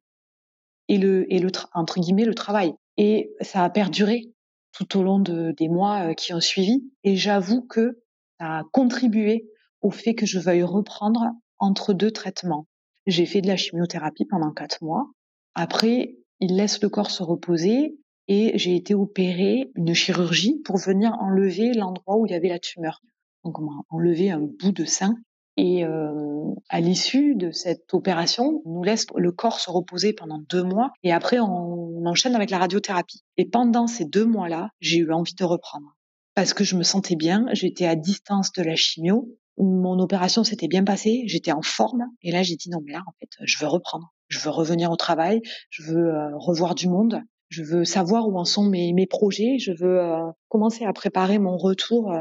et 0.88 0.98
le, 0.98 1.32
et 1.34 1.40
le, 1.40 1.50
entre 1.74 2.00
guillemets, 2.00 2.26
le 2.26 2.36
travail. 2.36 2.74
Et 2.98 3.32
ça 3.42 3.64
a 3.64 3.70
perduré 3.70 4.32
tout 4.74 4.98
au 4.98 5.04
long 5.04 5.20
de, 5.20 5.54
des 5.58 5.70
mois 5.70 6.10
euh, 6.10 6.14
qui 6.14 6.34
ont 6.34 6.40
suivi. 6.40 6.84
Et 7.04 7.16
j'avoue 7.16 7.62
que 7.62 8.00
ça 8.40 8.60
a 8.60 8.64
contribué 8.72 9.48
au 9.82 9.92
fait 9.92 10.14
que 10.14 10.26
je 10.26 10.40
veuille 10.40 10.64
reprendre 10.64 11.26
entre 11.60 11.94
deux 11.94 12.12
traitements. 12.12 12.68
J'ai 13.08 13.26
fait 13.26 13.42
de 13.42 13.48
la 13.48 13.58
chimiothérapie 13.58 14.26
pendant 14.26 14.52
quatre 14.52 14.84
mois. 14.84 15.10
Après, 15.56 16.16
il 16.40 16.56
laisse 16.56 16.82
le 16.82 16.90
corps 16.90 17.12
se 17.12 17.24
reposer 17.24 17.98
et 18.28 18.58
j'ai 18.58 18.76
été 18.76 18.94
opérée 18.94 19.72
une 19.76 19.94
chirurgie 19.94 20.62
pour 20.64 20.78
venir 20.78 21.14
enlever 21.20 21.74
l'endroit 21.74 22.18
où 22.18 22.26
il 22.26 22.32
y 22.32 22.36
avait 22.36 22.50
la 22.50 22.60
tumeur. 22.60 23.02
Donc 23.44 23.60
on 23.60 23.64
m'a 23.64 23.82
enlevé 23.90 24.32
un 24.32 24.40
bout 24.40 24.72
de 24.72 24.86
sein 24.86 25.16
et 25.58 25.84
euh, 25.84 26.54
à 26.70 26.80
l'issue 26.80 27.36
de 27.36 27.52
cette 27.52 27.94
opération, 27.94 28.62
on 28.66 28.76
nous 28.76 28.84
laisse 28.84 29.06
le 29.16 29.32
corps 29.32 29.60
se 29.60 29.70
reposer 29.70 30.14
pendant 30.14 30.40
deux 30.50 30.64
mois 30.64 30.92
et 31.04 31.12
après 31.12 31.40
on, 31.40 32.06
enchaîne 32.06 32.36
avec 32.36 32.50
la 32.50 32.58
radiothérapie. 32.58 33.24
Et 33.38 33.46
pendant 33.46 33.86
ces 33.86 34.06
deux 34.06 34.26
mois-là, 34.26 34.72
j'ai 34.80 34.98
eu 34.98 35.12
envie 35.12 35.36
de 35.36 35.44
reprendre 35.44 35.96
parce 36.34 36.54
que 36.54 36.64
je 36.64 36.76
me 36.76 36.84
sentais 36.84 37.16
bien, 37.16 37.46
j'étais 37.52 37.86
à 37.86 37.96
distance 37.96 38.52
de 38.54 38.64
la 38.64 38.76
chimio, 38.76 39.38
mon 39.64 40.00
opération 40.00 40.44
s'était 40.44 40.68
bien 40.68 40.84
passée, 40.84 41.24
j'étais 41.28 41.52
en 41.52 41.62
forme 41.62 42.06
et 42.22 42.32
là 42.32 42.44
j'ai 42.44 42.56
dit 42.56 42.70
non 42.70 42.80
mais 42.86 42.94
là 42.94 43.02
en 43.08 43.12
fait 43.20 43.30
je 43.44 43.58
veux 43.60 43.68
reprendre, 43.68 44.14
je 44.28 44.40
veux 44.40 44.50
revenir 44.50 44.92
au 44.92 44.96
travail, 44.96 45.42
je 45.70 45.84
veux 45.84 46.14
euh, 46.14 46.30
revoir 46.38 46.76
du 46.76 46.88
monde, 46.88 47.22
je 47.50 47.64
veux 47.64 47.86
savoir 47.86 48.28
où 48.28 48.38
en 48.38 48.46
sont 48.46 48.64
mes, 48.64 48.94
mes 48.94 49.08
projets, 49.08 49.58
je 49.60 49.72
veux 49.72 50.00
euh, 50.00 50.32
commencer 50.50 50.86
à 50.86 50.94
préparer 50.94 51.38
mon 51.38 51.58
retour 51.58 52.14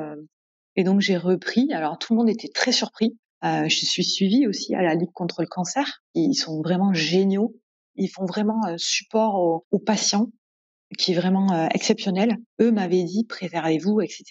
et 0.77 0.85
donc 0.85 1.01
j'ai 1.01 1.17
repris. 1.17 1.73
Alors 1.73 1.99
tout 1.99 2.13
le 2.13 2.19
monde 2.19 2.29
était 2.29 2.49
très 2.49 2.73
surpris. 2.73 3.17
Euh, 3.45 3.69
je 3.69 3.87
suis 3.87 4.05
suivie 4.05 4.47
aussi 4.47 4.75
à 4.75 4.83
la 4.83 4.95
Ligue 4.95 5.13
contre 5.13 5.43
le 5.43 5.47
cancer. 5.47 6.03
Ils 6.15 6.35
sont 6.35 6.61
vraiment 6.61 6.93
géniaux. 6.93 7.57
Ils 7.97 8.09
font 8.09 8.25
vraiment 8.25 8.65
un 8.65 8.79
support 8.79 9.65
aux, 9.71 9.79
patients 9.79 10.29
qui 10.99 11.13
est 11.13 11.15
vraiment 11.15 11.53
euh, 11.53 11.67
exceptionnel. 11.73 12.37
Eux 12.61 12.73
m'avaient 12.73 13.05
dit 13.05 13.25
préservez-vous, 13.29 14.01
etc. 14.01 14.25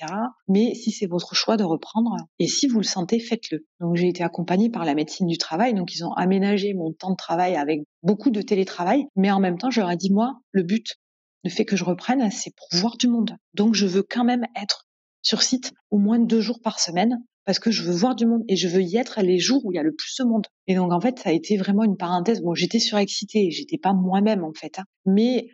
Mais 0.47 0.74
si 0.76 0.91
c'est 0.91 1.07
votre 1.07 1.36
choix 1.36 1.57
de 1.57 1.64
reprendre 1.64 2.16
et 2.39 2.47
si 2.47 2.68
vous 2.68 2.80
le 2.80 2.86
sentez, 2.86 3.20
faites-le. 3.20 3.66
Donc 3.80 3.95
j'ai 3.95 4.07
été 4.07 4.24
accompagnée 4.24 4.70
par 4.70 4.86
la 4.86 4.95
médecine 4.95 5.28
du 5.28 5.38
travail. 5.38 5.74
Donc 5.74 5.95
ils 5.95 6.03
ont 6.03 6.14
aménagé 6.14 6.74
mon 6.74 6.91
temps 6.91 7.12
de 7.12 7.16
travail 7.16 7.55
avec 7.55 7.82
beaucoup 8.03 8.30
de 8.30 8.41
télétravail. 8.41 9.05
Mais 9.16 9.32
en 9.32 9.39
même 9.39 9.57
temps, 9.57 9.72
je 9.72 9.80
leur 9.80 9.91
ai 9.91 9.97
dit 9.97 10.12
moi, 10.12 10.34
le 10.51 10.64
but, 10.64 10.97
le 11.43 11.49
fait 11.49 11.66
que 11.66 11.76
je 11.76 11.86
reprenne, 11.86 12.30
c'est 12.32 12.53
pour 12.55 12.68
voir 12.80 12.97
du 12.97 13.07
monde. 13.07 13.36
Donc 13.53 13.76
je 13.76 13.86
veux 13.86 14.03
quand 14.03 14.26
même 14.26 14.45
être 14.62 14.88
sur 15.22 15.41
site 15.41 15.74
au 15.91 15.97
moins 15.97 16.20
deux 16.20 16.41
jours 16.41 16.60
par 16.62 16.80
semaine 16.80 17.18
parce 17.45 17.60
que 17.60 17.72
je 17.72 17.82
veux 17.82 17.93
voir 17.95 18.16
du 18.16 18.28
monde 18.28 18.43
et 18.47 18.55
je 18.55 18.68
veux 18.68 18.84
y 18.84 18.97
être 18.97 19.22
les 19.22 19.39
jours 19.39 19.66
où 19.66 19.72
il 19.72 19.76
y 19.76 19.80
a 19.80 19.84
le 19.84 19.95
plus 19.95 20.16
de 20.20 20.24
monde. 20.24 20.45
Et 20.68 20.76
donc 20.76 20.93
en 20.93 21.01
fait, 21.01 21.18
ça 21.20 21.30
a 21.30 21.32
été 21.32 21.57
vraiment 21.57 21.84
une 21.84 21.97
parenthèse. 21.97 22.41
Bon, 22.41 22.53
j'étais 22.53 22.80
surexcitée, 22.80 23.49
j'étais 23.49 23.78
pas 23.78 23.93
moi-même 23.93 24.43
en 24.43 24.53
fait, 24.53 24.78
hein. 24.78 24.84
mais 25.05 25.47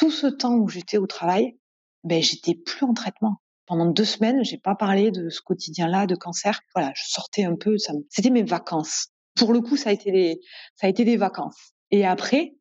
tout 0.00 0.10
ce 0.10 0.26
temps 0.26 0.56
où 0.56 0.68
j'étais 0.68 0.96
au 0.96 1.06
travail, 1.06 1.58
ben 2.04 2.22
j'étais 2.22 2.54
plus 2.54 2.86
en 2.86 2.94
traitement. 2.94 3.36
Pendant 3.66 3.84
deux 3.84 4.06
semaines, 4.06 4.42
j'ai 4.42 4.56
pas 4.56 4.74
parlé 4.74 5.10
de 5.10 5.28
ce 5.28 5.42
quotidien-là 5.42 6.06
de 6.06 6.14
cancer. 6.16 6.60
Voilà, 6.74 6.90
je 6.96 7.02
sortais 7.06 7.44
un 7.44 7.54
peu. 7.54 7.76
Ça, 7.76 7.92
c'était 8.08 8.30
mes 8.30 8.42
vacances. 8.42 9.08
Pour 9.36 9.52
le 9.52 9.60
coup, 9.60 9.76
ça 9.76 9.90
a 9.90 9.92
été 9.92 10.10
des, 10.10 10.40
ça 10.74 10.86
a 10.86 10.90
été 10.90 11.04
des 11.04 11.18
vacances. 11.18 11.74
Et 11.90 12.06
après, 12.06 12.54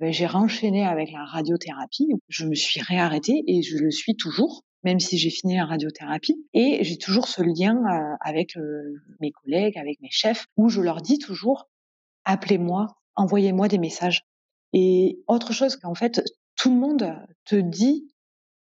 ben, 0.00 0.12
j'ai 0.12 0.26
renchaîné 0.26 0.84
avec 0.84 1.12
la 1.12 1.24
radiothérapie. 1.24 2.08
Je 2.28 2.46
me 2.46 2.54
suis 2.54 2.82
réarrêtée 2.82 3.44
et 3.46 3.62
je 3.62 3.78
le 3.78 3.92
suis 3.92 4.16
toujours 4.16 4.64
même 4.84 4.98
si 4.98 5.16
j'ai 5.16 5.30
fini 5.30 5.54
la 5.54 5.64
radiothérapie. 5.64 6.44
Et 6.54 6.82
j'ai 6.82 6.98
toujours 6.98 7.28
ce 7.28 7.40
lien 7.40 7.76
euh, 7.76 8.16
avec 8.20 8.56
euh, 8.56 9.00
mes 9.20 9.30
collègues, 9.30 9.78
avec 9.78 10.00
mes 10.00 10.10
chefs, 10.10 10.46
où 10.56 10.68
je 10.68 10.80
leur 10.80 11.00
dis 11.00 11.18
toujours, 11.18 11.68
appelez-moi, 12.24 12.88
envoyez-moi 13.14 13.68
des 13.68 13.78
messages. 13.78 14.24
Et 14.72 15.20
autre 15.28 15.52
chose 15.52 15.76
qu'en 15.76 15.94
fait, 15.94 16.20
tout 16.56 16.70
le 16.70 16.80
monde 16.80 17.14
te 17.44 17.56
dit 17.56 18.12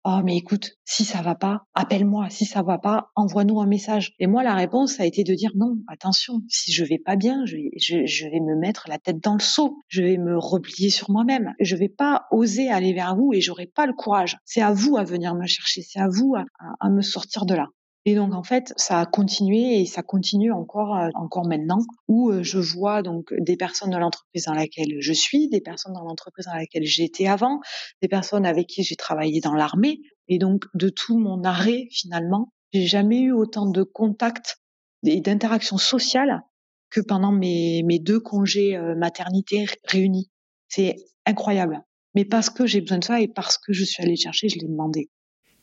Oh, 0.05 0.19
mais 0.21 0.35
écoute, 0.35 0.71
si 0.83 1.05
ça 1.05 1.21
va 1.21 1.33
pas, 1.33 1.61
appelle-moi. 1.75 2.29
Si 2.29 2.43
ça 2.43 2.61
va 2.61 2.77
pas, 2.77 3.11
envoie-nous 3.15 3.61
un 3.61 3.65
message. 3.65 4.13
Et 4.19 4.27
moi, 4.27 4.43
la 4.43 4.53
réponse 4.53 4.99
a 4.99 5.05
été 5.05 5.23
de 5.23 5.33
dire 5.33 5.51
non, 5.55 5.77
attention, 5.87 6.41
si 6.49 6.73
je 6.73 6.83
vais 6.83 6.97
pas 6.97 7.15
bien, 7.15 7.45
je, 7.45 8.25
vais 8.29 8.39
me 8.41 8.59
mettre 8.59 8.87
la 8.89 8.97
tête 8.97 9.23
dans 9.23 9.35
le 9.35 9.41
seau. 9.41 9.77
Je 9.87 10.01
vais 10.01 10.17
me 10.17 10.37
replier 10.37 10.89
sur 10.89 11.09
moi-même. 11.09 11.53
Je 11.61 11.77
vais 11.77 11.87
pas 11.87 12.25
oser 12.31 12.69
aller 12.69 12.93
vers 12.93 13.15
vous 13.15 13.31
et 13.33 13.39
j'aurai 13.39 13.65
pas 13.65 13.85
le 13.85 13.93
courage. 13.93 14.37
C'est 14.43 14.61
à 14.61 14.73
vous 14.73 14.97
à 14.97 15.05
venir 15.05 15.35
me 15.35 15.47
chercher. 15.47 15.81
C'est 15.81 16.01
à 16.01 16.09
vous 16.09 16.35
à 16.35 16.89
me 16.89 17.01
sortir 17.01 17.45
de 17.45 17.55
là. 17.55 17.67
Et 18.05 18.15
donc 18.15 18.33
en 18.33 18.43
fait, 18.43 18.73
ça 18.75 18.99
a 18.99 19.05
continué 19.05 19.79
et 19.79 19.85
ça 19.85 20.03
continue 20.03 20.51
encore 20.51 20.95
euh, 20.95 21.09
encore 21.15 21.47
maintenant 21.47 21.79
où 22.09 22.31
euh, 22.31 22.43
je 22.43 22.57
vois 22.57 23.01
donc 23.01 23.33
des 23.39 23.55
personnes 23.55 23.91
dans 23.91 23.99
l'entreprise 23.99 24.43
dans 24.45 24.53
laquelle 24.53 24.97
je 24.99 25.13
suis, 25.13 25.47
des 25.47 25.61
personnes 25.61 25.93
dans 25.93 26.03
l'entreprise 26.03 26.45
dans 26.45 26.55
laquelle 26.55 26.83
j'étais 26.83 27.27
avant, 27.27 27.61
des 28.01 28.09
personnes 28.09 28.45
avec 28.45 28.67
qui 28.67 28.83
j'ai 28.83 28.97
travaillé 28.97 29.39
dans 29.39 29.53
l'armée 29.53 30.01
et 30.27 30.37
donc 30.37 30.65
de 30.73 30.89
tout 30.89 31.17
mon 31.17 31.43
arrêt 31.43 31.87
finalement, 31.91 32.51
j'ai 32.73 32.85
jamais 32.85 33.21
eu 33.21 33.31
autant 33.31 33.67
de 33.67 33.83
contacts 33.83 34.57
et 35.05 35.21
d'interactions 35.21 35.77
sociales 35.77 36.41
que 36.89 37.01
pendant 37.01 37.31
mes, 37.31 37.83
mes 37.83 37.99
deux 37.99 38.19
congés 38.19 38.75
euh, 38.75 38.95
maternité 38.95 39.65
réunis. 39.85 40.29
C'est 40.67 40.97
incroyable. 41.25 41.81
Mais 42.15 42.25
parce 42.25 42.49
que 42.49 42.65
j'ai 42.65 42.81
besoin 42.81 42.99
de 42.99 43.03
ça 43.03 43.21
et 43.21 43.27
parce 43.27 43.57
que 43.57 43.73
je 43.73 43.83
suis 43.83 44.03
allée 44.03 44.15
chercher, 44.15 44.49
je 44.49 44.59
l'ai 44.59 44.67
demandé. 44.67 45.09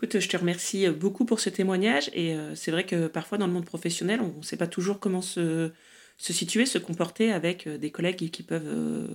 Écoute, 0.02 0.18
je 0.18 0.28
te 0.30 0.36
remercie 0.38 0.86
euh, 0.86 0.94
beaucoup 0.94 1.26
pour 1.26 1.40
ce 1.40 1.50
témoignage 1.50 2.10
et 2.14 2.34
euh, 2.34 2.54
c'est 2.54 2.70
vrai 2.70 2.86
que 2.86 3.06
parfois 3.06 3.36
dans 3.36 3.46
le 3.46 3.52
monde 3.52 3.66
professionnel, 3.66 4.22
on 4.22 4.38
ne 4.38 4.42
sait 4.42 4.56
pas 4.56 4.66
toujours 4.66 4.98
comment 4.98 5.20
se, 5.20 5.72
situer, 6.16 6.64
se 6.64 6.78
comporter 6.78 7.30
avec 7.32 7.66
euh, 7.66 7.76
des 7.76 7.90
collègues 7.90 8.30
qui 8.30 8.42
peuvent 8.42 9.10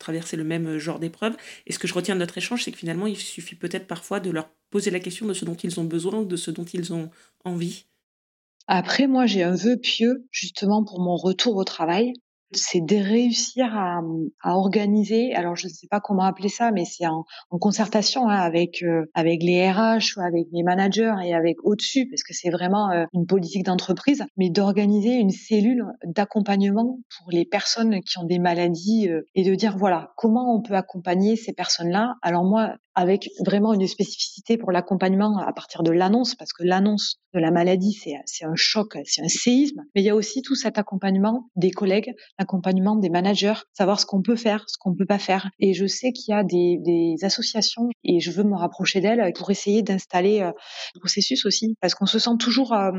traverser 0.00 0.36
le 0.36 0.42
même 0.42 0.76
genre 0.78 0.98
d'épreuve. 0.98 1.36
Et 1.68 1.72
ce 1.72 1.78
que 1.78 1.86
je 1.86 1.94
retiens 1.94 2.16
de 2.16 2.18
notre 2.18 2.36
échange, 2.36 2.64
c'est 2.64 2.72
que 2.72 2.78
finalement, 2.78 3.06
il 3.06 3.16
suffit 3.16 3.54
peut-être 3.54 3.86
parfois 3.86 4.18
de 4.18 4.30
leur 4.30 4.48
poser 4.70 4.90
la 4.90 4.98
question 4.98 5.24
de 5.26 5.34
ce 5.34 5.44
dont 5.44 5.54
ils 5.54 5.78
ont 5.78 5.84
besoin, 5.84 6.22
de 6.22 6.36
ce 6.36 6.50
dont 6.50 6.64
ils 6.64 6.92
ont 6.92 7.10
envie. 7.44 7.84
Après, 8.66 9.06
moi, 9.06 9.26
j'ai 9.26 9.44
un 9.44 9.54
vœu 9.54 9.76
pieux 9.76 10.26
justement 10.32 10.82
pour 10.82 10.98
mon 10.98 11.14
retour 11.14 11.54
au 11.54 11.62
travail 11.62 12.12
c'est 12.56 12.80
de 12.80 12.96
réussir 12.96 13.66
à, 13.76 14.00
à, 14.42 14.56
organiser. 14.56 15.34
Alors 15.34 15.56
je 15.56 15.66
ne 15.66 15.72
sais 15.72 15.86
pas 15.88 16.00
comment 16.00 16.24
appeler 16.24 16.48
ça, 16.48 16.70
mais 16.70 16.84
c'est 16.84 17.06
en, 17.06 17.24
en, 17.50 17.58
concertation 17.58 18.28
hein, 18.28 18.36
avec 18.36 18.82
euh, 18.82 19.04
avec 19.14 19.42
les 19.42 19.70
RH 19.70 20.16
ou 20.16 20.20
avec 20.20 20.46
mes 20.52 20.62
managers 20.62 21.14
et 21.24 21.34
avec 21.34 21.56
au-dessus, 21.64 22.08
parce 22.08 22.22
que 22.22 22.34
c'est 22.34 22.50
vraiment 22.50 22.90
euh, 22.90 23.04
une 23.12 23.26
politique 23.26 23.64
d'entreprise, 23.64 24.24
mais 24.36 24.50
d'organiser 24.50 25.14
une 25.14 25.30
cellule 25.30 25.84
d'accompagnement 26.04 26.98
pour 27.18 27.30
les 27.30 27.44
personnes 27.44 28.00
qui 28.00 28.18
ont 28.18 28.24
des 28.24 28.38
maladies 28.38 29.08
euh, 29.08 29.22
et 29.34 29.44
de 29.44 29.54
dire 29.54 29.76
voilà 29.76 30.12
comment 30.16 30.54
on 30.54 30.62
peut 30.62 30.74
accompagner 30.74 31.36
ces 31.36 31.52
personnes-là. 31.52 32.14
Alors 32.22 32.44
moi, 32.44 32.74
avec 32.94 33.30
vraiment 33.44 33.72
une 33.72 33.86
spécificité 33.86 34.56
pour 34.56 34.72
l'accompagnement 34.72 35.38
à 35.38 35.52
partir 35.52 35.82
de 35.82 35.90
l'annonce, 35.90 36.34
parce 36.34 36.52
que 36.52 36.62
l'annonce 36.62 37.20
de 37.34 37.40
la 37.40 37.50
maladie, 37.50 37.98
c'est 38.26 38.44
un 38.44 38.54
choc, 38.54 38.96
c'est 39.04 39.22
un 39.22 39.28
séisme, 39.28 39.82
mais 39.94 40.02
il 40.02 40.04
y 40.04 40.10
a 40.10 40.14
aussi 40.14 40.42
tout 40.42 40.54
cet 40.54 40.78
accompagnement 40.78 41.48
des 41.56 41.72
collègues, 41.72 42.14
l'accompagnement 42.38 42.96
des 42.96 43.10
managers, 43.10 43.54
savoir 43.72 43.98
ce 43.98 44.06
qu'on 44.06 44.22
peut 44.22 44.36
faire, 44.36 44.64
ce 44.68 44.76
qu'on 44.78 44.94
peut 44.94 45.06
pas 45.06 45.18
faire. 45.18 45.50
Et 45.58 45.74
je 45.74 45.86
sais 45.86 46.12
qu'il 46.12 46.32
y 46.32 46.34
a 46.34 46.44
des, 46.44 46.78
des, 46.80 47.16
associations, 47.24 47.88
et 48.04 48.20
je 48.20 48.30
veux 48.30 48.44
me 48.44 48.56
rapprocher 48.56 49.00
d'elles 49.00 49.32
pour 49.34 49.50
essayer 49.50 49.82
d'installer 49.82 50.40
euh, 50.42 50.52
le 50.94 51.00
processus 51.00 51.44
aussi, 51.46 51.76
parce 51.80 51.94
qu'on 51.94 52.06
se 52.06 52.18
sent 52.18 52.36
toujours 52.38 52.72
euh, 52.72 52.92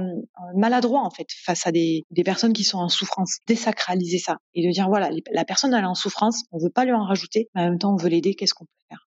maladroit 0.55 1.01
en 1.01 1.09
fait 1.09 1.27
face 1.43 1.65
à 1.67 1.71
des, 1.71 2.03
des 2.11 2.23
personnes 2.23 2.53
qui 2.53 2.63
sont 2.63 2.79
en 2.79 2.89
souffrance. 2.89 3.37
Désacraliser 3.47 4.19
ça 4.19 4.37
et 4.53 4.65
de 4.65 4.71
dire 4.71 4.87
voilà, 4.87 5.09
la 5.31 5.45
personne 5.45 5.73
elle 5.73 5.83
est 5.83 5.87
en 5.87 5.95
souffrance, 5.95 6.43
on 6.51 6.57
veut 6.57 6.69
pas 6.69 6.85
lui 6.85 6.93
en 6.93 7.03
rajouter, 7.03 7.49
mais 7.55 7.61
en 7.61 7.69
même 7.69 7.79
temps 7.79 7.93
on 7.93 7.97
veut 7.97 8.09
l'aider, 8.09 8.33
qu'est-ce 8.33 8.53
qu'on 8.53 8.65
peut 8.65 8.71
faire? 8.89 9.04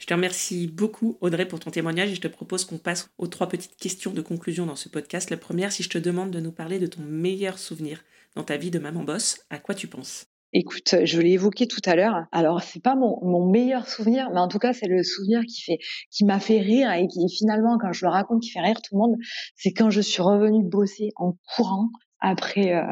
Je 0.00 0.06
te 0.06 0.14
remercie 0.14 0.66
beaucoup, 0.66 1.18
Audrey, 1.20 1.46
pour 1.46 1.60
ton 1.60 1.70
témoignage 1.70 2.10
et 2.10 2.14
je 2.14 2.22
te 2.22 2.28
propose 2.28 2.64
qu'on 2.64 2.78
passe 2.78 3.10
aux 3.18 3.26
trois 3.26 3.48
petites 3.50 3.76
questions 3.76 4.12
de 4.12 4.22
conclusion 4.22 4.64
dans 4.64 4.74
ce 4.74 4.88
podcast. 4.88 5.28
La 5.28 5.36
première, 5.36 5.72
si 5.72 5.82
je 5.82 5.90
te 5.90 5.98
demande 5.98 6.30
de 6.30 6.40
nous 6.40 6.52
parler 6.52 6.78
de 6.78 6.86
ton 6.86 7.02
meilleur 7.02 7.58
souvenir 7.58 8.02
dans 8.34 8.42
ta 8.42 8.56
vie 8.56 8.70
de 8.70 8.78
maman 8.78 9.04
boss, 9.04 9.40
à 9.50 9.58
quoi 9.58 9.74
tu 9.74 9.88
penses? 9.88 10.24
Écoute, 10.54 10.96
je 11.04 11.20
l'ai 11.20 11.32
évoqué 11.32 11.68
tout 11.68 11.82
à 11.84 11.94
l'heure. 11.94 12.24
Alors, 12.32 12.62
c'est 12.62 12.82
pas 12.82 12.96
mon, 12.96 13.18
mon, 13.22 13.46
meilleur 13.50 13.86
souvenir, 13.86 14.30
mais 14.32 14.40
en 14.40 14.48
tout 14.48 14.58
cas, 14.58 14.72
c'est 14.72 14.88
le 14.88 15.02
souvenir 15.02 15.42
qui 15.44 15.60
fait, 15.60 15.78
qui 16.10 16.24
m'a 16.24 16.40
fait 16.40 16.60
rire 16.60 16.90
et 16.92 17.06
qui 17.06 17.20
finalement, 17.36 17.76
quand 17.78 17.92
je 17.92 18.06
le 18.06 18.10
raconte, 18.10 18.42
qui 18.42 18.50
fait 18.50 18.62
rire 18.62 18.80
tout 18.82 18.94
le 18.94 19.00
monde. 19.00 19.16
C'est 19.54 19.72
quand 19.72 19.90
je 19.90 20.00
suis 20.00 20.22
revenue 20.22 20.64
bosser 20.64 21.10
en 21.16 21.36
courant 21.54 21.90
après, 22.20 22.74
euh, 22.74 22.84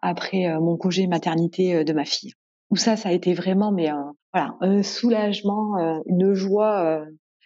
après 0.00 0.46
euh, 0.46 0.60
mon 0.60 0.78
congé 0.78 1.06
maternité 1.06 1.74
euh, 1.74 1.84
de 1.84 1.92
ma 1.92 2.06
fille 2.06 2.32
où 2.72 2.76
ça, 2.76 2.96
ça 2.96 3.10
a 3.10 3.12
été 3.12 3.34
vraiment 3.34 3.70
mais 3.70 3.90
voilà, 4.32 4.56
un 4.60 4.82
soulagement, 4.82 5.78
euh, 5.78 6.00
une 6.06 6.34
joie 6.34 6.84
euh, 6.84 7.04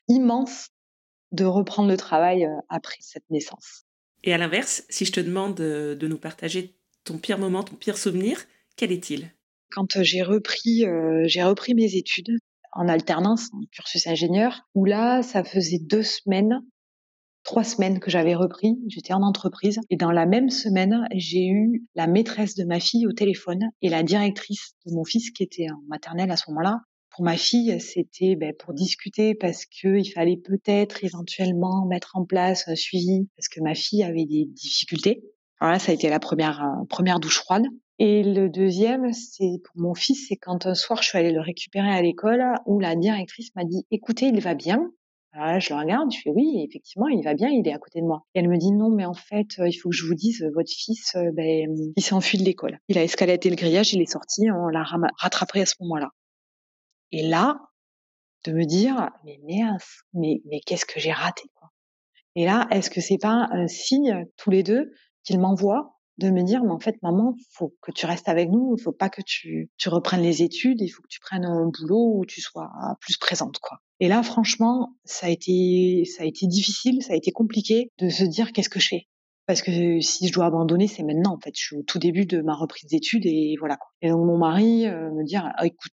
immense 0.09 0.69
de 1.33 1.45
reprendre 1.45 1.89
le 1.89 1.97
travail 1.97 2.45
euh, 2.45 2.55
après 2.69 2.99
cette 3.01 3.29
naissance. 3.31 3.85
Et 4.23 4.33
à 4.33 4.39
l'inverse, 4.39 4.85
si 4.89 5.05
je 5.05 5.13
te 5.13 5.21
demande 5.21 5.55
de 5.55 6.09
nous 6.09 6.19
partager 6.19 6.77
ton 7.05 7.19
pire 7.19 7.39
moment, 7.39 7.63
ton 7.63 7.77
pire 7.77 7.97
souvenir, 7.97 8.45
quel 8.77 8.91
est-il? 8.91 9.31
Quand 9.71 10.03
j'ai 10.03 10.23
repris, 10.23 10.85
j'ai 11.27 11.45
repris 11.45 11.75
mes 11.75 11.95
études 11.95 12.39
en 12.73 12.89
alternance, 12.89 13.51
en 13.53 13.61
cursus 13.71 14.07
ingénieur, 14.09 14.63
où 14.75 14.85
là, 14.85 15.23
ça 15.23 15.45
faisait 15.45 15.79
deux 15.79 16.03
semaines 16.03 16.61
trois 17.47 17.63
semaines 17.63 18.01
que 18.01 18.11
j'avais 18.11 18.35
repris. 18.35 18.77
J'étais 18.89 19.15
en 19.15 19.23
entreprise 19.23 19.79
et 19.89 19.97
dans 19.97 20.11
la 20.11 20.27
même 20.27 20.51
semaine, 20.51 21.07
j'ai 21.15 21.47
eu 21.47 21.87
la 21.95 22.09
maîtresse 22.09 22.57
de 22.57 22.65
ma 22.65 22.81
fille 22.81 23.07
au 23.07 23.13
téléphone 23.13 23.71
et 23.83 23.89
la 23.89 24.03
directrice 24.03 24.75
de 24.85 24.93
mon 24.93 25.05
fils 25.05 25.31
qui 25.31 25.45
était 25.45 25.71
en 25.71 25.81
maternelle 25.89 26.33
à 26.33 26.37
ce 26.37 26.51
moment-là. 26.51 26.81
Pour 27.11 27.25
ma 27.25 27.37
fille, 27.37 27.81
c'était 27.81 28.35
ben, 28.35 28.53
pour 28.59 28.75
discuter 28.75 29.37
parce 29.37 29.65
qu'il 29.65 30.11
fallait 30.13 30.37
peut-être 30.37 31.05
éventuellement 31.05 31.87
mettre 31.87 32.17
en 32.17 32.25
place 32.25 32.67
un 32.67 32.75
suivi 32.75 33.29
parce 33.37 33.49
que 33.49 33.61
ma 33.61 33.75
fille 33.75 34.03
avait 34.03 34.27
des 34.27 34.45
difficultés. 34.47 35.23
Voilà, 35.61 35.79
ça 35.79 35.93
a 35.93 35.95
été 35.95 36.11
la 36.11 36.19
première 36.19 36.63
euh, 36.63 36.85
première 36.91 37.21
douche 37.21 37.39
froide. 37.39 37.65
Et 37.99 38.25
le 38.25 38.51
deuxième, 38.51 39.13
c'est 39.13 39.63
pour 39.65 39.81
mon 39.81 39.95
fils, 39.95 40.27
c'est 40.29 40.37
quand 40.37 40.67
un 40.67 40.75
soir 40.75 41.01
je 41.01 41.09
suis 41.09 41.17
allée 41.19 41.33
le 41.33 41.41
récupérer 41.41 41.89
à 41.89 42.03
l'école 42.03 42.45
où 42.67 42.81
la 42.81 42.97
directrice 42.97 43.55
m'a 43.55 43.65
dit 43.65 43.87
"Écoutez, 43.91 44.27
il 44.27 44.41
va 44.41 44.55
bien, 44.55 44.91
là, 45.33 45.59
je 45.59 45.73
le 45.73 45.81
regarde, 45.81 46.13
je 46.13 46.21
fais 46.23 46.31
oui, 46.31 46.65
effectivement, 46.69 47.09
il 47.09 47.23
va 47.23 47.35
bien, 47.35 47.49
il 47.49 47.67
est 47.67 47.73
à 47.73 47.79
côté 47.79 48.01
de 48.01 48.07
moi. 48.07 48.25
Et 48.35 48.41
elle 48.41 48.49
me 48.49 48.57
dit 48.57 48.73
non, 48.73 48.91
mais 48.91 49.05
en 49.05 49.15
fait, 49.15 49.59
euh, 49.59 49.69
il 49.69 49.75
faut 49.75 49.91
que 49.91 49.97
je 49.97 50.07
vous 50.07 50.15
dise, 50.15 50.43
votre 50.55 50.71
fils, 50.71 51.15
euh, 51.17 51.31
ben, 51.33 51.75
il 51.97 52.03
s'est 52.03 52.15
enfui 52.15 52.39
de 52.39 52.45
l'école. 52.45 52.79
Il 52.89 52.99
a 52.99 53.03
escaladé 53.03 53.51
le 53.51 53.57
grillage, 53.57 53.93
il 53.93 54.03
est 54.03 54.11
sorti, 54.11 54.51
on 54.51 54.69
l'a 54.69 54.85
rattrapé 55.19 55.61
à 55.61 55.67
ce 55.67 55.75
moment-là. 55.81 56.09
Et 57.13 57.23
là, 57.23 57.61
de 58.45 58.53
me 58.53 58.65
dire, 58.65 59.11
mais 59.25 59.39
merde, 59.45 59.81
mais, 60.15 60.41
mais 60.47 60.61
qu'est-ce 60.61 60.87
que 60.87 61.01
j'ai 61.01 61.13
raté, 61.13 61.43
quoi. 61.55 61.71
Et 62.35 62.45
là, 62.45 62.67
est-ce 62.71 62.91
que 62.91 63.01
c'est 63.01 63.19
pas 63.19 63.49
un 63.51 63.67
signe, 63.67 64.27
tous 64.37 64.51
les 64.51 64.63
deux, 64.63 64.93
qu'il 65.25 65.41
m'envoie 65.41 65.96
de 66.19 66.31
me 66.31 66.43
dire, 66.43 66.63
mais 66.65 66.71
en 66.71 66.81
fait, 66.81 66.97
maman, 67.03 67.35
faut 67.51 67.75
que 67.83 67.93
tu 67.93 68.07
restes 68.07 68.29
avec 68.29 68.51
nous, 68.51 68.75
il 68.79 68.83
faut 68.83 68.93
pas 68.93 69.11
que 69.11 69.23
tu, 69.23 69.71
tu 69.77 69.89
reprennes 69.89 70.23
les 70.23 70.43
études, 70.43 70.81
il 70.81 70.89
faut 70.89 71.03
que 71.03 71.09
tu 71.09 71.21
prennes 71.21 71.45
un 71.45 71.67
boulot 71.67 72.19
où 72.19 72.25
tu 72.27 72.41
sois 72.41 72.71
plus 73.01 73.17
présente, 73.19 73.59
quoi. 73.59 73.79
Et 74.01 74.09
là, 74.09 74.23
franchement, 74.23 74.95
ça 75.05 75.27
a 75.27 75.31
été, 75.31 76.05
ça 76.05 76.23
a 76.23 76.27
été 76.27 76.47
difficile, 76.47 77.03
ça 77.03 77.15
a 77.15 77.17
été 77.17 77.33
compliqué 77.33 77.91
de 77.99 78.09
se 78.09 78.25
dire 78.25 78.53
qu'est-ce 78.53 78.69
que 78.69 78.81
je 78.81 78.89
fais. 78.89 79.07
Parce 79.47 79.63
que 79.63 80.01
si 80.01 80.27
je 80.27 80.33
dois 80.33 80.47
abandonner, 80.47 80.89
c'est 80.89 81.05
maintenant. 81.05 81.35
En 81.35 81.41
fait, 81.41 81.55
je 81.57 81.63
suis 81.63 81.77
au 81.77 81.83
tout 81.83 81.99
début 81.99 82.27
de 82.27 82.43
ma 82.43 82.55
reprise 82.55 82.91
d'études 82.91 83.27
et 83.27 83.55
voilà. 83.59 83.79
Et 84.03 84.11
donc 84.11 84.27
mon 84.27 84.37
mari 84.37 84.87
euh, 84.87 85.11
me 85.13 85.25
dire, 85.25 85.53
écoute, 85.63 85.93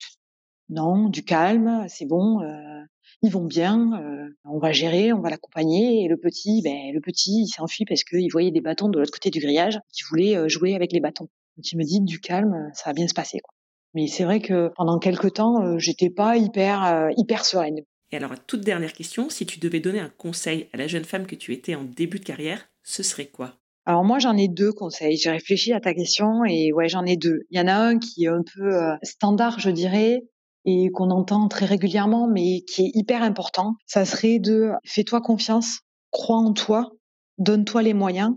non, 0.72 1.08
du 1.08 1.24
calme, 1.24 1.86
c'est 1.88 2.06
bon, 2.06 2.40
euh, 2.42 2.82
ils 3.22 3.30
vont 3.30 3.44
bien, 3.44 3.92
euh, 4.00 4.28
on 4.44 4.58
va 4.58 4.72
gérer, 4.72 5.12
on 5.12 5.20
va 5.20 5.30
l'accompagner. 5.30 6.04
Et 6.04 6.08
le 6.08 6.16
petit, 6.16 6.62
ben 6.62 6.92
le 6.92 7.00
petit, 7.00 7.42
il 7.42 7.46
s'est 7.46 7.60
enfui 7.60 7.84
parce 7.84 8.04
qu'il 8.04 8.30
voyait 8.30 8.50
des 8.50 8.60
bâtons 8.60 8.88
de 8.88 8.98
l'autre 8.98 9.12
côté 9.12 9.30
du 9.30 9.40
grillage, 9.40 9.78
qui 9.92 10.02
voulait 10.08 10.48
jouer 10.48 10.74
avec 10.74 10.92
les 10.92 11.00
bâtons. 11.00 11.28
Donc 11.56 11.70
il 11.70 11.78
me 11.78 11.84
dit, 11.84 12.00
du 12.00 12.20
calme, 12.20 12.70
ça 12.74 12.90
va 12.90 12.94
bien 12.94 13.06
se 13.06 13.14
passer. 13.14 13.38
Quoi. 13.40 13.54
Mais 13.94 14.06
c'est 14.06 14.24
vrai 14.24 14.40
que 14.40 14.70
pendant 14.74 14.98
quelques 14.98 15.34
temps, 15.34 15.78
j'étais 15.78 16.10
pas 16.10 16.36
hyper 16.36 17.10
hyper 17.16 17.44
sereine. 17.44 17.80
Et 18.10 18.16
alors, 18.16 18.32
toute 18.46 18.62
dernière 18.62 18.92
question, 18.92 19.30
si 19.30 19.46
tu 19.46 19.58
devais 19.58 19.80
donner 19.80 20.00
un 20.00 20.10
conseil 20.10 20.68
à 20.72 20.76
la 20.76 20.86
jeune 20.86 21.04
femme 21.04 21.26
que 21.26 21.34
tu 21.34 21.52
étais 21.52 21.74
en 21.74 21.84
début 21.84 22.18
de 22.18 22.24
carrière, 22.24 22.68
ce 22.82 23.02
serait 23.02 23.26
quoi? 23.26 23.58
Alors 23.84 24.04
moi 24.04 24.20
j'en 24.20 24.36
ai 24.36 24.48
deux 24.48 24.72
conseils. 24.72 25.16
J'ai 25.16 25.30
réfléchi 25.30 25.72
à 25.72 25.80
ta 25.80 25.92
question 25.92 26.44
et 26.44 26.72
ouais 26.72 26.88
j'en 26.88 27.04
ai 27.04 27.16
deux. 27.16 27.40
Il 27.50 27.58
y 27.58 27.60
en 27.60 27.66
a 27.66 27.74
un 27.74 27.98
qui 27.98 28.24
est 28.24 28.28
un 28.28 28.44
peu 28.54 28.62
euh, 28.62 28.94
standard 29.02 29.58
je 29.58 29.70
dirais 29.70 30.22
et 30.64 30.90
qu'on 30.90 31.10
entend 31.10 31.48
très 31.48 31.66
régulièrement 31.66 32.28
mais 32.28 32.62
qui 32.62 32.86
est 32.86 32.90
hyper 32.94 33.22
important. 33.22 33.74
Ça 33.86 34.04
serait 34.04 34.38
de 34.38 34.70
fais-toi 34.84 35.20
confiance, 35.20 35.80
crois 36.10 36.36
en 36.36 36.52
toi, 36.52 36.90
donne-toi 37.38 37.82
les 37.82 37.94
moyens 37.94 38.34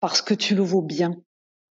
parce 0.00 0.22
que 0.22 0.34
tu 0.34 0.54
le 0.54 0.62
vaux 0.62 0.82
bien. 0.82 1.14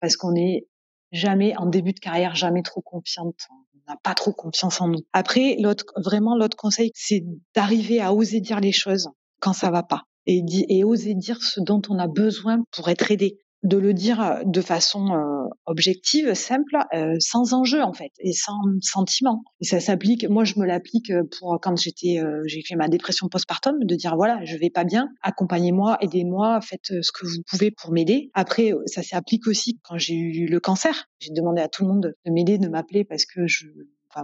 Parce 0.01 0.17
qu'on 0.17 0.35
est 0.35 0.67
jamais 1.11 1.55
en 1.57 1.67
début 1.67 1.93
de 1.93 1.99
carrière 1.99 2.35
jamais 2.35 2.63
trop 2.63 2.81
confiante. 2.81 3.47
On 3.51 3.91
n'a 3.91 3.97
pas 4.03 4.13
trop 4.13 4.33
confiance 4.33 4.81
en 4.81 4.87
nous. 4.87 5.01
Après 5.13 5.55
l'autre 5.59 5.85
vraiment 5.97 6.35
l'autre 6.35 6.57
conseil 6.57 6.91
c'est 6.95 7.23
d'arriver 7.53 8.01
à 8.01 8.13
oser 8.13 8.41
dire 8.41 8.59
les 8.59 8.71
choses 8.71 9.09
quand 9.39 9.53
ça 9.53 9.69
va 9.69 9.83
pas 9.83 10.03
et, 10.25 10.43
et 10.69 10.83
oser 10.83 11.13
dire 11.13 11.41
ce 11.43 11.59
dont 11.61 11.81
on 11.89 11.99
a 11.99 12.07
besoin 12.07 12.63
pour 12.71 12.89
être 12.89 13.11
aidé 13.11 13.37
de 13.65 13.77
le 13.77 13.93
dire 13.93 14.21
euh, 14.21 14.43
de 14.45 14.61
façon 14.61 15.11
euh, 15.11 15.49
objective, 15.65 16.33
simple, 16.35 16.77
euh, 16.93 17.15
sans 17.19 17.53
enjeu 17.53 17.81
en 17.81 17.93
fait 17.93 18.11
et 18.19 18.31
sans 18.31 18.61
sentiment. 18.81 19.43
Et 19.59 19.65
ça 19.65 19.79
s'applique. 19.79 20.29
Moi, 20.29 20.43
je 20.43 20.59
me 20.59 20.65
l'applique 20.65 21.11
pour 21.37 21.59
quand 21.61 21.75
j'étais, 21.75 22.21
j'ai 22.45 22.61
fait 22.61 22.75
ma 22.75 22.87
dépression 22.87 23.27
postpartum, 23.27 23.83
de 23.83 23.95
dire 23.95 24.15
voilà, 24.15 24.43
je 24.45 24.55
vais 24.57 24.69
pas 24.69 24.83
bien, 24.83 25.09
accompagnez-moi, 25.21 25.97
aidez-moi, 26.01 26.59
faites 26.61 27.01
ce 27.01 27.11
que 27.11 27.25
vous 27.25 27.41
pouvez 27.49 27.71
pour 27.71 27.91
m'aider. 27.91 28.29
Après, 28.33 28.73
ça 28.85 29.01
s'applique 29.01 29.47
aussi 29.47 29.79
quand 29.83 29.97
j'ai 29.97 30.15
eu 30.15 30.47
le 30.47 30.59
cancer. 30.59 31.07
J'ai 31.19 31.31
demandé 31.31 31.61
à 31.61 31.67
tout 31.67 31.83
le 31.83 31.89
monde 31.89 32.13
de 32.25 32.31
m'aider, 32.31 32.57
de 32.57 32.67
m'appeler 32.67 33.03
parce 33.03 33.25
que 33.25 33.47
je 33.47 33.67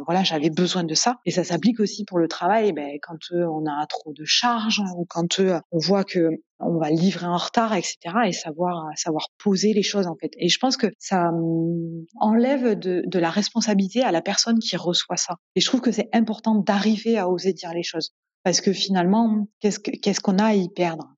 Voilà, 0.05 0.23
j'avais 0.23 0.49
besoin 0.49 0.83
de 0.83 0.93
ça. 0.93 1.19
Et 1.25 1.31
ça 1.31 1.43
s'applique 1.43 1.79
aussi 1.79 2.05
pour 2.05 2.19
le 2.19 2.27
travail. 2.27 2.71
Ben, 2.73 2.97
quand 3.01 3.17
euh, 3.31 3.45
on 3.45 3.65
a 3.65 3.85
trop 3.87 4.13
de 4.13 4.25
charges 4.25 4.81
ou 4.97 5.05
quand 5.09 5.39
euh, 5.39 5.59
on 5.71 5.79
voit 5.79 6.03
que 6.03 6.29
on 6.59 6.77
va 6.77 6.91
livrer 6.91 7.25
en 7.25 7.37
retard, 7.37 7.73
etc. 7.73 7.97
Et 8.25 8.31
savoir 8.31 8.89
savoir 8.95 9.27
poser 9.37 9.73
les 9.73 9.83
choses 9.83 10.07
en 10.07 10.15
fait. 10.15 10.31
Et 10.37 10.49
je 10.49 10.59
pense 10.59 10.77
que 10.77 10.87
ça 10.99 11.29
hum, 11.29 12.05
enlève 12.19 12.77
de, 12.77 13.19
la 13.19 13.29
responsabilité 13.29 14.03
à 14.03 14.11
la 14.11 14.21
personne 14.21 14.59
qui 14.59 14.77
reçoit 14.77 15.17
ça. 15.17 15.35
Et 15.55 15.61
je 15.61 15.65
trouve 15.67 15.81
que 15.81 15.91
c'est 15.91 16.09
important 16.13 16.55
d'arriver 16.55 17.17
à 17.17 17.29
oser 17.29 17.53
dire 17.53 17.73
les 17.73 17.83
choses 17.83 18.13
parce 18.43 18.61
que 18.61 18.73
finalement, 18.73 19.47
qu'est-ce 19.59 20.19
qu'on 20.19 20.37
a 20.39 20.45
à 20.45 20.53
y 20.53 20.69
perdre 20.69 21.13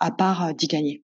à 0.00 0.10
part 0.10 0.46
euh, 0.46 0.52
d'y 0.52 0.66
gagner? 0.66 1.02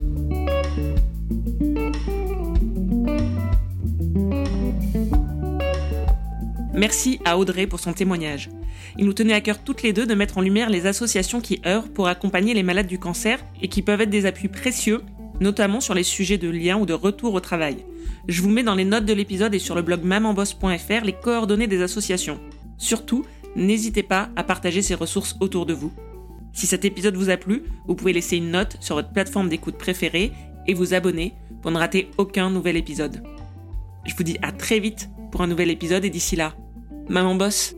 Merci 6.80 7.20
à 7.26 7.38
Audrey 7.38 7.68
pour 7.68 7.82
son 7.82 7.92
témoignage. 7.92 8.50
Il 8.98 9.04
nous 9.04 9.12
tenait 9.12 9.34
à 9.34 9.42
cœur 9.42 9.62
toutes 9.62 9.84
les 9.84 9.92
deux 9.92 10.06
de 10.06 10.16
mettre 10.16 10.38
en 10.38 10.42
lumière 10.42 10.70
les 10.70 10.86
associations 10.86 11.42
qui 11.42 11.60
œuvrent 11.66 11.90
pour 11.90 12.08
accompagner 12.08 12.54
les 12.54 12.64
malades 12.64 12.88
du 12.88 12.98
cancer 12.98 13.46
et 13.62 13.68
qui 13.68 13.82
peuvent 13.82 14.00
être 14.00 14.10
des 14.10 14.26
appuis 14.26 14.48
précieux, 14.48 15.02
notamment 15.42 15.82
sur 15.82 15.94
les 15.94 16.04
sujets 16.04 16.38
de 16.38 16.50
lien 16.50 16.78
ou 16.78 16.86
de 16.86 16.94
retour 16.94 17.34
au 17.34 17.42
travail. 17.42 17.84
Je 18.30 18.42
vous 18.42 18.50
mets 18.50 18.64
dans 18.64 18.76
les 18.76 18.86
notes 18.86 19.04
de 19.04 19.12
l'épisode 19.12 19.54
et 19.54 19.60
sur 19.60 19.76
le 19.76 19.82
blog 19.82 20.06
mamanboss.fr 20.06 21.04
les 21.04 21.12
coordonnées 21.12 21.68
des 21.68 21.82
associations. 21.82 22.40
Surtout, 22.78 23.26
n'hésitez 23.58 24.04
pas 24.04 24.30
à 24.38 24.46
partager 24.46 24.82
ces 24.82 24.96
ressources 24.96 25.36
autour 25.42 25.66
de 25.66 25.74
vous. 25.74 25.92
Si 26.54 26.66
cet 26.66 26.86
épisode 26.86 27.18
vous 27.18 27.30
a 27.30 27.36
plu, 27.36 27.64
vous 27.88 27.96
pouvez 27.96 28.14
laisser 28.14 28.38
une 28.38 28.52
note 28.52 28.78
sur 28.80 28.96
votre 28.96 29.12
plateforme 29.12 29.50
d'écoute 29.50 29.78
préférée 29.78 30.32
et 30.66 30.74
vous 30.74 30.94
abonner 30.94 31.34
pour 31.62 31.72
ne 31.72 31.78
rater 31.78 32.10
aucun 32.18 32.50
nouvel 32.50 32.78
épisode. 32.78 33.22
Je 34.06 34.16
vous 34.16 34.24
dis 34.24 34.38
à 34.42 34.54
très 34.54 34.80
vite 34.80 35.10
pour 35.30 35.42
un 35.42 35.48
nouvel 35.48 35.70
épisode 35.70 36.06
et 36.06 36.10
d'ici 36.10 36.38
là, 36.38 36.56
Maman 37.10 37.38
Boss 37.39 37.74